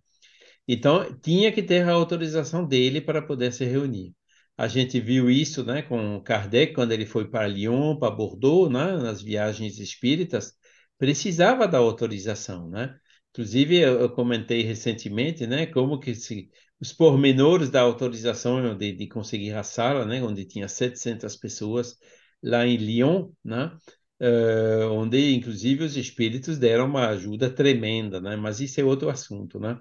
Então 0.69 1.19
tinha 1.21 1.53
que 1.53 1.63
ter 1.63 1.83
a 1.89 1.93
autorização 1.93 2.67
dele 2.67 3.01
para 3.01 3.23
poder 3.23 3.53
se 3.53 3.65
reunir. 3.65 4.15
A 4.61 4.69
gente 4.69 5.01
viu 5.01 5.31
isso, 5.31 5.65
né, 5.65 5.81
com 5.81 6.21
Kardec 6.21 6.75
quando 6.75 6.93
ele 6.93 7.07
foi 7.07 7.27
para 7.27 7.49
Lyon, 7.49 7.97
para 7.97 8.15
Bordeaux, 8.15 8.71
né, 8.71 8.93
nas 8.99 9.23
viagens 9.23 9.79
espíritas, 9.79 10.53
precisava 10.99 11.67
da 11.67 11.79
autorização, 11.79 12.69
né? 12.69 12.95
Inclusive, 13.31 13.77
eu, 13.79 14.01
eu 14.01 14.11
comentei 14.11 14.61
recentemente, 14.63 15.47
né, 15.47 15.65
como 15.65 15.99
que 15.99 16.15
se, 16.15 16.51
os 16.79 16.93
pormenores 16.93 17.71
da 17.71 17.81
autorização 17.81 18.77
de, 18.77 18.93
de 18.93 19.09
conseguir 19.09 19.53
a 19.55 19.63
sala, 19.63 20.05
né, 20.05 20.23
onde 20.23 20.45
tinha 20.45 20.69
700 20.69 21.37
pessoas 21.37 21.97
lá 22.43 22.67
em 22.67 22.77
Lyon, 22.77 23.31
né, 23.43 23.73
uh, 24.21 24.91
onde 24.93 25.35
inclusive 25.35 25.85
os 25.85 25.97
espíritos 25.97 26.59
deram 26.59 26.85
uma 26.85 27.09
ajuda 27.09 27.49
tremenda, 27.49 28.21
né, 28.21 28.37
mas 28.37 28.61
isso 28.61 28.79
é 28.79 28.85
outro 28.85 29.09
assunto, 29.09 29.59
né. 29.59 29.79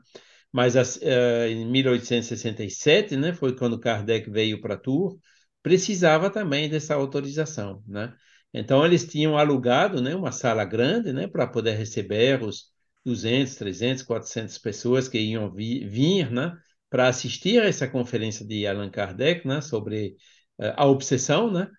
Mas 0.52 0.76
as, 0.76 0.96
uh, 0.98 1.48
em 1.48 1.66
1867, 1.66 3.16
né, 3.16 3.34
foi 3.34 3.56
quando 3.56 3.80
Kardec 3.80 4.30
veio 4.30 4.60
para 4.62 4.78
Tours, 4.78 5.16
precisava 5.62 6.30
também 6.30 6.70
dessa 6.70 6.96
autorização, 6.96 7.84
né. 7.88 8.14
Então 8.54 8.84
eles 8.86 9.06
tinham 9.08 9.38
alugado, 9.38 10.02
né, 10.02 10.16
uma 10.16 10.32
sala 10.32 10.66
grande, 10.66 11.14
né, 11.14 11.28
para 11.28 11.46
poder 11.48 11.76
receber 11.78 12.42
os 12.44 12.72
200, 13.06 13.56
300, 13.56 14.04
400 14.04 14.58
pessoas 14.58 15.08
que 15.08 15.20
iam 15.20 15.52
vi, 15.54 15.86
vir, 15.88 16.32
né, 16.32 16.58
para 16.90 17.08
assistir 17.08 17.62
a 17.62 17.66
essa 17.66 17.88
conferência 17.88 18.46
de 18.46 18.66
Allan 18.66 18.90
Kardec, 18.90 19.48
né, 19.48 19.62
sobre 19.62 20.16
uh, 20.60 20.74
a 20.76 20.86
obsessão, 20.88 21.52
né, 21.52 21.70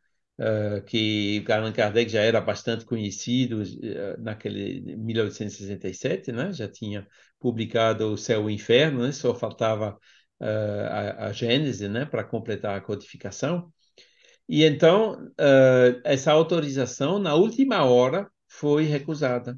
uh, 0.40 0.82
que 0.84 1.44
Allan 1.48 1.72
Kardec 1.72 2.10
já 2.10 2.22
era 2.22 2.40
bastante 2.40 2.84
conhecido 2.84 3.62
uh, 3.62 4.20
naquele 4.20 4.96
1867, 4.96 6.32
né, 6.32 6.52
já 6.52 6.68
tinha 6.68 7.06
publicado 7.38 8.12
O 8.12 8.16
Céu 8.16 8.42
e 8.42 8.44
o 8.46 8.50
Inferno, 8.50 9.02
né, 9.02 9.12
só 9.12 9.34
faltava 9.34 9.98
a, 10.42 11.26
a 11.26 11.32
Gênese, 11.32 11.86
né, 11.86 12.06
para 12.06 12.24
completar 12.24 12.76
a 12.76 12.80
codificação. 12.80 13.70
E 14.48 14.64
então 14.64 15.30
essa 16.02 16.32
autorização 16.32 17.18
na 17.18 17.34
última 17.34 17.84
hora 17.84 18.28
foi 18.48 18.84
recusada 18.84 19.56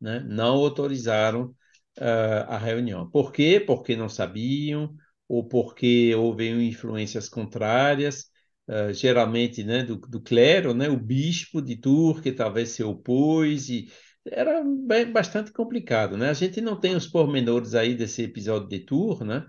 né, 0.00 0.20
não 0.20 0.56
autorizaram 0.56 1.54
uh, 1.98 2.44
a 2.48 2.58
reunião. 2.58 3.08
Por 3.10 3.32
quê? 3.32 3.62
Porque 3.64 3.96
não 3.96 4.08
sabiam, 4.08 4.94
ou 5.28 5.46
porque 5.48 6.14
houve 6.14 6.48
influências 6.48 7.28
contrárias, 7.28 8.26
uh, 8.68 8.92
geralmente 8.92 9.64
né, 9.64 9.82
do, 9.82 9.96
do, 9.96 10.20
clero, 10.20 10.74
né, 10.74 10.88
o 10.88 10.98
bispo 10.98 11.60
de 11.62 11.76
Tours, 11.76 12.20
que 12.20 12.32
talvez 12.32 12.70
se 12.70 12.82
opôs, 12.82 13.68
e 13.68 13.88
era 14.26 14.62
bem, 14.64 15.10
bastante 15.12 15.52
complicado. 15.52 16.16
Né? 16.16 16.30
A 16.30 16.34
gente 16.34 16.60
não 16.60 16.78
tem 16.78 16.94
os 16.96 17.06
pormenores 17.06 17.74
aí 17.74 17.94
desse 17.94 18.22
episódio 18.22 18.68
de 18.68 18.80
Tours, 18.80 19.20
né? 19.20 19.44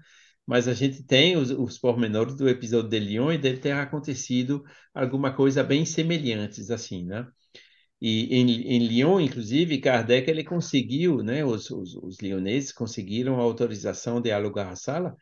mas 0.48 0.68
a 0.68 0.74
gente 0.74 1.04
tem 1.04 1.36
os, 1.36 1.52
os 1.52 1.78
pormenores 1.78 2.36
do 2.36 2.48
episódio 2.48 2.90
de 2.90 3.00
Lyon 3.00 3.34
e 3.34 3.38
deve 3.38 3.60
ter 3.60 3.74
acontecido 3.74 4.64
alguma 4.94 5.34
coisa 5.36 5.64
bem 5.64 5.86
semelhantes 5.86 6.72
assim, 6.72 7.06
né? 7.06 7.28
E 8.00 8.36
em, 8.36 8.50
em 8.76 8.88
Lyon, 8.88 9.20
inclusive, 9.20 9.80
Kardec 9.80 10.30
ele 10.30 10.44
conseguiu, 10.44 11.24
né, 11.24 11.44
os, 11.44 11.70
os, 11.72 11.96
os 11.96 12.20
lioneses 12.20 12.72
conseguiram 12.72 13.40
a 13.40 13.44
autorização 13.44 14.22
de 14.22 14.32
alugar 14.32 14.70
a 14.70 14.76
sala, 14.76 15.16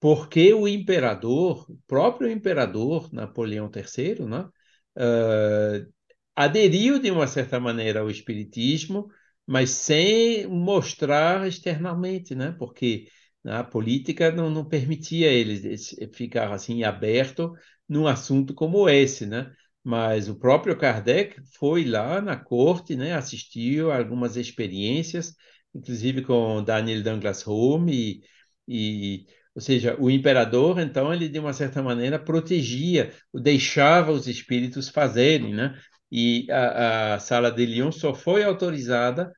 porque 0.00 0.52
o 0.54 0.68
imperador, 0.68 1.70
o 1.70 1.78
próprio 1.86 2.30
imperador 2.30 3.12
Napoleão 3.12 3.68
III, 3.70 4.26
né, 4.26 4.48
uh, 4.96 5.92
aderiu 6.36 6.98
de 7.00 7.10
uma 7.10 7.26
certa 7.26 7.58
maneira 7.60 8.00
ao 8.00 8.10
espiritismo, 8.10 9.08
mas 9.46 9.70
sem 9.70 10.46
mostrar 10.46 11.48
externamente, 11.48 12.34
né, 12.34 12.54
porque 12.58 13.08
a 13.44 13.64
política 13.64 14.30
não, 14.30 14.50
não 14.50 14.64
permitia 14.64 15.28
eles 15.32 15.94
ficar 16.14 16.52
assim 16.52 16.84
aberto 16.84 17.52
num 17.88 18.06
assunto 18.06 18.54
como 18.54 18.88
esse, 18.88 19.26
né? 19.26 19.52
mas 19.88 20.28
o 20.28 20.36
próprio 20.38 20.76
Kardec 20.76 21.40
foi 21.58 21.84
lá 21.84 22.20
na 22.20 22.36
corte, 22.36 22.94
né, 22.94 23.14
assistiu 23.14 23.90
a 23.90 23.96
algumas 23.96 24.36
experiências, 24.36 25.34
inclusive 25.74 26.22
com 26.22 26.62
Daniel 26.62 27.02
Douglas 27.02 27.46
Home, 27.46 28.20
e, 28.66 29.24
e, 29.24 29.26
ou 29.58 29.60
seja, 29.60 29.96
o 29.98 30.08
imperador, 30.08 30.78
então, 30.78 31.12
ele 31.12 31.28
de 31.28 31.40
uma 31.40 31.52
certa 31.52 31.82
maneira 31.82 32.16
protegia, 32.16 33.12
deixava 33.34 34.12
os 34.12 34.28
espíritos 34.28 34.88
fazerem, 34.88 35.52
né? 35.52 35.76
E 36.12 36.46
a, 36.48 37.14
a 37.14 37.18
sala 37.18 37.50
de 37.50 37.66
Lyon 37.66 37.90
só 37.90 38.14
foi 38.14 38.44
autorizada 38.44 39.32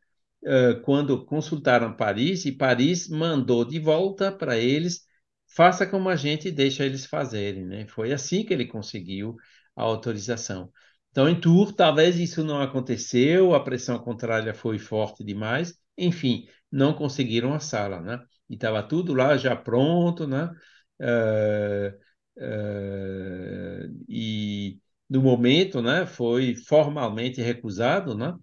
uh, 0.44 0.78
quando 0.82 1.24
consultaram 1.24 1.96
Paris, 1.96 2.44
e 2.44 2.52
Paris 2.52 3.08
mandou 3.08 3.64
de 3.64 3.78
volta 3.78 4.30
para 4.30 4.58
eles, 4.58 5.06
faça 5.56 5.86
como 5.86 6.10
a 6.10 6.16
gente 6.16 6.50
deixa 6.50 6.84
eles 6.84 7.06
fazerem, 7.06 7.64
né? 7.64 7.86
Foi 7.86 8.12
assim 8.12 8.44
que 8.44 8.52
ele 8.52 8.66
conseguiu 8.66 9.36
a 9.74 9.82
autorização. 9.84 10.70
Então, 11.10 11.30
em 11.30 11.40
Tours, 11.40 11.72
talvez 11.74 12.18
isso 12.20 12.44
não 12.44 12.60
aconteceu, 12.60 13.54
a 13.54 13.64
pressão 13.64 13.98
contrária 13.98 14.52
foi 14.52 14.78
forte 14.78 15.24
demais, 15.24 15.78
enfim, 15.96 16.46
não 16.70 16.92
conseguiram 16.92 17.54
a 17.54 17.58
sala, 17.58 18.00
né? 18.02 18.20
E 18.50 18.54
estava 18.54 18.82
tudo 18.82 19.14
lá 19.14 19.36
já 19.36 19.54
pronto, 19.54 20.26
né? 20.26 20.50
Uh, 21.00 21.96
uh, 22.36 24.04
e 24.08 24.80
no 25.08 25.22
momento, 25.22 25.80
né, 25.80 26.04
foi 26.04 26.56
formalmente 26.56 27.40
recusado, 27.40 28.16
né? 28.16 28.34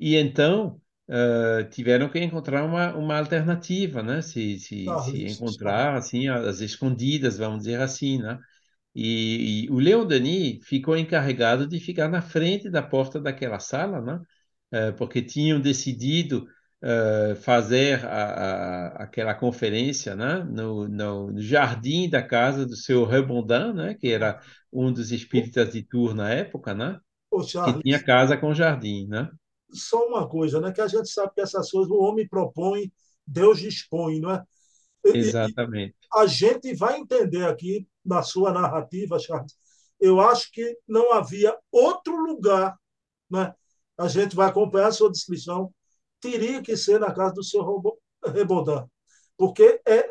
E 0.00 0.16
então 0.16 0.80
uh, 1.06 1.68
tiveram 1.70 2.08
que 2.08 2.18
encontrar 2.18 2.64
uma, 2.64 2.94
uma 2.96 3.18
alternativa, 3.18 4.02
né? 4.02 4.22
Se, 4.22 4.58
se, 4.58 4.86
se 5.04 5.24
encontrar 5.26 5.96
assim 5.96 6.28
as 6.28 6.60
escondidas, 6.60 7.36
vamos 7.36 7.58
dizer 7.60 7.80
assim, 7.80 8.18
né? 8.18 8.38
E, 8.94 9.64
e, 9.66 9.70
o 9.70 9.78
Leon 9.78 10.06
Denis 10.06 10.66
ficou 10.66 10.96
encarregado 10.96 11.66
de 11.66 11.78
ficar 11.78 12.08
na 12.08 12.22
frente 12.22 12.70
da 12.70 12.82
porta 12.82 13.20
daquela 13.20 13.58
sala, 13.58 14.00
né? 14.00 14.20
Porque 14.96 15.20
tinham 15.20 15.60
decidido 15.60 16.46
uh, 16.82 17.36
fazer 17.36 18.04
a, 18.04 18.24
a, 18.24 18.86
aquela 19.04 19.34
conferência 19.34 20.14
né? 20.16 20.44
No, 20.44 20.88
no, 20.88 21.40
jardim 21.40 22.08
da 22.08 22.22
casa 22.22 22.66
do 22.66 22.76
seu 22.76 23.04
Rebondin, 23.04 23.72
né? 23.74 23.94
que 23.94 24.08
era 24.08 24.40
um 24.72 24.92
dos 24.92 25.12
espíritas 25.12 25.72
de 25.72 25.82
Tours 25.82 26.14
na 26.14 26.30
época, 26.30 26.74
né? 26.74 26.98
Ô, 27.30 27.42
Charles, 27.42 27.76
que 27.76 27.82
tinha 27.82 28.02
casa 28.02 28.36
com 28.36 28.54
jardim. 28.54 29.06
Né? 29.06 29.30
Só 29.72 30.06
uma 30.06 30.28
coisa, 30.28 30.60
né? 30.60 30.72
que 30.72 30.80
a 30.80 30.88
gente 30.88 31.08
sabe 31.08 31.32
que 31.34 31.40
essas 31.40 31.70
coisas 31.70 31.90
o 31.90 32.00
homem 32.00 32.28
propõe, 32.28 32.92
Deus 33.26 33.60
dispõe, 33.60 34.20
não 34.20 34.32
é? 34.32 34.42
Exatamente. 35.04 35.94
E 36.14 36.18
a 36.18 36.26
gente 36.26 36.74
vai 36.74 36.98
entender 36.98 37.44
aqui 37.44 37.86
na 38.04 38.22
sua 38.22 38.52
narrativa, 38.52 39.18
Charles. 39.18 39.54
Eu 40.00 40.20
acho 40.20 40.50
que 40.52 40.76
não 40.86 41.12
havia 41.12 41.56
outro 41.70 42.16
lugar, 42.16 42.76
né? 43.30 43.54
A 43.98 44.08
gente 44.08 44.34
vai 44.34 44.48
acompanhar 44.48 44.88
a 44.88 44.92
sua 44.92 45.10
descrição, 45.10 45.72
teria 46.22 46.62
que 46.62 46.76
ser 46.76 47.00
na 47.00 47.12
casa 47.12 47.34
do 47.34 47.44
senhor 47.44 47.98
Rebondan, 48.24 48.86
porque 49.36 49.82
é, 49.86 50.08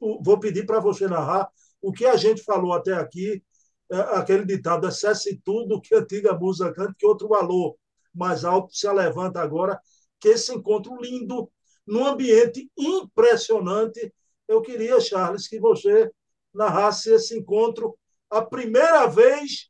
vou 0.00 0.40
pedir 0.40 0.66
para 0.66 0.80
você 0.80 1.06
narrar 1.06 1.48
o 1.80 1.92
que 1.92 2.06
a 2.06 2.16
gente 2.16 2.42
falou 2.42 2.72
até 2.72 2.94
aqui, 2.94 3.42
é 3.90 3.96
aquele 4.16 4.46
ditado, 4.46 4.88
excesse 4.88 5.40
tudo 5.44 5.80
que 5.80 5.94
antiga 5.94 6.32
música 6.32 6.72
canta, 6.72 6.94
que 6.98 7.06
outro 7.06 7.28
valor 7.28 7.76
mais 8.14 8.44
alto 8.44 8.74
se 8.74 8.90
levanta 8.90 9.40
agora, 9.40 9.78
que 10.18 10.28
esse 10.28 10.54
encontro 10.54 10.96
lindo, 11.00 11.50
num 11.86 12.06
ambiente 12.06 12.70
impressionante, 12.78 14.12
eu 14.48 14.62
queria, 14.62 15.00
Charles, 15.00 15.46
que 15.46 15.60
você 15.60 16.10
narrasse 16.54 17.12
esse 17.12 17.38
encontro, 17.38 17.96
a 18.30 18.40
primeira 18.40 19.06
vez 19.06 19.68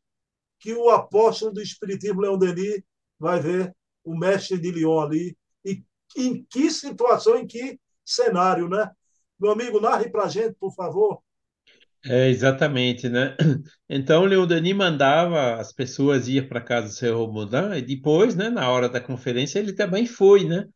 que 0.60 0.74
o 0.74 0.90
apóstolo 0.90 1.52
do 1.52 1.60
Espiritismo, 1.60 2.20
Leão 2.20 2.38
Denis, 2.38 2.82
vai 3.18 3.40
ver 3.40 3.74
o 4.04 4.16
mestre 4.16 4.58
de 4.58 4.70
Lyon 4.70 5.00
ali. 5.00 5.36
Em 6.16 6.44
que 6.44 6.70
situação, 6.70 7.36
em 7.36 7.46
que 7.46 7.78
cenário, 8.04 8.68
né? 8.68 8.90
Meu 9.38 9.52
amigo, 9.52 9.80
narre 9.80 10.10
para 10.10 10.24
a 10.24 10.28
gente, 10.28 10.54
por 10.54 10.72
favor. 10.74 11.22
É, 12.04 12.28
exatamente, 12.28 13.08
né? 13.08 13.36
Então, 13.88 14.24
Leon 14.24 14.46
Denis 14.46 14.74
mandava 14.74 15.56
as 15.60 15.72
pessoas 15.72 16.26
ir 16.28 16.48
para 16.48 16.60
casa 16.60 16.88
do 16.88 16.94
seu 16.94 17.16
Robodin 17.18 17.76
e 17.76 17.82
depois, 17.82 18.34
né, 18.34 18.48
na 18.48 18.68
hora 18.70 18.88
da 18.88 19.00
conferência, 19.00 19.58
ele 19.58 19.72
também 19.74 20.06
foi, 20.06 20.44
né, 20.44 20.66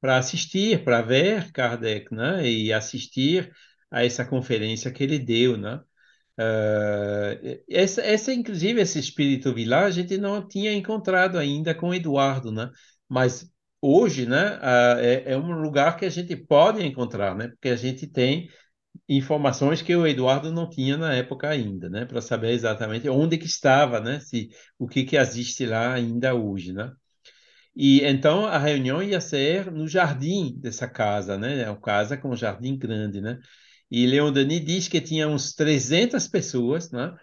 para 0.00 0.18
assistir, 0.18 0.84
para 0.84 1.02
ver 1.02 1.50
Kardec, 1.52 2.14
né, 2.14 2.46
e 2.48 2.72
assistir 2.72 3.50
a 3.90 4.04
essa 4.04 4.24
conferência 4.24 4.90
que 4.92 5.02
ele 5.02 5.18
deu, 5.18 5.56
né? 5.56 5.80
Uh, 6.38 7.64
essa, 7.68 8.02
essa, 8.02 8.32
inclusive, 8.32 8.80
esse 8.80 8.98
espírito 8.98 9.54
vilá 9.54 9.86
a 9.86 9.90
gente 9.90 10.18
não 10.18 10.46
tinha 10.46 10.72
encontrado 10.72 11.38
ainda 11.38 11.74
com 11.74 11.94
Eduardo, 11.94 12.52
né? 12.52 12.70
Mas 13.08 13.50
hoje, 13.86 14.26
né, 14.26 14.58
é, 15.00 15.32
é, 15.32 15.38
um 15.38 15.52
lugar 15.60 15.96
que 15.96 16.04
a 16.04 16.10
gente 16.10 16.34
pode 16.36 16.84
encontrar, 16.84 17.34
né? 17.36 17.48
Porque 17.48 17.68
a 17.68 17.76
gente 17.76 18.06
tem 18.06 18.48
informações 19.08 19.82
que 19.82 19.94
o 19.94 20.06
Eduardo 20.06 20.52
não 20.52 20.68
tinha 20.68 20.96
na 20.96 21.14
época 21.14 21.48
ainda, 21.48 21.88
né? 21.90 22.04
Para 22.06 22.20
saber 22.20 22.52
exatamente 22.52 23.08
onde 23.08 23.38
que 23.38 23.46
estava, 23.46 24.00
né? 24.00 24.20
Se 24.20 24.50
o 24.78 24.88
que 24.88 25.04
que 25.04 25.16
existe 25.16 25.66
lá 25.66 25.94
ainda 25.94 26.34
hoje, 26.34 26.72
né? 26.72 26.92
E 27.74 28.02
então 28.04 28.46
a 28.46 28.58
reunião 28.58 29.02
ia 29.02 29.20
ser 29.20 29.70
no 29.70 29.86
jardim 29.86 30.58
dessa 30.58 30.88
casa, 30.88 31.36
né? 31.38 31.62
É 31.62 31.70
uma 31.70 31.80
casa 31.80 32.16
com 32.16 32.30
um 32.30 32.36
jardim 32.36 32.76
grande, 32.78 33.20
né? 33.20 33.38
E 33.90 34.06
Leon 34.06 34.32
Denis 34.32 34.64
diz 34.64 34.88
que 34.88 35.00
tinha 35.00 35.28
uns 35.28 35.54
300 35.54 36.26
pessoas, 36.28 36.90
né? 36.90 37.14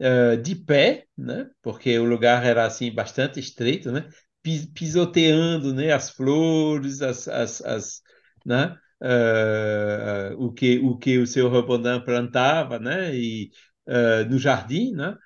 Uh, 0.00 0.36
de 0.42 0.54
pé, 0.56 1.06
né? 1.16 1.48
Porque 1.62 1.98
o 1.98 2.04
lugar 2.04 2.44
era 2.44 2.66
assim 2.66 2.92
bastante 2.92 3.38
estreito, 3.40 3.92
né? 3.92 4.08
Pisoteando, 4.42 5.74
né? 5.74 5.92
As 5.92 6.10
flores, 6.10 7.02
as, 7.02 7.28
as, 7.28 7.60
as 7.62 8.02
né? 8.44 8.76
Uh, 9.02 10.34
o 10.38 10.52
que 10.52 10.78
o 10.78 10.96
que 10.98 11.18
o 11.18 11.26
seu 11.26 11.48
Rambodin 11.48 12.00
plantava, 12.04 12.78
né? 12.78 13.14
E 13.14 13.50
uh, 13.86 14.28
no 14.28 14.38
jardim, 14.38 14.92
né? 14.92 15.16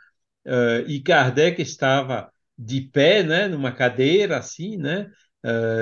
e 0.87 1.01
Kardec 1.01 1.63
estava 1.63 2.31
de 2.59 2.83
pé, 2.83 3.23
né? 3.23 3.49
Numa 3.49 3.73
cadeira 3.73 4.39
assim, 4.39 4.77
né? 4.77 5.11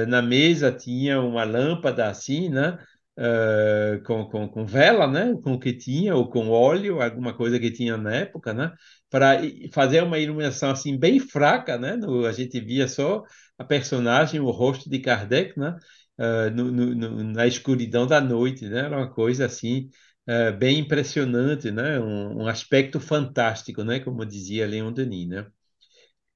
na 0.09 0.21
mesa 0.23 0.73
tinha 0.73 1.21
uma 1.21 1.45
lâmpada 1.45 2.09
assim, 2.09 2.49
né? 2.49 2.79
Uh, 3.19 4.03
com, 4.05 4.25
com, 4.27 4.49
com, 4.49 4.67
vela, 4.67 5.07
né? 5.07 5.35
Com 5.43 5.55
o 5.55 5.59
que 5.61 5.73
tinha, 5.73 6.15
ou 6.15 6.29
com 6.31 6.49
óleo, 6.51 7.01
alguma 7.03 7.35
coisa 7.35 7.59
que 7.59 7.71
tinha 7.71 7.97
na 7.97 8.15
época, 8.15 8.53
né? 8.53 8.73
Para 9.11 9.41
fazer 9.73 10.03
uma 10.03 10.19
iluminação 10.19 10.71
assim 10.71 10.99
bem 10.99 11.19
fraca, 11.21 11.79
né? 11.79 11.97
No, 11.97 12.27
a 12.27 12.33
gente 12.33 12.61
via 12.61 12.89
só 12.89 13.23
a 13.59 13.65
personagem, 13.65 14.41
o 14.41 14.51
rosto 14.51 14.89
de 14.91 14.99
Kardec, 15.01 15.59
né? 15.59 15.77
Uh, 16.19 16.51
no, 16.55 16.71
no, 16.71 17.25
na 17.33 17.47
escuridão 17.47 18.07
da 18.07 18.21
noite, 18.21 18.69
né? 18.69 18.81
Era 18.81 18.97
uma 18.99 19.11
coisa 19.11 19.47
assim 19.47 19.91
uh, 20.29 20.57
bem 20.57 20.81
impressionante, 20.81 21.71
né? 21.71 21.99
Um, 22.01 22.43
um, 22.43 22.47
aspecto 22.49 23.01
fantástico, 23.01 23.83
né? 23.85 24.01
Como 24.01 24.25
dizia 24.27 24.67
Leon 24.67 24.93
Denis, 24.93 25.29
né? 25.29 25.47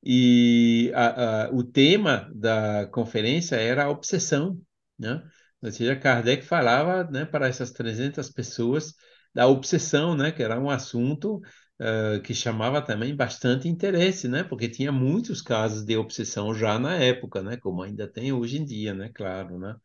E 0.02 0.92
a, 0.94 1.46
a, 1.46 1.50
o 1.52 1.64
tema 1.64 2.30
da 2.34 2.86
conferência 2.86 3.56
era 3.56 3.84
a 3.84 3.90
obsessão, 3.90 4.60
né? 4.98 5.22
Ou 5.66 5.72
seja, 5.72 5.96
Kardec 5.96 6.44
falava 6.44 7.04
né, 7.10 7.24
para 7.24 7.48
essas 7.48 7.72
300 7.72 8.30
pessoas 8.30 8.94
da 9.34 9.46
obsessão, 9.48 10.16
né, 10.16 10.32
que 10.32 10.42
era 10.42 10.58
um 10.60 10.70
assunto 10.70 11.36
uh, 11.80 12.20
que 12.22 12.34
chamava 12.34 12.80
também 12.82 13.14
bastante 13.14 13.68
interesse, 13.68 14.28
né, 14.28 14.44
porque 14.44 14.68
tinha 14.68 14.92
muitos 14.92 15.42
casos 15.42 15.84
de 15.84 15.96
obsessão 15.96 16.54
já 16.54 16.78
na 16.78 16.96
época, 16.96 17.42
né, 17.42 17.56
como 17.56 17.82
ainda 17.82 18.08
tem 18.08 18.32
hoje 18.32 18.58
em 18.58 18.64
dia, 18.64 18.94
né, 18.94 19.10
claro, 19.14 19.58
né. 19.58 19.76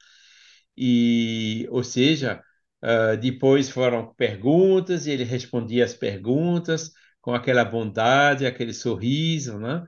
E, 0.78 1.68
ou 1.70 1.84
seja, 1.84 2.42
uh, 2.84 3.18
depois 3.20 3.70
foram 3.70 4.14
perguntas 4.16 5.06
e 5.06 5.12
ele 5.12 5.24
respondia 5.24 5.86
as 5.86 5.94
perguntas 5.94 6.92
com 7.22 7.34
aquela 7.34 7.64
bondade, 7.66 8.46
aquele 8.46 8.74
sorriso, 8.74 9.60
né, 9.60 9.84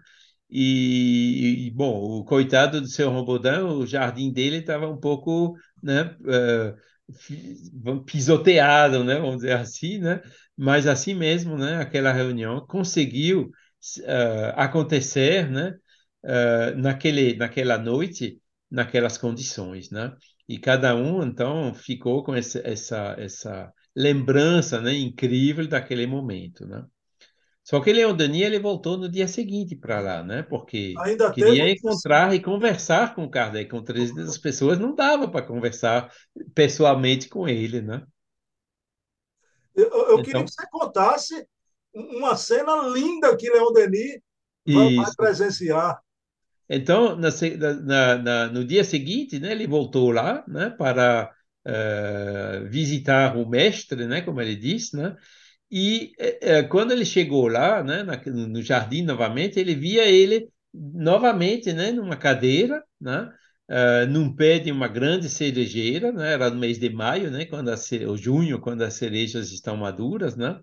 e, 0.56 1.68
e, 1.68 1.72
bom, 1.72 2.20
o 2.20 2.24
coitado 2.24 2.80
do 2.80 2.88
seu 2.88 3.10
Robodão, 3.10 3.80
o 3.80 3.88
jardim 3.88 4.32
dele 4.32 4.58
estava 4.58 4.88
um 4.88 4.97
pouco 4.99 5.58
né, 5.82 6.16
uh, 6.22 8.04
pisoteado, 8.06 9.04
né, 9.04 9.16
vamos 9.16 9.38
dizer 9.38 9.54
assim, 9.54 9.97
né, 9.97 10.22
mas 10.56 10.86
assim 10.86 11.16
mesmo, 11.16 11.58
né, 11.58 11.78
aquela 11.78 12.12
reunião 12.14 12.66
conseguiu 12.68 13.49
uh, 14.01 14.54
acontecer, 14.56 15.49
né, 15.49 15.76
uh, 16.24 16.78
naquele, 16.78 17.36
naquela 17.36 17.78
noite, 17.78 18.39
naquelas 18.70 19.18
condições, 19.18 19.89
né, 19.89 20.14
e 20.47 20.60
cada 20.60 20.95
um 20.95 21.24
então 21.24 21.74
ficou 21.74 22.24
com 22.24 22.36
essa, 22.36 22.60
essa, 22.64 23.16
essa 23.18 23.74
lembrança, 23.95 24.80
né, 24.80 24.93
incrível 24.93 25.68
daquele 25.68 26.06
momento, 26.06 26.66
né. 26.68 26.86
Só 27.64 27.80
que 27.80 27.93
Leon 27.93 28.14
Denis 28.14 28.41
ele 28.41 28.59
voltou 28.59 28.97
no 28.97 29.09
dia 29.09 29.28
seguinte 29.28 29.74
para 29.76 30.01
lá, 30.01 30.22
né? 30.22 30.43
Porque 30.43 30.93
Ainda 30.99 31.32
queria 31.32 31.70
encontrar 31.70 32.36
e 32.36 32.41
conversar 32.41 33.16
com 33.16 33.30
Kardec. 33.30 33.70
Com 33.70 33.82
300 33.82 34.38
pessoas 34.38 34.78
não 34.78 34.93
dava 34.93 35.30
para 35.30 35.45
conversar 35.45 36.11
pessoalmente 36.53 37.30
com 37.30 37.47
ele, 37.47 37.82
né? 37.82 38.03
Eu, 39.74 39.89
eu 39.89 40.03
então, 40.20 40.24
queria 40.24 40.43
que 40.43 40.51
você 40.51 40.68
contasse 40.70 41.47
uma 41.93 42.36
cena 42.36 42.76
linda 42.89 43.36
que 43.38 43.49
Leon 43.49 43.72
Denis 43.72 44.20
vai 44.68 45.16
presenciar. 45.16 46.01
Então, 46.70 47.16
na, 47.16 47.30
na, 47.82 48.18
na, 48.18 48.47
no 48.47 48.66
dia 48.66 48.84
seguinte, 48.84 49.39
né, 49.39 49.51
ele 49.51 49.68
voltou 49.68 50.11
lá, 50.11 50.43
né, 50.47 50.70
para 50.70 51.32
uh, 51.68 52.70
visitar 52.70 53.38
o 53.38 53.47
mestre, 53.47 54.07
né, 54.07 54.22
como 54.22 54.41
ele 54.41 54.55
disse, 54.55 54.95
né, 54.95 55.16
e 55.76 56.11
é, 56.19 56.61
quando 56.61 56.91
ele 56.91 57.03
chegou 57.03 57.47
lá, 57.47 57.84
né, 57.84 58.03
na, 58.03 58.15
no 58.28 58.61
jardim 58.61 59.01
novamente, 59.01 59.59
ele 59.59 59.74
via 59.74 60.05
ele 60.05 60.47
novamente, 60.71 61.74
né, 61.74 61.91
numa 61.91 62.15
cadeira, 62.15 62.84
né, 63.01 63.28
uh, 63.71 64.07
num 64.07 64.36
pé 64.36 64.59
de 64.59 64.71
uma 64.71 64.88
grande 64.88 65.28
cerejeira, 65.30 66.11
né, 66.11 66.34
era 66.34 66.51
no 66.51 66.59
mês 66.59 66.78
de 66.78 66.91
maio, 66.91 67.32
né, 67.32 67.45
quando 67.45 67.69
a, 67.69 67.76
ou 68.07 68.15
junho, 68.15 68.59
quando 68.61 68.84
as 68.84 68.93
cerejas 68.93 69.51
estão 69.51 69.76
maduras, 69.76 70.36
né, 70.36 70.59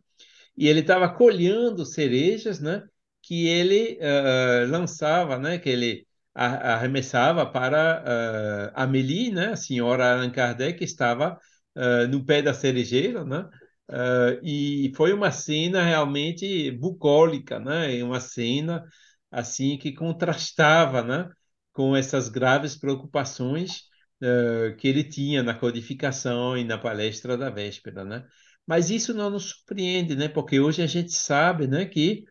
e 0.57 0.69
ele 0.69 0.79
estava 0.79 1.09
colhendo 1.13 1.85
cerejas, 1.85 2.61
né, 2.61 2.85
que 3.21 3.49
ele 3.49 3.99
uh, 4.01 4.71
lançava, 4.71 5.39
né, 5.39 5.59
que 5.59 5.69
ele 5.71 6.07
arremessava 6.33 7.45
para 7.45 8.71
uh, 8.77 8.81
Amélie, 8.81 9.33
né, 9.33 9.49
a 9.49 9.57
senhora 9.57 10.13
Allan 10.13 10.31
Kardec, 10.31 10.79
que 10.79 10.85
estava 10.85 11.37
uh, 11.77 12.07
no 12.09 12.25
pé 12.25 12.43
da 12.43 12.55
cerejeira, 12.55 13.25
né, 13.25 13.49
Uh, 13.91 14.39
e 14.45 14.93
foi 14.97 15.13
uma 15.13 15.33
cena 15.33 15.83
realmente 15.83 16.71
bucólica, 16.71 17.59
né? 17.59 18.03
Uma 18.05 18.21
cena 18.21 18.85
assim 19.31 19.77
que 19.77 19.93
contrastava, 19.93 21.03
né? 21.03 21.29
Com 21.73 21.97
essas 21.97 22.29
graves 22.29 22.77
preocupações 22.77 23.83
uh, 24.23 24.77
que 24.77 24.87
ele 24.87 25.03
tinha 25.03 25.43
na 25.43 25.55
codificação 25.55 26.57
e 26.57 26.65
na 26.65 26.79
palestra 26.79 27.37
da 27.37 27.51
véspera, 27.51 28.05
né? 28.05 28.25
Mas 28.67 28.91
isso 28.91 29.13
não 29.13 29.29
nos 29.31 29.51
surpreende, 29.51 30.15
né? 30.15 30.29
Porque 30.29 30.61
hoje 30.61 30.83
a 30.83 30.87
gente 30.87 31.13
sabe, 31.13 31.67
né? 31.67 31.85
Que 31.85 32.25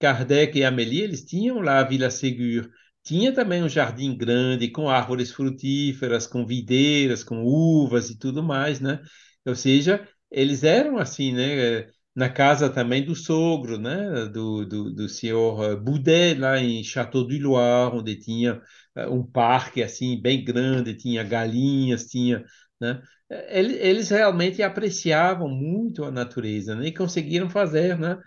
Kardec 0.00 0.58
e 0.58 0.64
Amélie 0.64 1.02
eles 1.02 1.24
tinham 1.24 1.60
lá 1.60 1.80
a 1.80 1.84
Vila 1.84 2.10
Ségur, 2.10 2.70
tinha 3.02 3.32
também 3.32 3.62
um 3.62 3.68
jardim 3.68 4.16
grande 4.16 4.68
com 4.70 4.88
árvores 4.88 5.32
frutíferas, 5.32 6.26
com 6.26 6.44
videiras, 6.46 7.24
com 7.24 7.42
uvas 7.44 8.10
e 8.10 8.18
tudo 8.18 8.42
mais, 8.42 8.80
né? 8.80 9.00
Ou 9.46 9.54
seja, 9.54 10.06
eles 10.30 10.62
eram 10.64 10.98
assim, 10.98 11.32
né? 11.32 11.88
Na 12.14 12.28
casa 12.28 12.68
também 12.70 13.04
do 13.04 13.14
sogro, 13.14 13.78
né? 13.78 14.26
Do, 14.26 14.64
do, 14.66 14.92
do 14.94 15.08
senhor 15.08 15.72
eh, 15.72 15.76
Boudet, 15.76 16.38
lá 16.38 16.58
em 16.58 16.82
Château 16.82 17.24
du 17.26 17.38
Loire, 17.38 17.96
onde 17.96 18.16
tinha 18.18 18.60
eh, 18.96 19.06
um 19.08 19.24
parque 19.24 19.82
assim 19.82 20.20
bem 20.20 20.44
grande, 20.44 20.96
tinha 20.96 21.22
galinhas, 21.24 22.06
tinha, 22.06 22.44
né? 22.80 23.00
Eles 23.30 24.08
realmente 24.10 24.62
apreciavam 24.62 25.48
muito 25.48 26.04
a 26.04 26.10
natureza, 26.10 26.74
né? 26.74 26.88
E 26.88 26.94
conseguiram 26.94 27.48
fazer, 27.50 27.98
né? 27.98 28.18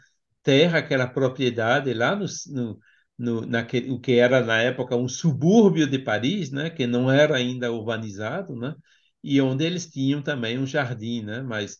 Terra, 0.43 0.79
aquela 0.79 1.07
propriedade 1.07 1.93
lá 1.93 2.15
no, 2.15 2.25
no, 2.49 2.79
no 3.17 3.41
naquele, 3.45 3.91
o 3.91 3.99
que 3.99 4.13
era 4.13 4.41
na 4.43 4.59
época 4.61 4.95
um 4.95 5.07
subúrbio 5.07 5.87
de 5.87 5.99
Paris, 5.99 6.51
né? 6.51 6.69
Que 6.69 6.87
não 6.87 7.11
era 7.11 7.35
ainda 7.37 7.71
urbanizado, 7.71 8.55
né? 8.55 8.75
E 9.23 9.39
onde 9.41 9.63
eles 9.65 9.85
tinham 9.89 10.21
também 10.21 10.57
um 10.59 10.65
jardim, 10.65 11.21
né? 11.23 11.41
Mas 11.41 11.77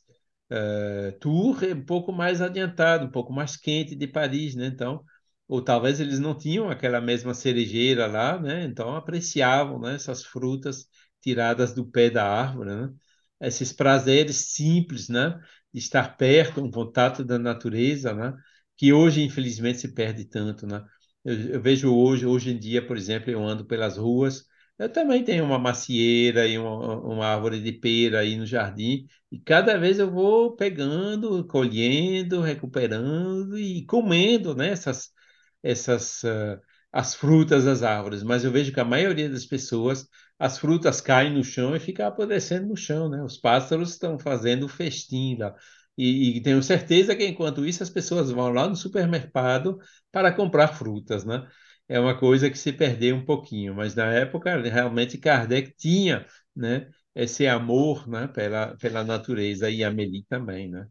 Uh, 0.52 1.18
Tours 1.20 1.64
é 1.64 1.74
um 1.74 1.86
pouco 1.86 2.12
mais 2.12 2.42
adiantado, 2.42 3.06
um 3.06 3.12
pouco 3.12 3.32
mais 3.32 3.56
quente 3.56 3.96
de 3.96 4.06
Paris, 4.08 4.54
né? 4.56 4.66
Então, 4.68 5.04
ou 5.48 5.62
talvez 5.64 6.00
eles 6.02 6.20
não 6.20 6.38
tinham 6.38 6.70
aquela 6.70 7.00
mesma 7.00 7.34
cerejeira 7.34 8.06
lá, 8.08 8.38
né? 8.40 8.66
Então 8.66 8.96
apreciavam, 8.96 9.80
né? 9.80 9.96
Essas 9.96 10.24
frutas 10.26 10.88
tiradas 11.22 11.74
do 11.74 11.86
pé 11.90 12.10
da 12.10 12.26
árvore, 12.28 12.70
né? 12.76 12.90
Esses 13.42 13.72
prazeres 13.74 14.36
simples, 14.54 15.08
né? 15.10 15.40
De 15.74 15.80
estar 15.80 16.18
perto, 16.18 16.62
um 16.62 16.70
contato 16.72 17.24
da 17.24 17.40
natureza, 17.40 18.14
né? 18.14 18.34
Que 18.78 18.92
hoje 18.94 19.22
infelizmente 19.24 19.80
se 19.80 19.94
perde 19.94 20.26
tanto, 20.26 20.68
né? 20.68 20.84
Eu, 21.24 21.34
eu 21.54 21.62
vejo 21.62 21.94
hoje, 21.96 22.26
hoje 22.26 22.52
em 22.52 22.60
dia, 22.60 22.86
por 22.86 22.98
exemplo, 22.98 23.32
eu 23.32 23.42
ando 23.46 23.66
pelas 23.66 23.98
ruas 23.98 24.46
Eu 24.82 24.92
também 24.92 25.24
tenho 25.24 25.46
uma 25.46 25.60
macieira 25.60 26.48
e 26.48 26.58
uma, 26.58 26.98
uma 27.02 27.28
árvore 27.28 27.62
de 27.62 27.72
pera 27.72 28.22
aí 28.22 28.36
no 28.36 28.48
jardim, 28.48 29.06
e 29.32 29.40
cada 29.40 29.78
vez 29.78 30.00
eu 30.00 30.10
vou 30.10 30.56
pegando, 30.56 31.46
colhendo, 31.46 32.42
recuperando 32.42 33.60
e 33.60 33.86
comendo, 33.86 34.56
né, 34.56 34.70
essas, 34.70 35.12
essas, 35.62 36.24
uh, 36.24 36.60
as 36.92 37.14
frutas 37.14 37.66
das 37.66 37.84
árvores. 37.84 38.24
Mas 38.24 38.44
eu 38.44 38.52
vejo 38.52 38.74
que 38.74 38.80
a 38.80 38.86
maioria 38.86 39.30
das 39.30 39.46
pessoas, 39.46 40.08
as 40.40 40.58
frutas 40.58 41.00
caem 41.00 41.32
no 41.36 41.44
chão 41.44 41.76
e 41.76 41.80
ficam 41.80 42.08
apodrecendo 42.08 42.68
no 42.70 42.76
chão, 42.76 43.08
né? 43.08 43.24
Os 43.24 43.38
pássaros 43.38 43.92
estão 43.92 44.18
fazendo 44.18 44.68
festim 44.68 45.38
lá. 45.38 45.56
E, 45.98 46.38
e, 46.38 46.42
tenho 46.42 46.64
certeza 46.64 47.16
que 47.16 47.26
enquanto 47.28 47.66
isso 47.66 47.84
as 47.84 47.90
pessoas 47.92 48.32
vão 48.32 48.50
lá 48.52 48.68
no 48.68 48.76
supermercado 48.76 49.78
para 50.12 50.32
comprar 50.34 50.70
frutas, 50.70 51.24
né? 51.24 51.48
É 51.92 52.00
uma 52.00 52.18
coisa 52.18 52.50
que 52.50 52.58
se 52.58 52.72
perdeu 52.72 53.18
um 53.18 53.26
pouquinho, 53.26 53.76
mas 53.76 53.94
na 53.94 54.06
época 54.14 54.62
realmente 54.62 55.18
Kardec 55.18 55.74
tinha, 55.76 56.26
né, 56.56 56.90
esse 57.14 57.46
amor, 57.46 58.08
né, 58.08 58.28
pela 58.28 58.78
pela 58.78 59.04
natureza 59.04 59.70
e 59.70 59.84
Amélie 59.84 60.24
também, 60.30 60.70
né? 60.70 60.88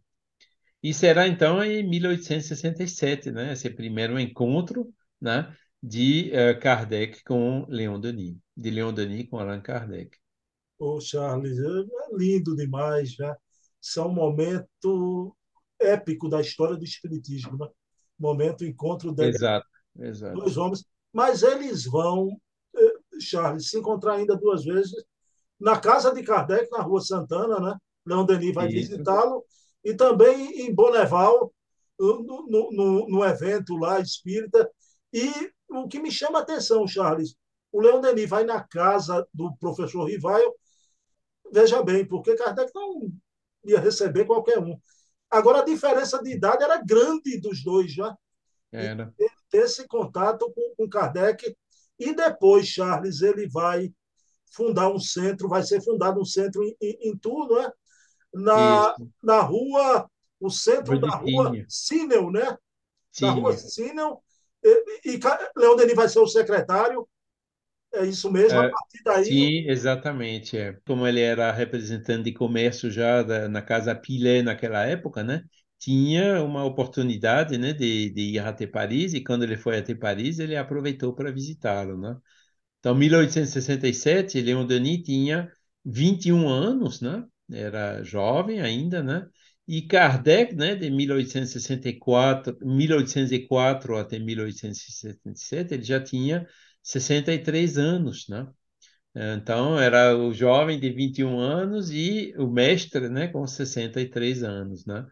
E 0.83 0.93
será 0.93 1.27
então 1.27 1.63
em 1.65 1.83
1867, 1.89 3.31
né, 3.31 3.53
esse 3.55 3.71
primeiro 3.71 4.21
encontro, 4.21 4.93
né, 5.19 5.55
de 5.83 6.33
uh, 6.35 6.61
Kardec 6.61 7.25
com 7.25 7.65
Leon 7.69 7.99
Denis, 7.99 8.37
de 8.55 8.71
Leon 8.71 8.93
Denis 8.93 9.27
com 9.31 9.39
Allan 9.39 9.63
Kardec. 9.63 10.19
Ô, 10.79 11.01
Charles, 11.01 11.59
é 11.59 12.17
lindo 12.17 12.55
demais, 12.55 13.17
né? 13.19 13.35
são 13.81 14.09
um 14.09 14.15
momento 14.15 15.35
épico 15.81 16.29
da 16.29 16.41
história 16.41 16.77
do 16.77 16.85
espiritismo, 16.85 17.57
né? 17.57 17.67
Momento 18.19 18.67
encontro 18.67 19.15
de 19.15 19.25
exato, 19.25 19.67
exato. 19.99 20.35
dois 20.35 20.59
homens, 20.59 20.85
mas 21.13 21.43
eles 21.43 21.85
vão, 21.85 22.41
eh, 22.77 22.95
Charles, 23.21 23.71
se 23.71 23.79
encontrar 23.79 24.15
ainda 24.15 24.37
duas 24.37 24.65
vezes 24.65 25.05
na 25.59 25.79
casa 25.79 26.13
de 26.15 26.23
Kardec, 26.23 26.71
na 26.71 26.83
Rua 26.83 27.01
Santana, 27.01 27.61
né? 27.61 27.77
Leon 28.07 28.25
Denis 28.25 28.55
vai 28.55 28.69
visitá-lo, 28.69 29.45
e 29.85 29.95
também 29.95 30.63
em 30.63 30.75
Boneval, 30.75 31.53
no, 31.99 32.47
no, 32.71 33.09
no, 33.09 33.25
evento 33.25 33.77
lá 33.77 34.01
espírita. 34.01 34.71
E 35.13 35.31
o 35.69 35.87
que 35.87 36.01
me 36.01 36.11
chama 36.11 36.39
a 36.39 36.43
atenção, 36.43 36.87
Charles, 36.87 37.35
o 37.71 37.81
Leon 37.81 38.01
Denis 38.01 38.29
vai 38.29 38.45
na 38.45 38.63
casa 38.63 39.27
do 39.35 39.55
professor 39.57 40.05
Rivaio, 40.05 40.55
veja 41.53 41.83
bem, 41.83 42.07
porque 42.07 42.35
Kardec 42.35 42.73
não 42.75 43.13
ia 43.65 43.79
receber 43.79 44.25
qualquer 44.25 44.59
um. 44.59 44.79
Agora, 45.31 45.61
a 45.61 45.65
diferença 45.65 46.23
de 46.23 46.33
idade 46.33 46.65
era 46.65 46.83
grande 46.83 47.39
dos 47.39 47.63
dois, 47.63 47.93
já. 47.93 48.17
Era. 48.73 49.13
Ele 49.19 49.31
ter 49.51 49.65
esse 49.65 49.87
contato 49.87 50.51
com, 50.53 50.75
com 50.77 50.89
Kardec. 50.89 51.55
E 51.99 52.15
depois, 52.15 52.67
Charles, 52.67 53.21
ele 53.21 53.49
vai 53.49 53.93
fundar 54.53 54.91
um 54.91 54.99
centro, 54.99 55.49
vai 55.49 55.63
ser 55.63 55.83
fundado 55.83 56.21
um 56.21 56.25
centro 56.25 56.63
em, 56.63 56.75
em, 56.81 57.11
em 57.11 57.19
tudo, 57.19 57.57
né? 57.57 57.71
Na, 58.33 58.95
na 59.23 59.41
rua, 59.41 60.09
o 60.41 60.51
centro 60.51 60.99
da 60.99 61.11
rua 61.17 61.53
Sinel, 61.69 62.31
né? 62.31 62.57
Sim. 63.11 63.27
Da 63.27 63.33
rua 63.33 63.57
Sinel. 63.57 64.23
E, 64.63 65.15
e 65.15 65.21
Leão 65.57 65.77
Denis 65.77 65.95
vai 65.95 66.09
ser 66.09 66.21
o 66.21 66.27
secretário, 66.27 67.07
é 67.93 68.07
isso 68.07 68.31
mesmo, 68.31 68.59
a 68.59 68.67
é, 68.67 68.71
partir 68.71 69.03
daí. 69.05 69.25
Sim, 69.25 69.69
exatamente. 69.69 70.57
É. 70.57 70.79
Como 70.87 71.07
ele 71.07 71.21
era 71.21 71.51
representante 71.51 72.25
de 72.25 72.33
comércio 72.33 72.91
já 72.91 73.23
da, 73.23 73.49
na 73.49 73.63
Casa 73.63 73.95
Pilé 73.95 74.43
naquela 74.43 74.85
época, 74.85 75.25
né? 75.25 75.43
Tinha 75.81 76.43
uma 76.45 76.65
oportunidade, 76.65 77.59
né, 77.59 77.73
de, 77.73 78.11
de 78.11 78.23
ir 78.35 78.41
até 78.41 78.67
Paris 78.69 79.15
e 79.15 79.25
quando 79.25 79.45
ele 79.45 79.57
foi 79.59 79.79
até 79.79 79.95
Paris, 79.97 80.39
ele 80.39 80.57
aproveitou 80.57 81.15
para 81.15 81.33
visitá-lo, 81.33 81.99
né? 81.99 82.17
Então, 82.81 82.95
1867, 82.95 84.41
Leon 84.41 84.67
Denis 84.67 85.03
tinha 85.03 85.51
21 85.85 86.49
anos, 86.49 87.01
né? 87.01 87.25
Era 87.51 88.03
jovem 88.05 88.61
ainda, 88.61 89.03
né? 89.03 89.27
E 89.69 89.83
Kardec, 89.83 90.55
né, 90.55 90.75
de 90.75 90.91
1864, 90.91 92.59
1804 92.63 93.97
até 93.99 94.19
1877, 94.19 95.75
ele 95.75 95.85
já 95.85 96.03
tinha 96.03 96.47
63 96.83 97.79
anos, 97.79 98.29
né? 98.29 98.47
Então, 99.15 99.79
era 99.79 100.17
o 100.17 100.33
jovem 100.33 100.79
de 100.79 100.91
21 100.91 101.39
anos 101.41 101.91
e 101.91 102.33
o 102.39 102.49
mestre, 102.49 103.09
né, 103.09 103.29
com 103.29 103.47
63 103.47 104.43
anos, 104.45 104.87
né? 104.87 105.07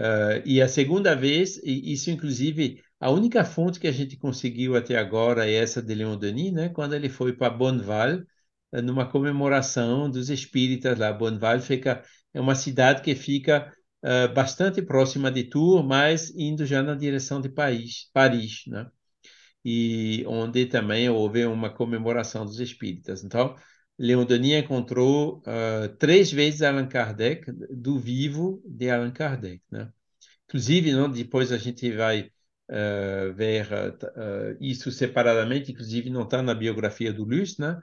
Uh, 0.00 0.40
e 0.46 0.62
a 0.62 0.68
segunda 0.68 1.14
vez, 1.14 1.58
e 1.62 1.92
isso 1.92 2.10
inclusive, 2.10 2.82
a 2.98 3.10
única 3.10 3.44
fonte 3.44 3.78
que 3.78 3.86
a 3.86 3.92
gente 3.92 4.16
conseguiu 4.16 4.74
até 4.74 4.96
agora 4.96 5.46
é 5.46 5.52
essa 5.54 5.82
de 5.82 5.94
Leon 5.94 6.16
Denis, 6.16 6.52
né, 6.52 6.70
quando 6.70 6.94
ele 6.94 7.10
foi 7.10 7.34
para 7.34 7.50
Bonneval, 7.50 8.20
uh, 8.72 8.82
numa 8.82 9.06
comemoração 9.06 10.10
dos 10.10 10.30
espíritas 10.30 10.98
lá. 10.98 11.12
Bonneval 11.12 11.60
fica, 11.60 12.02
é 12.32 12.40
uma 12.40 12.54
cidade 12.54 13.02
que 13.02 13.14
fica 13.14 13.70
uh, 14.02 14.32
bastante 14.34 14.80
próxima 14.80 15.30
de 15.30 15.44
Tours, 15.44 15.84
mas 15.86 16.30
indo 16.34 16.64
já 16.64 16.82
na 16.82 16.94
direção 16.94 17.38
de 17.40 17.50
Paris, 17.50 18.08
Paris, 18.14 18.62
né? 18.68 18.86
e 19.64 20.24
onde 20.26 20.66
também 20.66 21.08
houve 21.10 21.44
uma 21.46 21.70
comemoração 21.70 22.44
dos 22.44 22.58
espíritas. 22.60 23.22
Então, 23.24 23.54
Leon 24.00 24.24
Denis 24.24 24.54
encontrou 24.54 25.40
uh, 25.40 25.88
três 25.98 26.32
vezes 26.32 26.62
Allan 26.62 26.88
Kardec 26.88 27.52
do 27.70 27.98
vivo 27.98 28.62
de 28.64 28.88
Allan 28.90 29.10
Kardec, 29.10 29.62
né? 29.70 29.92
Inclusive, 30.46 30.92
não, 30.92 31.10
depois 31.10 31.52
a 31.52 31.58
gente 31.58 31.90
vai 31.92 32.30
uh, 32.70 33.34
ver 33.34 33.68
uh, 33.70 34.56
isso 34.60 34.90
separadamente, 34.90 35.72
inclusive 35.72 36.08
não 36.10 36.22
está 36.22 36.42
na 36.42 36.54
biografia 36.54 37.12
do 37.12 37.24
Luce, 37.24 37.60
né? 37.60 37.78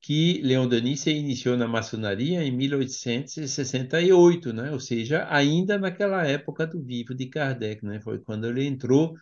que 0.00 0.40
Leon 0.42 0.66
Denis 0.68 1.00
se 1.00 1.10
iniciou 1.12 1.56
na 1.56 1.68
maçonaria 1.68 2.42
em 2.42 2.50
1868, 2.50 4.52
né? 4.52 4.72
ou 4.72 4.80
seja, 4.80 5.26
ainda 5.30 5.78
naquela 5.78 6.26
época 6.26 6.66
do 6.66 6.82
vivo 6.82 7.14
de 7.14 7.26
Kardec. 7.26 7.84
Né? 7.84 8.00
Foi 8.00 8.18
quando 8.18 8.46
ele 8.48 8.64
entrou 8.66 9.14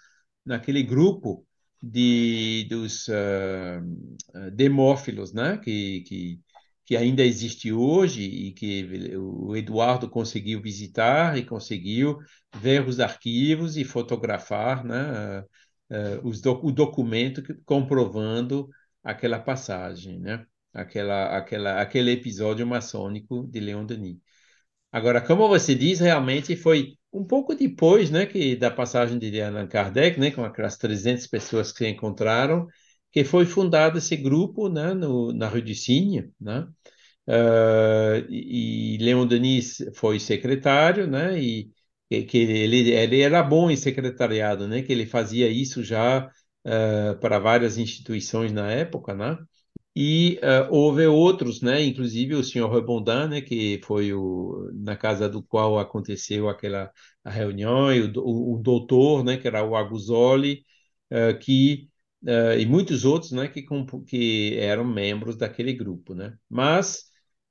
naquele 0.44 0.82
grupo 0.82 1.46
de, 1.82 2.66
dos 2.68 3.08
uh, 3.08 4.50
demófilos, 4.52 5.32
né? 5.32 5.58
que, 5.58 6.02
que, 6.02 6.40
que 6.84 6.96
ainda 6.96 7.22
existe 7.24 7.72
hoje 7.72 8.22
e 8.22 8.52
que 8.52 9.16
o 9.16 9.56
Eduardo 9.56 10.08
conseguiu 10.08 10.60
visitar 10.60 11.38
e 11.38 11.44
conseguiu 11.44 12.18
ver 12.56 12.86
os 12.86 13.00
arquivos 13.00 13.76
e 13.76 13.84
fotografar 13.84 14.84
né? 14.84 15.44
Uh, 15.90 16.28
os 16.28 16.40
doc 16.40 16.62
o 16.64 16.70
documento 16.70 17.42
que, 17.42 17.54
comprovando 17.64 18.68
aquela 19.02 19.38
passagem, 19.38 20.18
né? 20.20 20.44
aquela, 20.72 21.36
aquela, 21.36 21.80
aquele 21.80 22.12
episódio 22.12 22.66
maçônico 22.66 23.46
de 23.48 23.60
Leon 23.60 23.84
Denis. 23.86 24.18
Agora, 24.92 25.20
como 25.20 25.48
você 25.48 25.74
diz, 25.74 26.00
realmente 26.00 26.56
foi 26.56 26.97
um 27.12 27.24
pouco 27.24 27.54
depois, 27.54 28.10
né, 28.10 28.26
que 28.26 28.56
da 28.56 28.70
passagem 28.70 29.18
de 29.18 29.40
Allan 29.40 29.66
Kardec, 29.66 30.18
né, 30.20 30.30
com 30.30 30.44
aquelas 30.44 30.76
300 30.76 31.26
pessoas 31.26 31.72
que 31.72 31.78
se 31.78 31.88
encontraram, 31.88 32.66
que 33.12 33.24
foi 33.24 33.46
fundado 33.46 33.98
esse 33.98 34.16
grupo, 34.16 34.68
né, 34.68 34.92
no, 34.94 35.32
na 35.32 35.48
Rue 35.48 35.62
du 35.62 35.74
Cygne, 35.74 36.30
né, 36.40 36.66
uh, 37.28 38.26
e, 38.30 38.96
e 38.96 38.98
Leon 38.98 39.26
Denis 39.26 39.78
foi 39.94 40.20
secretário, 40.20 41.06
né, 41.06 41.40
e 41.40 41.70
que 42.10 42.38
ele, 42.38 42.90
ele 42.90 43.20
era 43.20 43.42
bom 43.42 43.70
em 43.70 43.76
secretariado, 43.76 44.66
né, 44.68 44.82
que 44.82 44.92
ele 44.92 45.06
fazia 45.06 45.48
isso 45.48 45.82
já 45.84 46.30
uh, 46.66 47.18
para 47.20 47.38
várias 47.38 47.78
instituições 47.78 48.52
na 48.52 48.70
época, 48.72 49.14
né, 49.14 49.38
e 50.00 50.38
uh, 50.44 50.72
houve 50.72 51.06
outros, 51.06 51.60
né, 51.60 51.82
inclusive 51.82 52.34
o 52.36 52.44
senhor 52.44 52.72
Rebondin, 52.72 53.28
né, 53.28 53.40
que 53.40 53.80
foi 53.84 54.12
o, 54.12 54.70
na 54.72 54.96
casa 54.96 55.28
do 55.28 55.42
qual 55.42 55.76
aconteceu 55.78 56.48
aquela 56.48 56.92
reunião, 57.26 57.92
e 57.92 58.02
o, 58.02 58.12
o, 58.20 58.54
o 58.54 58.58
doutor, 58.62 59.24
né, 59.24 59.36
que 59.36 59.48
era 59.48 59.64
o 59.64 59.74
Aguzoli, 59.76 60.64
uh, 61.10 61.36
que, 61.40 61.88
uh, 62.22 62.56
e 62.58 62.64
muitos 62.64 63.04
outros, 63.04 63.32
né, 63.32 63.48
que, 63.48 63.64
que 64.06 64.56
eram 64.58 64.84
membros 64.84 65.36
daquele 65.36 65.72
grupo, 65.72 66.14
né. 66.14 66.36
Mas, 66.48 67.06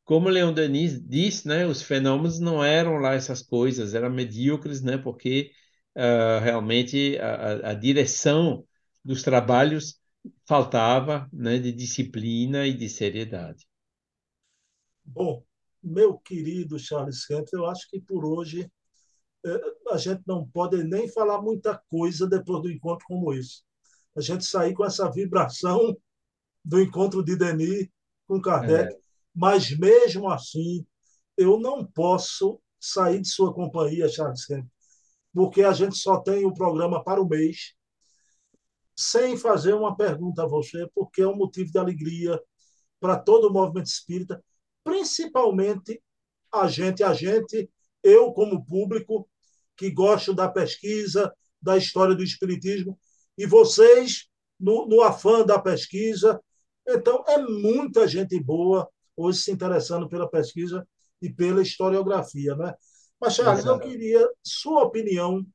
como 0.05 0.29
Leon 0.29 0.53
Denis 0.53 0.97
disse, 1.05 1.45
né, 1.47 1.65
os 1.67 1.81
fenômenos 1.81 2.39
não 2.39 2.63
eram 2.63 2.95
lá 2.97 3.13
essas 3.13 3.41
coisas, 3.41 3.93
eram 3.93 4.09
medíocres, 4.09 4.81
né, 4.81 4.97
porque 4.97 5.51
realmente 6.43 7.17
a, 7.19 7.69
a, 7.69 7.71
a 7.71 7.73
direção 7.73 8.63
dos 9.03 9.23
trabalhos 9.23 9.99
faltava 10.45 11.29
né, 11.31 11.59
de 11.59 11.71
disciplina 11.71 12.65
e 12.67 12.73
de 12.73 12.89
seriedade. 12.89 13.67
Bom, 15.03 15.43
meu 15.81 16.17
querido 16.17 16.77
Charles 16.77 17.25
Kemp, 17.25 17.47
eu 17.53 17.65
acho 17.65 17.89
que 17.89 17.99
por 17.99 18.25
hoje 18.25 18.69
é, 19.45 19.61
a 19.91 19.97
gente 19.97 20.21
não 20.25 20.45
pode 20.47 20.83
nem 20.83 21.07
falar 21.07 21.41
muita 21.41 21.81
coisa 21.89 22.27
depois 22.27 22.61
do 22.61 22.71
encontro 22.71 23.05
como 23.07 23.33
esse. 23.33 23.61
A 24.15 24.21
gente 24.21 24.45
sair 24.45 24.73
com 24.73 24.83
essa 24.83 25.09
vibração 25.11 25.95
do 26.63 26.81
encontro 26.81 27.23
de 27.23 27.37
Denis 27.37 27.87
com 28.27 28.41
Kardec, 28.41 28.93
é. 28.93 28.97
mas 29.33 29.77
mesmo 29.77 30.29
assim 30.29 30.85
eu 31.37 31.59
não 31.59 31.85
posso 31.85 32.59
sair 32.79 33.21
de 33.21 33.29
sua 33.29 33.53
companhia, 33.53 34.09
Charles 34.09 34.45
Kemp, 34.45 34.67
porque 35.33 35.63
a 35.63 35.71
gente 35.71 35.95
só 35.95 36.19
tem 36.19 36.45
o 36.45 36.53
programa 36.53 37.03
para 37.03 37.21
o 37.21 37.27
mês 37.27 37.76
sem 38.97 39.37
fazer 39.37 39.73
uma 39.73 39.95
pergunta 39.95 40.43
a 40.43 40.47
você, 40.47 40.89
porque 40.95 41.21
é 41.21 41.27
um 41.27 41.35
motivo 41.35 41.71
de 41.71 41.77
alegria 41.77 42.41
para 42.99 43.17
todo 43.17 43.47
o 43.47 43.53
movimento 43.53 43.85
espírita, 43.85 44.43
principalmente 44.83 46.01
a 46.51 46.67
gente, 46.67 47.03
a 47.03 47.13
gente, 47.13 47.69
eu 48.03 48.33
como 48.33 48.65
público, 48.65 49.29
que 49.75 49.91
gosto 49.91 50.33
da 50.33 50.49
pesquisa, 50.49 51.31
da 51.61 51.77
história 51.77 52.15
do 52.15 52.23
Espiritismo, 52.23 52.99
e 53.37 53.45
vocês, 53.45 54.27
no, 54.59 54.87
no 54.87 55.01
afã 55.01 55.45
da 55.45 55.59
pesquisa. 55.59 56.41
Então, 56.87 57.23
é 57.27 57.37
muita 57.37 58.07
gente 58.07 58.39
boa 58.39 58.89
hoje 59.15 59.39
se 59.39 59.51
interessando 59.51 60.09
pela 60.09 60.27
pesquisa 60.27 60.87
e 61.21 61.31
pela 61.31 61.61
historiografia. 61.61 62.55
Né? 62.55 62.73
Mas, 63.19 63.35
Charles, 63.35 63.65
eu 63.65 63.79
queria 63.79 64.27
sua 64.43 64.83
opinião, 64.83 65.45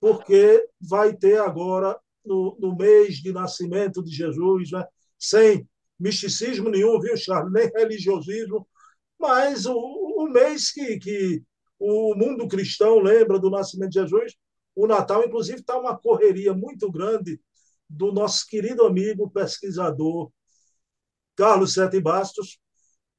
porque 0.00 0.66
vai 0.80 1.14
ter 1.14 1.40
agora, 1.40 1.98
no, 2.24 2.56
no 2.58 2.76
mês 2.76 3.16
de 3.16 3.32
nascimento 3.32 4.02
de 4.02 4.14
Jesus, 4.14 4.70
né? 4.70 4.84
sem 5.18 5.68
misticismo 5.98 6.68
nenhum, 6.68 6.98
viu, 7.00 7.16
Charles? 7.16 7.52
Nem 7.52 7.70
religiosismo, 7.74 8.66
mas 9.18 9.66
o, 9.66 9.74
o 9.76 10.28
mês 10.28 10.72
que, 10.72 10.98
que 10.98 11.42
o 11.78 12.14
mundo 12.14 12.48
cristão 12.48 12.98
lembra 12.98 13.38
do 13.38 13.50
nascimento 13.50 13.90
de 13.90 14.00
Jesus, 14.00 14.34
o 14.74 14.86
Natal, 14.86 15.24
inclusive, 15.24 15.60
está 15.60 15.78
uma 15.78 15.96
correria 15.96 16.52
muito 16.54 16.90
grande 16.90 17.40
do 17.88 18.10
nosso 18.12 18.46
querido 18.48 18.84
amigo 18.84 19.30
pesquisador 19.30 20.30
Carlos 21.36 21.74
Sete 21.74 22.00
Bastos, 22.00 22.58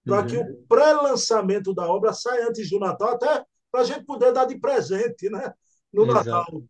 para 0.04 0.22
uhum. 0.22 0.28
que 0.28 0.38
o 0.38 0.64
pré-lançamento 0.68 1.74
da 1.74 1.88
obra 1.88 2.12
saia 2.14 2.48
antes 2.50 2.70
do 2.70 2.80
Natal, 2.80 3.10
até 3.10 3.46
para 3.72 3.82
a 3.82 3.84
gente 3.84 4.06
poder 4.06 4.34
dar 4.34 4.46
de 4.46 4.60
presente 4.60 5.30
né, 5.30 5.54
no 5.92 6.04
Exato. 6.04 6.30
Natal. 6.30 6.64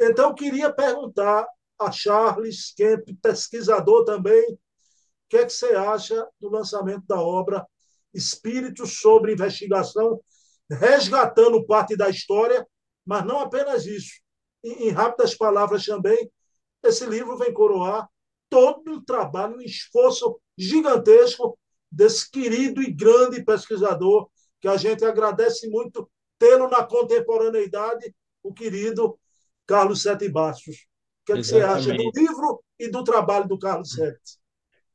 Então, 0.00 0.28
eu 0.28 0.34
queria 0.34 0.72
perguntar 0.72 1.46
a 1.78 1.90
Charles 1.92 2.72
Kemp, 2.76 3.08
pesquisador 3.22 4.04
também, 4.04 4.52
o 4.52 4.58
que, 5.28 5.36
é 5.36 5.44
que 5.44 5.52
você 5.52 5.74
acha 5.74 6.26
do 6.40 6.48
lançamento 6.48 7.06
da 7.06 7.20
obra 7.20 7.66
Espíritos 8.12 9.00
sobre 9.00 9.34
Investigação, 9.34 10.20
resgatando 10.70 11.64
parte 11.66 11.96
da 11.96 12.08
história, 12.08 12.66
mas 13.04 13.24
não 13.24 13.38
apenas 13.38 13.86
isso. 13.86 14.20
Em, 14.64 14.88
em 14.88 14.90
rápidas 14.90 15.34
palavras 15.34 15.84
também, 15.84 16.30
esse 16.82 17.04
livro 17.06 17.36
vem 17.36 17.52
coroar 17.52 18.08
todo 18.48 18.90
um 18.90 19.04
trabalho, 19.04 19.56
um 19.56 19.60
esforço 19.60 20.40
gigantesco 20.56 21.58
desse 21.90 22.30
querido 22.30 22.82
e 22.82 22.90
grande 22.90 23.44
pesquisador, 23.44 24.28
que 24.60 24.68
a 24.68 24.76
gente 24.76 25.04
agradece 25.04 25.68
muito 25.68 26.10
tê-lo 26.38 26.68
na 26.68 26.84
contemporaneidade, 26.84 28.14
o 28.42 28.52
querido 28.52 29.18
Carlos 29.66 30.02
Sete 30.02 30.28
Bastos. 30.28 30.87
O 31.32 31.36
que, 31.36 31.42
que 31.42 31.46
você 31.46 31.60
acha 31.60 31.92
do 31.92 32.10
livro 32.14 32.62
e 32.78 32.90
do 32.90 33.04
trabalho 33.04 33.46
do 33.46 33.58
Carlos 33.58 33.90
Sete? 33.90 34.38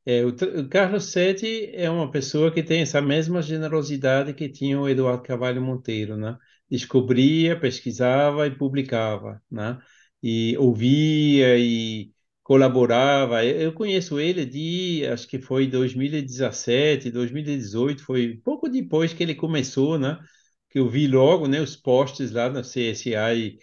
É, 0.06 0.24
o, 0.24 0.28
o, 0.28 0.68
Carlos 0.68 1.06
Sete 1.06 1.70
é 1.72 1.88
uma 1.88 2.10
pessoa 2.10 2.50
que 2.52 2.62
tem 2.62 2.82
essa 2.82 3.00
mesma 3.00 3.40
generosidade 3.40 4.34
que 4.34 4.48
tinha 4.48 4.78
o 4.78 4.88
Eduardo 4.88 5.22
Carvalho 5.22 5.62
Monteiro, 5.62 6.16
né? 6.16 6.36
Descobria, 6.70 7.58
pesquisava 7.58 8.46
e 8.46 8.56
publicava, 8.56 9.40
né? 9.50 9.78
E 10.22 10.56
ouvia 10.58 11.58
e 11.58 12.12
colaborava. 12.42 13.44
Eu 13.44 13.72
conheço 13.72 14.20
ele 14.20 14.44
de, 14.44 15.06
acho 15.06 15.26
que 15.26 15.38
foi 15.38 15.66
2017, 15.66 17.10
2018, 17.10 18.02
foi 18.04 18.36
pouco 18.44 18.68
depois 18.68 19.12
que 19.14 19.22
ele 19.22 19.34
começou, 19.34 19.98
né? 19.98 20.18
Que 20.70 20.78
eu 20.78 20.88
vi 20.88 21.06
logo, 21.06 21.46
né, 21.48 21.60
os 21.60 21.76
posts 21.76 22.30
lá 22.32 22.50
na 22.50 22.62
CSI, 22.62 23.14
uh, 23.16 23.58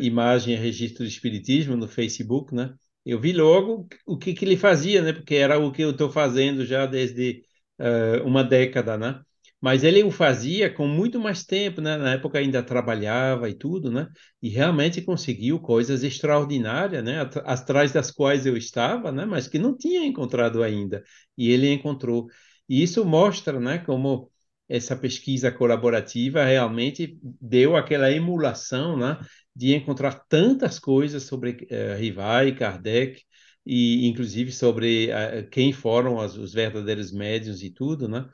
Imagem 0.00 0.54
e 0.54 0.58
Registro 0.58 1.04
de 1.04 1.10
Espiritismo 1.12 1.76
no 1.76 1.88
Facebook, 1.88 2.54
né? 2.54 2.74
Eu 3.04 3.20
vi 3.20 3.32
logo 3.32 3.88
o 4.06 4.18
que, 4.18 4.34
que 4.34 4.44
ele 4.44 4.56
fazia, 4.56 5.02
né? 5.02 5.12
Porque 5.12 5.34
era 5.36 5.58
o 5.58 5.72
que 5.72 5.82
eu 5.82 5.90
estou 5.90 6.10
fazendo 6.10 6.64
já 6.66 6.86
desde 6.86 7.42
uh, 7.78 8.26
uma 8.26 8.42
década, 8.44 8.98
né? 8.98 9.20
mas 9.60 9.82
ele 9.84 10.02
o 10.02 10.10
fazia 10.10 10.72
com 10.72 10.86
muito 10.86 11.18
mais 11.18 11.44
tempo, 11.44 11.80
né? 11.80 11.96
Na 11.96 12.12
época 12.12 12.38
ainda 12.38 12.62
trabalhava 12.62 13.48
e 13.48 13.54
tudo, 13.54 13.90
né? 13.90 14.08
E 14.40 14.48
realmente 14.48 15.02
conseguiu 15.02 15.58
coisas 15.58 16.02
extraordinárias, 16.04 17.02
né? 17.02 17.20
Atrás 17.44 17.92
das 17.92 18.10
quais 18.10 18.46
eu 18.46 18.56
estava, 18.56 19.10
né? 19.10 19.24
Mas 19.24 19.48
que 19.48 19.58
não 19.58 19.76
tinha 19.76 20.04
encontrado 20.04 20.62
ainda. 20.62 21.02
E 21.36 21.50
ele 21.50 21.72
encontrou. 21.72 22.28
E 22.68 22.82
isso 22.82 23.04
mostra, 23.04 23.58
né? 23.58 23.78
Como 23.78 24.30
essa 24.68 24.96
pesquisa 24.96 25.50
colaborativa 25.50 26.44
realmente 26.44 27.18
deu 27.22 27.76
aquela 27.76 28.10
emulação, 28.10 28.96
né? 28.96 29.18
De 29.56 29.74
encontrar 29.74 30.24
tantas 30.28 30.78
coisas 30.78 31.22
sobre 31.24 31.52
uh, 31.70 31.98
Rivai, 31.98 32.54
Kardec, 32.54 33.22
e 33.64 34.06
inclusive 34.06 34.52
sobre 34.52 35.08
uh, 35.10 35.48
quem 35.50 35.72
foram 35.72 36.20
as, 36.20 36.36
os 36.36 36.52
verdadeiros 36.52 37.12
médios 37.12 37.62
e 37.62 37.70
tudo, 37.70 38.08
né? 38.08 38.28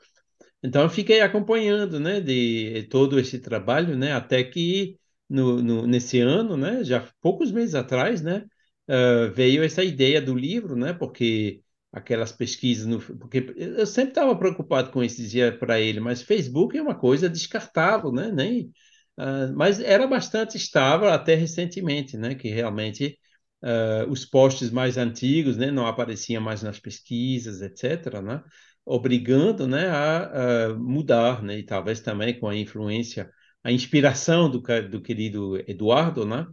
Então 0.63 0.83
eu 0.83 0.89
fiquei 0.89 1.21
acompanhando, 1.21 1.99
né, 1.99 2.21
de 2.21 2.83
todo 2.89 3.19
esse 3.19 3.39
trabalho, 3.39 3.97
né, 3.97 4.13
até 4.13 4.43
que 4.43 4.97
no, 5.29 5.61
no 5.61 5.85
nesse 5.87 6.19
ano, 6.19 6.55
né, 6.55 6.83
já 6.83 7.07
poucos 7.21 7.51
meses 7.51 7.75
atrás, 7.75 8.21
né, 8.21 8.45
uh, 8.89 9.31
veio 9.33 9.63
essa 9.63 9.83
ideia 9.83 10.21
do 10.21 10.33
livro, 10.35 10.75
né, 10.75 10.93
porque 10.93 11.61
aquelas 11.91 12.31
pesquisas, 12.31 12.85
no, 12.87 12.99
porque 13.01 13.53
eu 13.57 13.85
sempre 13.85 14.11
estava 14.11 14.35
preocupado 14.37 14.91
com 14.91 15.03
isso, 15.03 15.17
dizia 15.17 15.55
para 15.57 15.79
ele, 15.79 15.99
mas 15.99 16.21
Facebook 16.21 16.77
é 16.77 16.81
uma 16.81 16.95
coisa 16.95 17.29
descartável, 17.29 18.11
né, 18.11 18.31
nem, 18.31 18.71
uh, 19.17 19.53
mas 19.55 19.79
era 19.79 20.07
bastante 20.07 20.57
estável 20.57 21.09
até 21.09 21.35
recentemente, 21.35 22.17
né, 22.17 22.35
que 22.35 22.49
realmente 22.49 23.17
uh, 23.63 24.09
os 24.09 24.25
posts 24.25 24.71
mais 24.71 24.97
antigos, 24.97 25.57
né, 25.57 25.71
não 25.71 25.87
apareciam 25.87 26.41
mais 26.41 26.63
nas 26.63 26.79
pesquisas, 26.79 27.61
etc., 27.61 28.21
né, 28.21 28.43
obrigando 28.85 29.67
né, 29.67 29.87
a, 29.89 30.67
a, 30.67 30.73
mudar, 30.75 31.41
né, 31.43 31.59
e 31.59 31.63
talvez 31.63 32.01
também 32.01 32.39
com 32.39 32.47
a 32.47 32.55
influência, 32.55 33.29
a 33.63 33.71
inspiração 33.71 34.49
do, 34.49 34.61
do 34.89 35.01
querido 35.01 35.57
Eduardo, 35.69 36.25
né, 36.25 36.45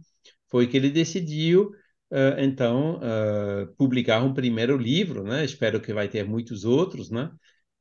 foi 0.49 0.67
que 0.67 0.77
ele 0.77 0.89
decidiu, 0.89 1.71
uh, 2.11 2.39
então, 2.39 2.99
publicar 3.77 4.23
um 4.23 4.33
primeiro 4.33 4.77
livro, 4.77 5.23
né, 5.23 5.43
espero 5.45 5.81
que 5.81 5.93
vai 5.93 6.07
ter 6.07 6.23
muitos 6.23 6.65
outros, 6.65 7.09
né, 7.09 7.29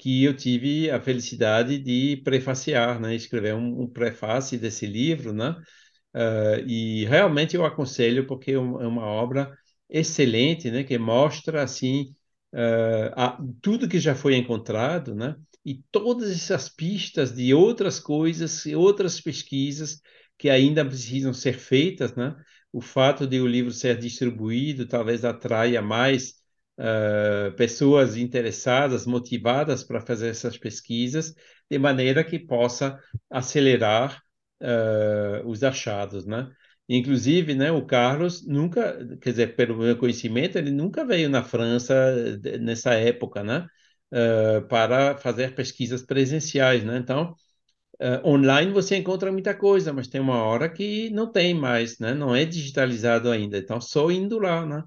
que 0.01 0.25
eu 0.25 0.35
tive 0.37 0.91
a 0.91 1.01
felicidade 1.01 1.79
de 1.79 2.19
prefaciar, 2.25 3.01
né, 3.01 3.15
escrever 3.15 3.55
um, 3.55 3.83
um 3.83 3.87
prefácio 3.89 4.59
desse 4.59 4.87
livro, 4.87 5.33
né, 5.33 5.51
uh, 6.15 6.67
e 6.67 7.05
realmente 7.07 7.57
eu 7.57 7.65
aconselho 7.65 8.27
porque 8.27 8.53
é 8.53 8.59
uma 8.59 9.05
obra 9.05 9.53
excelente, 9.89 10.71
né, 10.71 10.85
que 10.85 10.99
mostra, 10.99 11.63
assim, 11.63 12.15
uh, 12.55 13.13
a, 13.17 13.39
tudo 13.61 13.89
que 13.89 13.99
já 13.99 14.15
foi 14.15 14.37
encontrado, 14.37 15.15
né? 15.15 15.37
E 15.65 15.83
todas 15.91 16.31
essas 16.31 16.69
pistas 16.69 17.35
de 17.35 17.53
outras 17.53 18.01
coisas 18.01 18.65
e 18.67 18.75
outras 18.75 19.21
pesquisas 19.21 20.01
que 20.39 20.49
ainda 20.49 20.85
precisam 20.85 21.35
ser 21.35 21.55
feitas, 21.55 22.15
né? 22.15 22.35
O 22.73 22.81
fato 22.81 23.27
de 23.27 23.41
o 23.41 23.47
livro 23.47 23.71
ser 23.73 23.99
distribuído 23.99 24.87
talvez 24.87 25.25
atraia 25.25 25.83
mais 25.83 26.40
pessoas 27.57 28.17
interessadas, 28.17 29.07
motivadas 29.07 29.85
para 29.85 30.01
fazer 30.01 30.29
essas 30.29 30.57
pesquisas, 30.57 31.35
de 31.71 31.79
maneira 31.79 32.25
que 32.25 32.39
possa 32.39 32.99
acelerar 33.29 34.23
uh, 34.63 35.47
os 35.49 35.63
achados, 35.63 36.27
né? 36.27 36.51
Inclusive, 36.89 37.55
né, 37.55 37.71
o 37.71 37.87
Carlos 37.87 38.45
nunca, 38.47 38.99
quer 39.21 39.31
dizer, 39.31 39.55
pelo 39.55 39.77
meu 39.77 39.97
conhecimento, 39.97 40.59
ele 40.59 40.73
nunca 40.73 41.05
veio 41.05 41.29
na 41.31 41.43
França 41.45 41.95
nessa 42.61 42.95
época, 42.95 43.45
né, 43.45 43.65
uh, 44.13 44.67
para 44.67 45.17
fazer 45.19 45.55
pesquisas 45.55 46.03
presenciais, 46.03 46.83
né? 46.85 46.97
Então, 46.99 47.33
uh, 48.03 48.29
online 48.29 48.73
você 48.73 48.97
encontra 48.97 49.33
muita 49.33 49.55
coisa, 49.55 49.93
mas 49.93 50.09
tem 50.09 50.21
uma 50.21 50.43
hora 50.45 50.69
que 50.69 51.11
não 51.11 51.31
tem 51.33 51.55
mais, 51.55 51.99
né? 51.99 52.15
Não 52.15 52.35
é 52.35 52.45
digitalizado 52.45 53.31
ainda. 53.31 53.59
Então, 53.59 53.81
só 53.81 54.11
indo 54.11 54.39
lá, 54.39 54.67
né? 54.67 54.85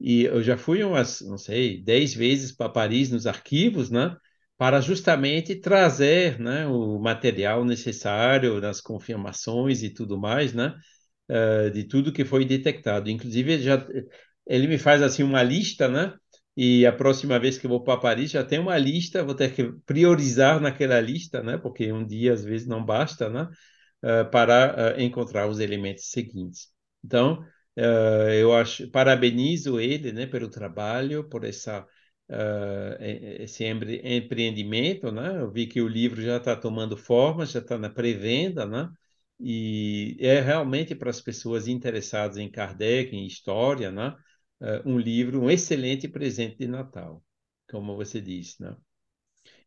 E 0.00 0.24
eu 0.24 0.42
já 0.42 0.56
fui 0.56 0.82
umas, 0.84 1.20
não 1.22 1.38
sei, 1.38 1.82
dez 1.82 2.14
vezes 2.14 2.52
para 2.52 2.68
Paris 2.68 3.10
nos 3.10 3.26
arquivos, 3.26 3.90
né? 3.90 4.16
Para 4.56 4.80
justamente 4.80 5.56
trazer, 5.56 6.38
né, 6.38 6.66
o 6.66 6.98
material 7.00 7.64
necessário, 7.64 8.60
nas 8.60 8.80
confirmações 8.80 9.82
e 9.82 9.90
tudo 9.90 10.18
mais, 10.18 10.52
né? 10.54 10.74
uh, 11.28 11.70
de 11.70 11.84
tudo 11.84 12.12
que 12.12 12.24
foi 12.24 12.44
detectado. 12.44 13.10
Inclusive, 13.10 13.60
já, 13.60 13.86
ele 14.46 14.66
me 14.68 14.78
faz 14.78 15.02
assim 15.02 15.22
uma 15.22 15.42
lista, 15.42 15.88
né? 15.88 16.14
E 16.56 16.86
a 16.86 16.92
próxima 16.92 17.38
vez 17.38 17.58
que 17.58 17.66
eu 17.66 17.70
vou 17.70 17.82
para 17.82 18.00
Paris 18.00 18.30
já 18.30 18.44
tem 18.44 18.58
uma 18.60 18.78
lista, 18.78 19.24
vou 19.24 19.34
ter 19.34 19.52
que 19.54 19.72
priorizar 19.84 20.60
naquela 20.60 21.00
lista, 21.00 21.42
né? 21.42 21.58
Porque 21.58 21.92
um 21.92 22.06
dia 22.06 22.32
às 22.32 22.44
vezes 22.44 22.66
não 22.66 22.84
basta, 22.84 23.28
né? 23.28 23.48
Uh, 24.02 24.30
para 24.30 24.96
uh, 24.96 25.00
encontrar 25.00 25.48
os 25.48 25.58
elementos 25.60 26.10
seguintes. 26.10 26.68
Então, 27.04 27.44
uh, 27.78 28.30
eu 28.32 28.54
acho, 28.54 28.88
parabenizo 28.90 29.80
ele, 29.80 30.12
né, 30.12 30.26
pelo 30.26 30.48
trabalho, 30.50 31.28
por 31.28 31.44
essa 31.44 31.86
esse 33.00 33.64
empreendimento, 33.66 35.12
né? 35.12 35.40
Eu 35.40 35.50
vi 35.50 35.66
que 35.66 35.80
o 35.80 35.88
livro 35.88 36.22
já 36.22 36.38
está 36.38 36.56
tomando 36.56 36.96
forma, 36.96 37.44
já 37.46 37.60
está 37.60 37.76
na 37.78 37.90
pré-venda, 37.90 38.64
né? 38.66 38.90
E 39.40 40.16
é 40.20 40.40
realmente 40.40 40.94
para 40.94 41.10
as 41.10 41.20
pessoas 41.20 41.68
interessadas 41.68 42.38
em 42.38 42.50
Kardec, 42.50 43.14
em 43.14 43.26
história, 43.26 43.90
né? 43.90 44.16
Uh, 44.60 44.88
um 44.90 44.98
livro, 44.98 45.42
um 45.42 45.50
excelente 45.50 46.08
presente 46.08 46.56
de 46.58 46.66
Natal. 46.68 47.22
como 47.70 47.96
você 47.96 48.20
disse, 48.20 48.62
né? 48.62 48.74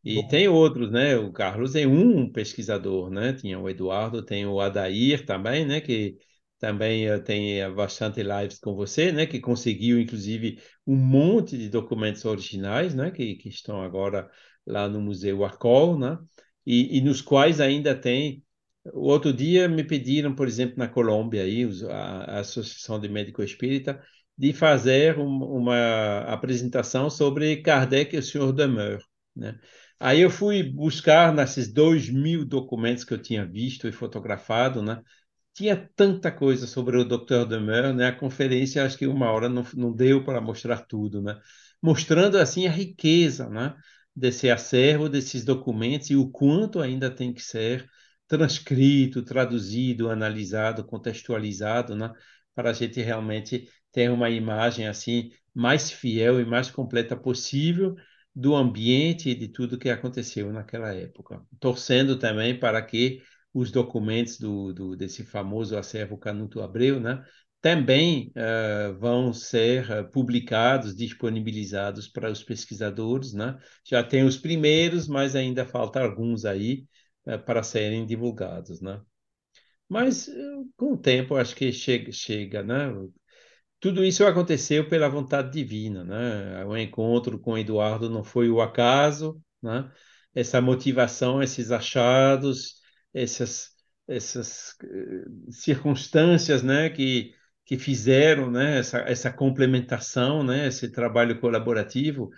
E 0.04 0.22
Bom, 0.22 0.28
tem 0.28 0.48
outros, 0.48 0.90
né? 0.90 1.16
O 1.16 1.32
Carlos 1.32 1.74
é 1.74 1.86
um 1.86 2.30
pesquisador, 2.30 3.10
né? 3.10 3.32
Tinha 3.32 3.58
o 3.58 3.68
Eduardo, 3.68 4.22
tem 4.24 4.46
o 4.46 4.60
Adair 4.60 5.24
também, 5.26 5.66
né? 5.66 5.80
Que 5.80 6.18
também 6.58 7.10
uh, 7.10 7.22
tem 7.22 7.64
uh, 7.64 7.74
bastante 7.74 8.22
lives 8.22 8.58
com 8.58 8.74
você, 8.74 9.12
né? 9.12 9.26
Que 9.26 9.40
conseguiu, 9.40 10.00
inclusive, 10.00 10.60
um 10.86 10.96
monte 10.96 11.56
de 11.56 11.68
documentos 11.68 12.24
originais, 12.24 12.94
né? 12.94 13.10
Que, 13.10 13.36
que 13.36 13.48
estão 13.48 13.82
agora 13.82 14.28
lá 14.66 14.88
no 14.88 15.00
Museu 15.00 15.44
Arcol, 15.44 15.98
né? 15.98 16.18
E, 16.66 16.98
e 16.98 17.00
nos 17.00 17.22
quais 17.22 17.60
ainda 17.60 17.94
tem 17.94 18.42
o 18.92 19.06
outro 19.08 19.32
dia 19.32 19.68
me 19.68 19.84
pediram, 19.84 20.34
por 20.34 20.46
exemplo, 20.46 20.76
na 20.78 20.88
Colômbia, 20.88 21.42
aí, 21.42 21.64
a, 21.90 22.40
Associação 22.40 23.00
de 23.00 23.08
Médico 23.08 23.42
Espírita, 23.42 24.02
de 24.36 24.52
fazer 24.52 25.18
um, 25.18 25.42
uma 25.44 26.20
apresentação 26.20 27.10
sobre 27.10 27.56
Kardec 27.62 28.14
e 28.14 28.18
o 28.18 28.22
Senhor 28.22 28.52
Demeure. 28.52 29.02
Né? 29.34 29.58
Aí 29.98 30.20
eu 30.20 30.30
fui 30.30 30.62
buscar 30.62 31.34
nesses 31.34 31.72
dois 31.72 32.08
mil 32.08 32.44
documentos 32.44 33.04
que 33.04 33.12
eu 33.12 33.20
tinha 33.20 33.44
visto 33.44 33.88
e 33.88 33.92
fotografado, 33.92 34.82
né? 34.82 35.02
Tinha 35.58 35.90
tanta 35.96 36.30
coisa 36.30 36.68
sobre 36.68 36.96
o 36.96 37.04
Dr. 37.04 37.44
Demeure, 37.44 37.92
né? 37.92 38.06
A 38.06 38.12
conferência, 38.12 38.84
acho 38.84 38.96
que 38.96 39.08
uma 39.08 39.28
hora 39.32 39.48
não, 39.48 39.64
não 39.74 39.92
deu 39.92 40.22
para 40.24 40.40
mostrar 40.40 40.82
tudo, 40.86 41.20
né? 41.20 41.36
Mostrando, 41.82 42.38
assim, 42.38 42.68
a 42.68 42.70
riqueza, 42.70 43.48
né? 43.50 43.74
Desse 44.14 44.48
acervo, 44.48 45.08
desses 45.08 45.44
documentos 45.44 46.10
e 46.10 46.16
o 46.16 46.30
quanto 46.30 46.78
ainda 46.80 47.10
tem 47.10 47.32
que 47.34 47.42
ser 47.42 47.88
transcrito, 48.28 49.24
traduzido, 49.24 50.08
analisado, 50.08 50.84
contextualizado, 50.84 51.96
né? 51.96 52.12
Para 52.54 52.70
a 52.70 52.72
gente 52.72 53.00
realmente 53.00 53.68
ter 53.90 54.10
uma 54.12 54.30
imagem, 54.30 54.86
assim, 54.86 55.32
mais 55.52 55.90
fiel 55.90 56.40
e 56.40 56.44
mais 56.44 56.70
completa 56.70 57.16
possível 57.16 57.96
do 58.32 58.54
ambiente 58.54 59.30
e 59.30 59.34
de 59.34 59.48
tudo 59.48 59.76
que 59.76 59.90
aconteceu 59.90 60.52
naquela 60.52 60.94
época. 60.94 61.42
Torcendo 61.58 62.16
também 62.16 62.56
para 62.56 62.80
que 62.80 63.20
os 63.58 63.70
documentos 63.70 64.38
do, 64.38 64.72
do 64.72 64.96
desse 64.96 65.24
famoso 65.24 65.76
acervo 65.76 66.18
Canuto 66.18 66.60
Abreu, 66.60 67.00
né, 67.00 67.24
também 67.60 68.32
uh, 68.36 68.96
vão 68.98 69.32
ser 69.32 69.90
uh, 69.90 70.10
publicados, 70.10 70.94
disponibilizados 70.94 72.08
para 72.08 72.30
os 72.30 72.42
pesquisadores, 72.42 73.32
né? 73.32 73.58
Já 73.84 74.02
tem 74.04 74.24
os 74.24 74.36
primeiros, 74.36 75.08
mas 75.08 75.34
ainda 75.34 75.64
falta 75.66 76.00
alguns 76.00 76.44
aí 76.44 76.86
uh, 77.26 77.38
para 77.44 77.62
serem 77.62 78.06
divulgados, 78.06 78.80
né? 78.80 79.00
Mas 79.88 80.30
com 80.76 80.92
o 80.92 80.98
tempo 80.98 81.34
acho 81.36 81.56
que 81.56 81.72
chega, 81.72 82.12
chega, 82.12 82.62
né? 82.62 82.92
tudo 83.80 84.04
isso 84.04 84.24
aconteceu 84.26 84.88
pela 84.88 85.08
vontade 85.08 85.50
divina, 85.52 86.04
né? 86.04 86.64
O 86.66 86.76
encontro 86.76 87.38
com 87.38 87.56
Eduardo 87.56 88.10
não 88.10 88.24
foi 88.24 88.50
o 88.50 88.60
acaso, 88.60 89.40
né? 89.62 89.90
Essa 90.34 90.60
motivação, 90.60 91.42
esses 91.42 91.70
achados, 91.70 92.77
essas 93.14 93.70
essas 94.06 94.74
uh, 94.82 95.52
circunstâncias, 95.52 96.62
né, 96.62 96.90
que 96.90 97.34
que 97.64 97.78
fizeram, 97.78 98.50
né, 98.50 98.78
essa 98.78 98.98
essa 99.00 99.32
complementação, 99.32 100.42
né, 100.42 100.68
esse 100.68 100.90
trabalho 100.90 101.38
colaborativo, 101.40 102.30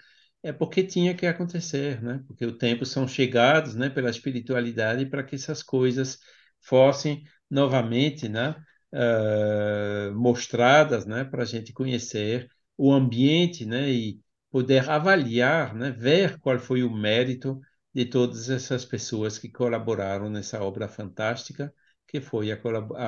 é 0.43 0.53
porque 0.53 0.83
tinha 0.83 1.15
que 1.15 1.27
acontecer, 1.27 2.03
né? 2.03 2.23
Porque 2.27 2.45
o 2.47 2.57
tempo 2.57 2.85
são 2.87 3.07
chegados, 3.07 3.75
né, 3.75 3.91
pela 3.91 4.11
espiritualidade 4.11 5.07
para 5.07 5.23
que 5.23 5.35
essas 5.37 5.63
coisas 5.63 6.19
fossem 6.61 7.25
novamente, 7.51 8.29
né, 8.29 8.55
uh, 8.93 10.15
mostradas, 10.15 11.07
né, 11.07 11.25
para 11.25 11.43
a 11.43 11.47
gente 11.47 11.73
conhecer 11.73 12.49
o 12.77 12.93
ambiente, 12.93 13.65
né, 13.67 13.91
e 13.91 14.21
poder 14.51 14.89
avaliar, 14.89 15.75
né, 15.75 15.91
ver 15.91 16.39
qual 16.41 16.59
foi 16.59 16.83
o 16.83 16.91
mérito 16.93 17.61
de 17.93 18.05
todas 18.07 18.49
essas 18.49 18.85
pessoas 18.85 19.39
que 19.39 19.49
colaboraram 19.49 20.31
nessa 20.31 20.63
obra 20.63 20.89
fantástica 20.89 21.75
que 22.07 22.21
foi 22.21 22.51
a, 22.51 22.57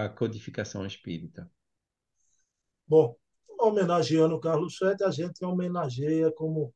a 0.05 0.09
codificação 0.09 0.87
espírita. 0.87 1.51
bom, 2.87 3.17
homenageando 3.59 4.35
o 4.35 4.41
Carlos 4.41 4.77
Sete, 4.77 5.03
a 5.05 5.11
gente 5.11 5.45
homenageia, 5.45 6.31
como 6.33 6.73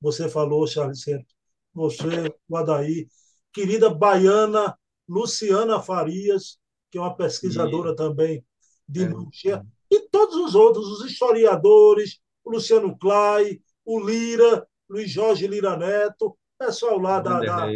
você 0.00 0.28
falou, 0.28 0.66
Charles 0.66 1.02
Centro, 1.02 1.34
você, 1.72 2.32
o 2.48 2.56
Adair, 2.56 3.08
querida 3.52 3.88
baiana 3.90 4.76
Luciana 5.08 5.80
Farias, 5.80 6.58
que 6.90 6.98
é 6.98 7.00
uma 7.00 7.16
pesquisadora 7.16 7.92
e, 7.92 7.96
também 7.96 8.44
de 8.88 9.04
é, 9.04 9.08
Manchester, 9.08 9.66
e 9.90 10.00
todos 10.08 10.36
os 10.36 10.54
outros, 10.54 10.86
os 10.88 11.10
historiadores, 11.10 12.20
o 12.44 12.50
Luciano 12.50 12.96
Clay, 12.98 13.60
o 13.84 14.00
Lira, 14.00 14.66
Luiz 14.88 15.10
Jorge 15.10 15.46
Lira 15.46 15.76
Neto, 15.76 16.36
pessoal 16.58 16.98
lá 16.98 17.20
da, 17.20 17.40
da, 17.40 17.66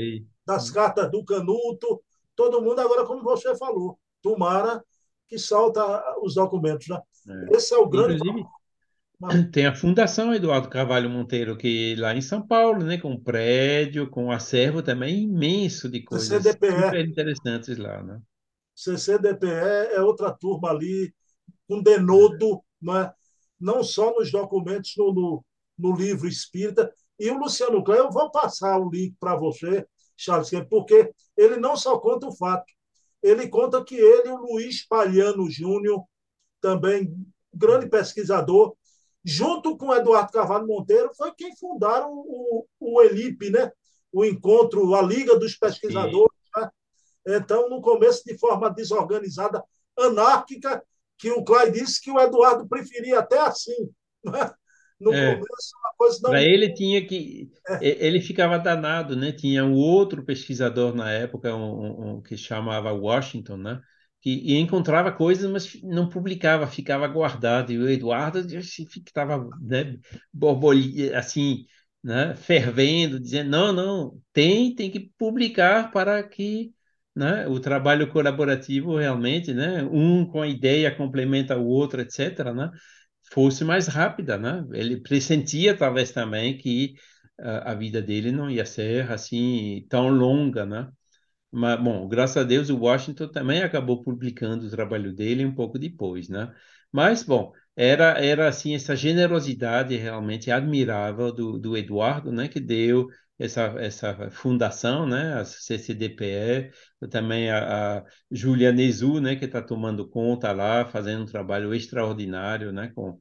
das 0.46 0.70
cartas 0.70 1.10
do 1.10 1.24
Canuto, 1.24 2.02
todo 2.34 2.62
mundo 2.62 2.80
agora, 2.80 3.04
como 3.04 3.22
você 3.22 3.56
falou, 3.56 3.98
tomara 4.22 4.82
que 5.28 5.38
salta 5.38 6.02
os 6.20 6.34
documentos. 6.34 6.88
Né? 6.88 7.00
É. 7.28 7.56
Esse 7.56 7.72
é 7.74 7.78
o 7.78 7.88
grande. 7.88 8.14
Inclusive, 8.14 8.46
tem 9.52 9.66
a 9.66 9.74
Fundação 9.74 10.34
Eduardo 10.34 10.68
Carvalho 10.68 11.08
Monteiro, 11.08 11.56
que 11.56 11.94
lá 11.96 12.14
em 12.14 12.20
São 12.20 12.44
Paulo, 12.46 12.82
né, 12.82 12.98
com 12.98 13.12
um 13.12 13.22
prédio, 13.22 14.10
com 14.10 14.26
um 14.26 14.32
acervo 14.32 14.82
também 14.82 15.22
imenso 15.22 15.88
de 15.88 16.02
coisas 16.02 16.28
CCDPE. 16.28 16.84
super 16.84 17.06
interessantes 17.06 17.78
lá. 17.78 18.02
Né? 18.02 18.20
CCDPE 18.74 19.92
é 19.92 20.00
outra 20.00 20.32
turma 20.32 20.70
ali, 20.70 21.14
com 21.68 21.82
denodo, 21.82 22.62
né? 22.80 23.12
não 23.60 23.84
só 23.84 24.14
nos 24.14 24.32
documentos, 24.32 24.94
no, 24.96 25.12
no, 25.12 25.44
no 25.78 25.94
livro 25.94 26.26
espírita. 26.26 26.92
E 27.20 27.30
o 27.30 27.38
Luciano 27.38 27.84
Klein, 27.84 27.98
eu 27.98 28.10
vou 28.10 28.30
passar 28.30 28.78
o 28.78 28.88
link 28.88 29.14
para 29.20 29.36
você, 29.36 29.86
Charles, 30.16 30.50
porque 30.70 31.12
ele 31.36 31.56
não 31.56 31.76
só 31.76 31.98
conta 31.98 32.26
o 32.26 32.34
fato, 32.34 32.64
ele 33.22 33.46
conta 33.46 33.84
que 33.84 33.94
ele 33.94 34.30
o 34.30 34.38
Luiz 34.38 34.86
Palhano 34.88 35.50
Júnior, 35.50 36.02
também 36.62 37.14
grande 37.52 37.86
pesquisador, 37.90 38.74
junto 39.22 39.76
com 39.76 39.88
o 39.88 39.94
Eduardo 39.94 40.32
Carvalho 40.32 40.66
Monteiro, 40.66 41.10
foi 41.14 41.30
quem 41.34 41.54
fundaram 41.56 42.10
o, 42.10 42.66
o 42.80 43.02
ELIP, 43.02 43.50
né? 43.50 43.70
o 44.10 44.24
encontro, 44.24 44.94
a 44.94 45.02
Liga 45.02 45.38
dos 45.38 45.54
Pesquisadores. 45.56 46.38
Né? 46.56 46.70
Então, 47.26 47.68
no 47.68 47.82
começo, 47.82 48.24
de 48.24 48.38
forma 48.38 48.70
desorganizada, 48.70 49.62
anárquica, 49.98 50.82
que 51.18 51.30
o 51.30 51.44
Clay 51.44 51.70
disse 51.70 52.00
que 52.00 52.10
o 52.10 52.18
Eduardo 52.18 52.66
preferia 52.66 53.18
até 53.18 53.38
assim. 53.38 53.90
Né? 54.24 54.52
No 55.00 55.12
é. 55.12 55.34
começo, 55.34 55.72
a 55.84 55.96
coisa 55.96 56.18
não. 56.22 56.30
Para 56.30 56.42
ele 56.42 56.72
tinha 56.74 57.04
que. 57.06 57.50
É. 57.80 58.06
Ele 58.06 58.20
ficava 58.20 58.58
danado, 58.58 59.16
né? 59.16 59.32
Tinha 59.32 59.64
um 59.64 59.74
outro 59.74 60.24
pesquisador 60.24 60.94
na 60.94 61.10
época, 61.10 61.54
um, 61.54 62.16
um, 62.16 62.22
que 62.22 62.36
chamava 62.36 62.92
Washington, 62.92 63.56
né? 63.56 63.80
que 64.20 64.58
encontrava 64.58 65.10
coisas, 65.10 65.50
mas 65.50 65.80
não 65.82 66.08
publicava, 66.08 66.66
ficava 66.66 67.08
guardado. 67.08 67.72
E 67.72 67.78
o 67.78 67.88
Eduardo 67.88 68.38
estava 68.40 69.48
né, 69.60 69.98
assim, 71.14 71.64
né, 72.02 72.34
fervendo, 72.36 73.18
dizendo: 73.18 73.50
não, 73.50 73.72
não, 73.72 74.20
tem, 74.32 74.74
tem 74.74 74.90
que 74.90 75.10
publicar 75.18 75.90
para 75.90 76.22
que 76.22 76.72
né, 77.14 77.48
o 77.48 77.58
trabalho 77.60 78.10
colaborativo 78.10 78.96
realmente, 78.96 79.52
né, 79.54 79.82
um 79.84 80.26
com 80.26 80.42
a 80.42 80.48
ideia 80.48 80.94
complementa 80.94 81.56
o 81.58 81.66
outro, 81.66 82.00
etc., 82.00 82.52
né, 82.54 82.70
fosse 83.30 83.64
mais 83.64 83.86
rápida. 83.86 84.36
Né? 84.38 84.64
Ele 84.72 85.00
pressentia, 85.00 85.76
talvez, 85.76 86.10
também 86.12 86.58
que 86.58 86.94
uh, 87.40 87.62
a 87.64 87.74
vida 87.74 88.02
dele 88.02 88.32
não 88.32 88.50
ia 88.50 88.66
ser 88.66 89.10
assim 89.10 89.86
tão 89.88 90.08
longa, 90.08 90.66
né? 90.66 90.90
Mas, 91.52 91.82
bom, 91.82 92.08
graças 92.08 92.36
a 92.36 92.44
Deus 92.44 92.70
o 92.70 92.78
Washington 92.78 93.28
também 93.28 93.62
acabou 93.62 94.02
publicando 94.04 94.66
o 94.66 94.70
trabalho 94.70 95.12
dele 95.12 95.44
um 95.44 95.54
pouco 95.54 95.78
depois, 95.78 96.28
né? 96.28 96.54
Mas, 96.92 97.22
bom, 97.24 97.52
era, 97.76 98.12
era 98.24 98.48
assim, 98.48 98.74
essa 98.74 98.94
generosidade 98.94 99.96
realmente 99.96 100.50
admirável 100.50 101.32
do, 101.32 101.58
do 101.58 101.76
Eduardo, 101.76 102.30
né? 102.32 102.48
Que 102.48 102.60
deu 102.60 103.08
essa, 103.40 103.62
essa 103.78 104.30
fundação, 104.30 105.06
né? 105.06 105.34
A 105.34 105.44
CCDPE, 105.44 106.70
também 107.10 107.50
a, 107.50 107.98
a 107.98 108.04
Julia 108.30 108.70
Nezu, 108.70 109.20
né? 109.20 109.34
Que 109.36 109.46
está 109.46 109.62
tomando 109.62 110.08
conta 110.08 110.52
lá, 110.52 110.84
fazendo 110.86 111.22
um 111.22 111.26
trabalho 111.26 111.74
extraordinário, 111.74 112.70
né? 112.72 112.92
Com, 112.94 113.18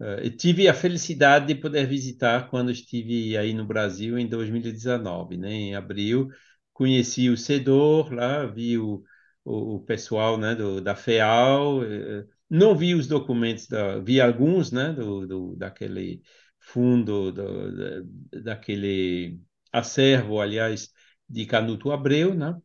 uh, 0.00 0.30
tive 0.36 0.68
a 0.68 0.74
felicidade 0.74 1.46
de 1.46 1.54
poder 1.54 1.86
visitar 1.86 2.50
quando 2.50 2.70
estive 2.70 3.36
aí 3.36 3.54
no 3.54 3.66
Brasil 3.66 4.18
em 4.18 4.28
2019, 4.28 5.38
né? 5.38 5.50
Em 5.50 5.74
abril, 5.74 6.28
conheci 6.72 7.30
o 7.30 7.36
Cedor 7.36 8.12
lá, 8.12 8.44
vi 8.46 8.78
o, 8.78 9.02
o, 9.44 9.76
o 9.76 9.80
pessoal 9.80 10.36
né, 10.38 10.54
do, 10.54 10.80
da 10.80 10.94
FEAL, 10.94 11.84
eh, 11.84 12.26
não 12.50 12.76
vi 12.76 12.94
os 12.94 13.06
documentos, 13.06 13.66
da, 13.66 13.98
vi 13.98 14.20
alguns 14.20 14.70
né, 14.72 14.92
do, 14.92 15.26
do, 15.26 15.56
daquele 15.56 16.22
fundo, 16.60 17.32
do, 17.32 18.04
daquele 18.42 19.40
acervo, 19.72 20.40
aliás, 20.40 20.90
de 21.28 21.46
Canuto 21.46 21.90
Abreu, 21.92 22.34
né? 22.34 22.56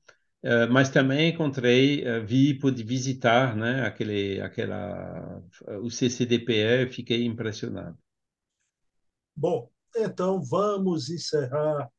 Uh, 0.44 0.72
mas 0.72 0.90
também 0.90 1.32
encontrei, 1.34 2.04
uh, 2.08 2.26
vi, 2.26 2.54
pude 2.60 2.84
visitar, 2.84 3.56
né, 3.56 3.86
aquele, 3.86 4.40
aquela, 4.40 5.42
o 5.82 5.90
CCDPE, 5.90 6.90
fiquei 6.92 7.26
impressionado. 7.26 7.98
Bom, 9.36 9.70
Então, 9.96 10.42
vamos 10.42 11.10
encerrar 11.10 11.90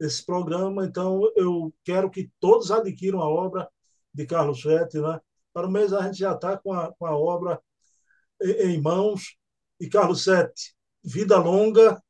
esse 0.00 0.24
programa. 0.24 0.86
Então, 0.86 1.20
eu 1.36 1.74
quero 1.84 2.10
que 2.10 2.30
todos 2.40 2.70
adquiram 2.70 3.20
a 3.20 3.28
obra 3.28 3.68
de 4.12 4.26
Carlos 4.26 4.62
Fete, 4.62 4.98
né? 4.98 5.20
Para 5.52 5.66
o 5.66 5.70
mês 5.70 5.92
a 5.92 6.02
gente 6.02 6.18
já 6.18 6.32
está 6.32 6.56
com 6.56 6.72
com 6.98 7.06
a 7.06 7.16
obra 7.16 7.60
em, 8.42 8.74
em 8.74 8.80
mãos. 8.80 9.36
E 9.80 9.88
Carlos 9.88 10.24
Sete, 10.24 10.74
vida 11.02 11.36
longa, 11.38 12.00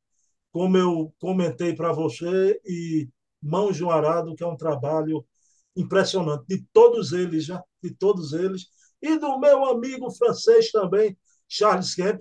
como 0.54 0.76
eu 0.76 1.12
comentei 1.18 1.74
para 1.74 1.90
você, 1.90 2.60
e 2.64 3.08
Mãos 3.42 3.76
de 3.76 3.84
um 3.84 3.90
Arado, 3.90 4.36
que 4.36 4.44
é 4.44 4.46
um 4.46 4.56
trabalho 4.56 5.26
impressionante, 5.74 6.44
de 6.46 6.64
todos 6.72 7.12
eles, 7.12 7.44
já, 7.44 7.60
de 7.82 7.92
todos 7.92 8.32
eles, 8.32 8.68
e 9.02 9.18
do 9.18 9.36
meu 9.40 9.64
amigo 9.64 10.08
francês 10.12 10.70
também, 10.70 11.18
Charles 11.48 11.96
Kemp. 11.96 12.20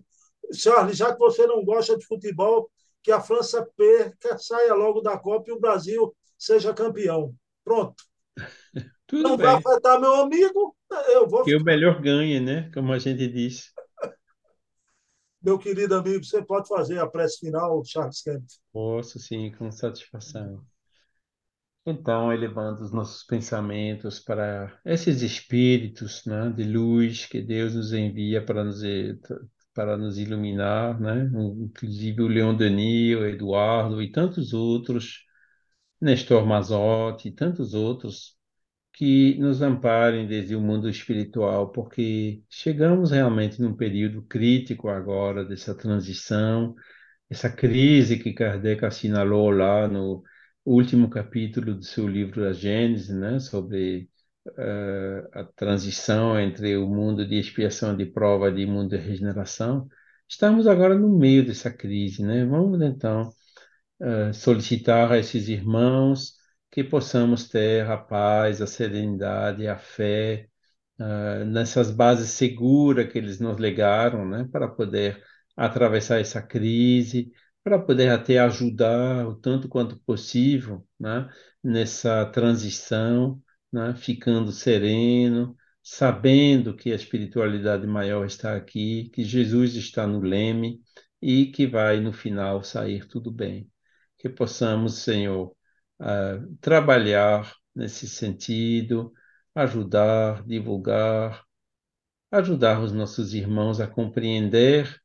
Charles, 0.51 0.97
já 0.97 1.13
que 1.13 1.19
você 1.19 1.45
não 1.45 1.63
gosta 1.63 1.95
de 1.95 2.03
futebol, 2.07 2.71
que 3.03 3.11
a 3.11 3.21
França 3.21 3.63
perca, 3.77 4.35
saia 4.39 4.73
logo 4.73 5.01
da 5.01 5.15
Copa 5.15 5.51
e 5.51 5.53
o 5.53 5.59
Brasil 5.59 6.11
seja 6.35 6.73
campeão. 6.73 7.35
Pronto. 7.63 8.03
Tudo 9.05 9.29
não 9.29 9.37
bem. 9.37 9.45
vai 9.45 9.55
afetar 9.57 10.01
meu 10.01 10.15
amigo, 10.15 10.75
eu 11.09 11.29
vou. 11.29 11.43
Que 11.43 11.55
o 11.55 11.63
melhor 11.63 12.01
ganhe, 12.01 12.39
né? 12.39 12.71
Como 12.73 12.91
a 12.91 12.97
gente 12.97 13.27
disse. 13.27 13.72
Meu 15.43 15.59
querido 15.59 15.93
amigo, 15.95 16.23
você 16.23 16.43
pode 16.43 16.67
fazer 16.67 16.97
a 16.99 17.05
prece 17.07 17.37
final, 17.39 17.83
Charles 17.85 18.21
Kemp? 18.23 18.43
Posso, 18.71 19.17
sim, 19.19 19.51
com 19.51 19.71
satisfação. 19.71 20.63
Então, 21.85 22.31
elevando 22.31 22.81
os 22.81 22.91
nossos 22.93 23.23
pensamentos 23.23 24.19
para 24.19 24.79
esses 24.85 25.21
espíritos, 25.21 26.23
né, 26.25 26.49
de 26.49 26.63
luz 26.63 27.25
que 27.25 27.41
Deus 27.41 27.75
nos 27.75 27.91
envia 27.91 28.43
para 28.45 28.63
nos, 28.63 28.81
para 29.73 29.97
nos 29.97 30.17
iluminar, 30.17 30.99
né? 30.99 31.29
Inclusive 31.59 32.21
o 32.21 32.27
Leon 32.27 32.55
Denis, 32.55 33.17
o 33.17 33.25
Eduardo 33.25 34.01
e 34.01 34.11
tantos 34.11 34.53
outros, 34.53 35.25
Nestor 36.01 36.45
Mazotti 36.45 37.29
e 37.29 37.31
tantos 37.33 37.73
outros 37.73 38.32
que 38.93 39.35
nos 39.39 39.61
amparem 39.61 40.27
desde 40.27 40.55
o 40.55 40.61
mundo 40.61 40.87
espiritual, 40.89 41.71
porque 41.71 42.43
chegamos 42.49 43.11
realmente 43.11 43.61
num 43.61 43.75
período 43.75 44.21
crítico 44.23 44.87
agora 44.89 45.43
dessa 45.43 45.75
transição, 45.75 46.75
essa 47.29 47.49
crise 47.49 48.19
que 48.19 48.33
Kardec 48.33 48.85
assinalou 48.85 49.49
lá 49.49 49.87
no 49.87 50.23
último 50.65 51.09
capítulo 51.09 51.75
do 51.75 51.83
seu 51.83 52.07
livro 52.07 52.47
A 52.47 52.53
Gênese, 52.53 53.13
né, 53.13 53.39
sobre 53.39 54.09
uh, 54.47 55.27
a 55.39 55.43
transição 55.55 56.39
entre 56.39 56.77
o 56.77 56.87
mundo 56.87 57.27
de 57.27 57.35
expiação 57.39 57.95
de 57.97 58.05
prova 58.05 58.49
e 58.49 58.65
o 58.65 58.69
mundo 58.69 58.89
de 58.91 58.97
regeneração. 58.97 59.87
Estamos 60.29 60.67
agora 60.67 60.95
no 60.97 61.09
meio 61.17 61.45
dessa 61.45 61.71
crise, 61.71 62.23
né? 62.23 62.45
Vamos 62.45 62.81
então 62.81 63.29
uh, 63.99 64.33
solicitar 64.33 65.11
a 65.11 65.17
esses 65.19 65.47
irmãos 65.47 66.33
que 66.73 66.83
possamos 66.83 67.47
ter 67.49 67.85
a 67.85 67.95
paz, 67.97 68.59
a 68.59 68.65
serenidade, 68.67 69.67
a 69.67 69.77
fé 69.77 70.49
uh, 70.99 71.45
nessas 71.45 71.91
bases 71.91 72.31
seguras 72.31 73.11
que 73.11 73.17
eles 73.19 73.39
nos 73.39 73.59
legaram, 73.59 74.27
né, 74.27 74.49
para 74.51 74.67
poder 74.67 75.23
atravessar 75.55 76.19
essa 76.19 76.41
crise, 76.41 77.31
para 77.63 77.77
poder 77.79 78.09
até 78.09 78.39
ajudar 78.39 79.27
o 79.27 79.35
tanto 79.35 79.69
quanto 79.69 79.99
possível, 79.99 80.83
né, 80.99 81.29
nessa 81.63 82.25
transição, 82.27 83.39
né, 83.71 83.93
ficando 83.95 84.51
sereno, 84.51 85.55
sabendo 85.83 86.75
que 86.75 86.91
a 86.91 86.95
espiritualidade 86.95 87.85
maior 87.85 88.25
está 88.25 88.55
aqui, 88.55 89.11
que 89.13 89.23
Jesus 89.23 89.75
está 89.75 90.07
no 90.07 90.21
leme 90.21 90.81
e 91.21 91.47
que 91.51 91.67
vai 91.67 91.99
no 91.99 92.11
final 92.13 92.63
sair 92.63 93.07
tudo 93.07 93.31
bem. 93.31 93.69
Que 94.17 94.27
possamos, 94.29 94.99
Senhor, 94.99 95.55
trabalhar 96.61 97.55
nesse 97.75 98.07
sentido, 98.07 99.13
ajudar, 99.55 100.43
divulgar, 100.45 101.45
ajudar 102.31 102.81
os 102.81 102.91
nossos 102.91 103.33
irmãos 103.33 103.79
a 103.79 103.87
compreender 103.87 104.99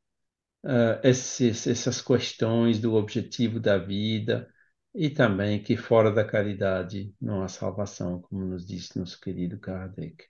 uh, 0.65 1.01
esses, 1.03 1.67
essas 1.67 2.01
questões 2.01 2.79
do 2.79 2.95
objetivo 2.95 3.61
da 3.61 3.79
vida 3.79 4.53
e 4.95 5.11
também 5.11 5.63
que 5.63 5.77
fora 5.77 6.11
da 6.11 6.25
caridade 6.25 7.15
não 7.21 7.43
há 7.43 7.49
salvação, 7.49 8.21
como 8.23 8.45
nos 8.45 8.67
disse 8.67 8.99
nosso 8.99 9.21
querido 9.21 9.59
Kardec. 9.59 10.25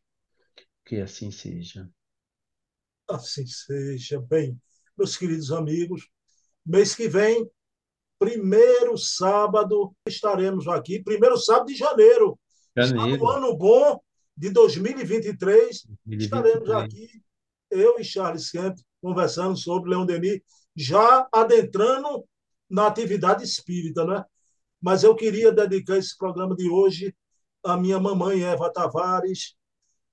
Que 0.84 0.96
assim 0.96 1.30
seja. 1.30 1.88
Assim 3.08 3.46
seja. 3.46 4.20
Bem, 4.20 4.60
meus 4.96 5.16
queridos 5.16 5.50
amigos, 5.52 6.08
mês 6.66 6.94
que 6.94 7.08
vem 7.08 7.48
primeiro 8.18 8.98
sábado 8.98 9.94
estaremos 10.06 10.66
aqui, 10.66 11.02
primeiro 11.02 11.36
sábado 11.36 11.66
de 11.66 11.76
janeiro. 11.76 12.38
janeiro. 12.76 13.28
Ano 13.28 13.56
bom 13.56 14.00
de 14.36 14.50
2023. 14.50 15.86
2023. 16.04 16.22
Estaremos 16.22 16.70
aqui, 16.70 17.22
eu 17.70 17.98
e 17.98 18.04
Charles 18.04 18.50
Kemp, 18.50 18.76
conversando 19.00 19.56
sobre 19.56 19.90
Leon 19.90 20.04
Denis, 20.04 20.40
já 20.74 21.28
adentrando 21.32 22.24
na 22.68 22.86
atividade 22.86 23.44
espírita, 23.44 24.04
né? 24.04 24.24
Mas 24.80 25.02
eu 25.02 25.14
queria 25.14 25.50
dedicar 25.50 25.96
esse 25.96 26.16
programa 26.16 26.54
de 26.54 26.68
hoje 26.68 27.14
à 27.64 27.76
minha 27.76 27.98
mamãe 27.98 28.42
Eva 28.42 28.72
Tavares. 28.72 29.56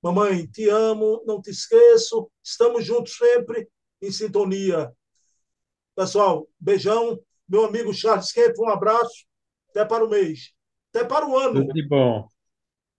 Mamãe, 0.02 0.46
te 0.48 0.70
amo, 0.70 1.24
não 1.26 1.42
te 1.42 1.50
esqueço, 1.50 2.30
estamos 2.44 2.86
juntos 2.86 3.16
sempre 3.18 3.68
em 4.02 4.12
sintonia. 4.12 4.92
Pessoal, 5.96 6.48
beijão 6.60 7.20
meu 7.48 7.66
amigo 7.66 7.94
Charles 7.94 8.32
Kemp, 8.32 8.58
um 8.60 8.70
abraço. 8.70 9.26
Até 9.70 9.86
para 9.86 10.06
o 10.06 10.10
mês. 10.10 10.52
Até 10.94 11.06
para 11.06 11.28
o 11.28 11.38
ano. 11.38 11.62
Tudo 11.62 11.74
de 11.74 11.88
bom. 11.88 12.28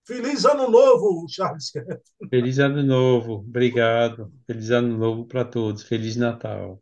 Feliz 0.07 0.45
ano 0.45 0.71
novo, 0.71 1.27
Charles 1.29 1.71
Kemp. 1.71 2.01
Feliz 2.31 2.59
ano 2.59 2.83
novo. 2.83 3.35
Obrigado. 3.37 4.33
Feliz 4.47 4.71
ano 4.71 4.97
novo 4.97 5.27
para 5.27 5.45
todos. 5.45 5.83
Feliz 5.83 6.17
Natal. 6.17 6.81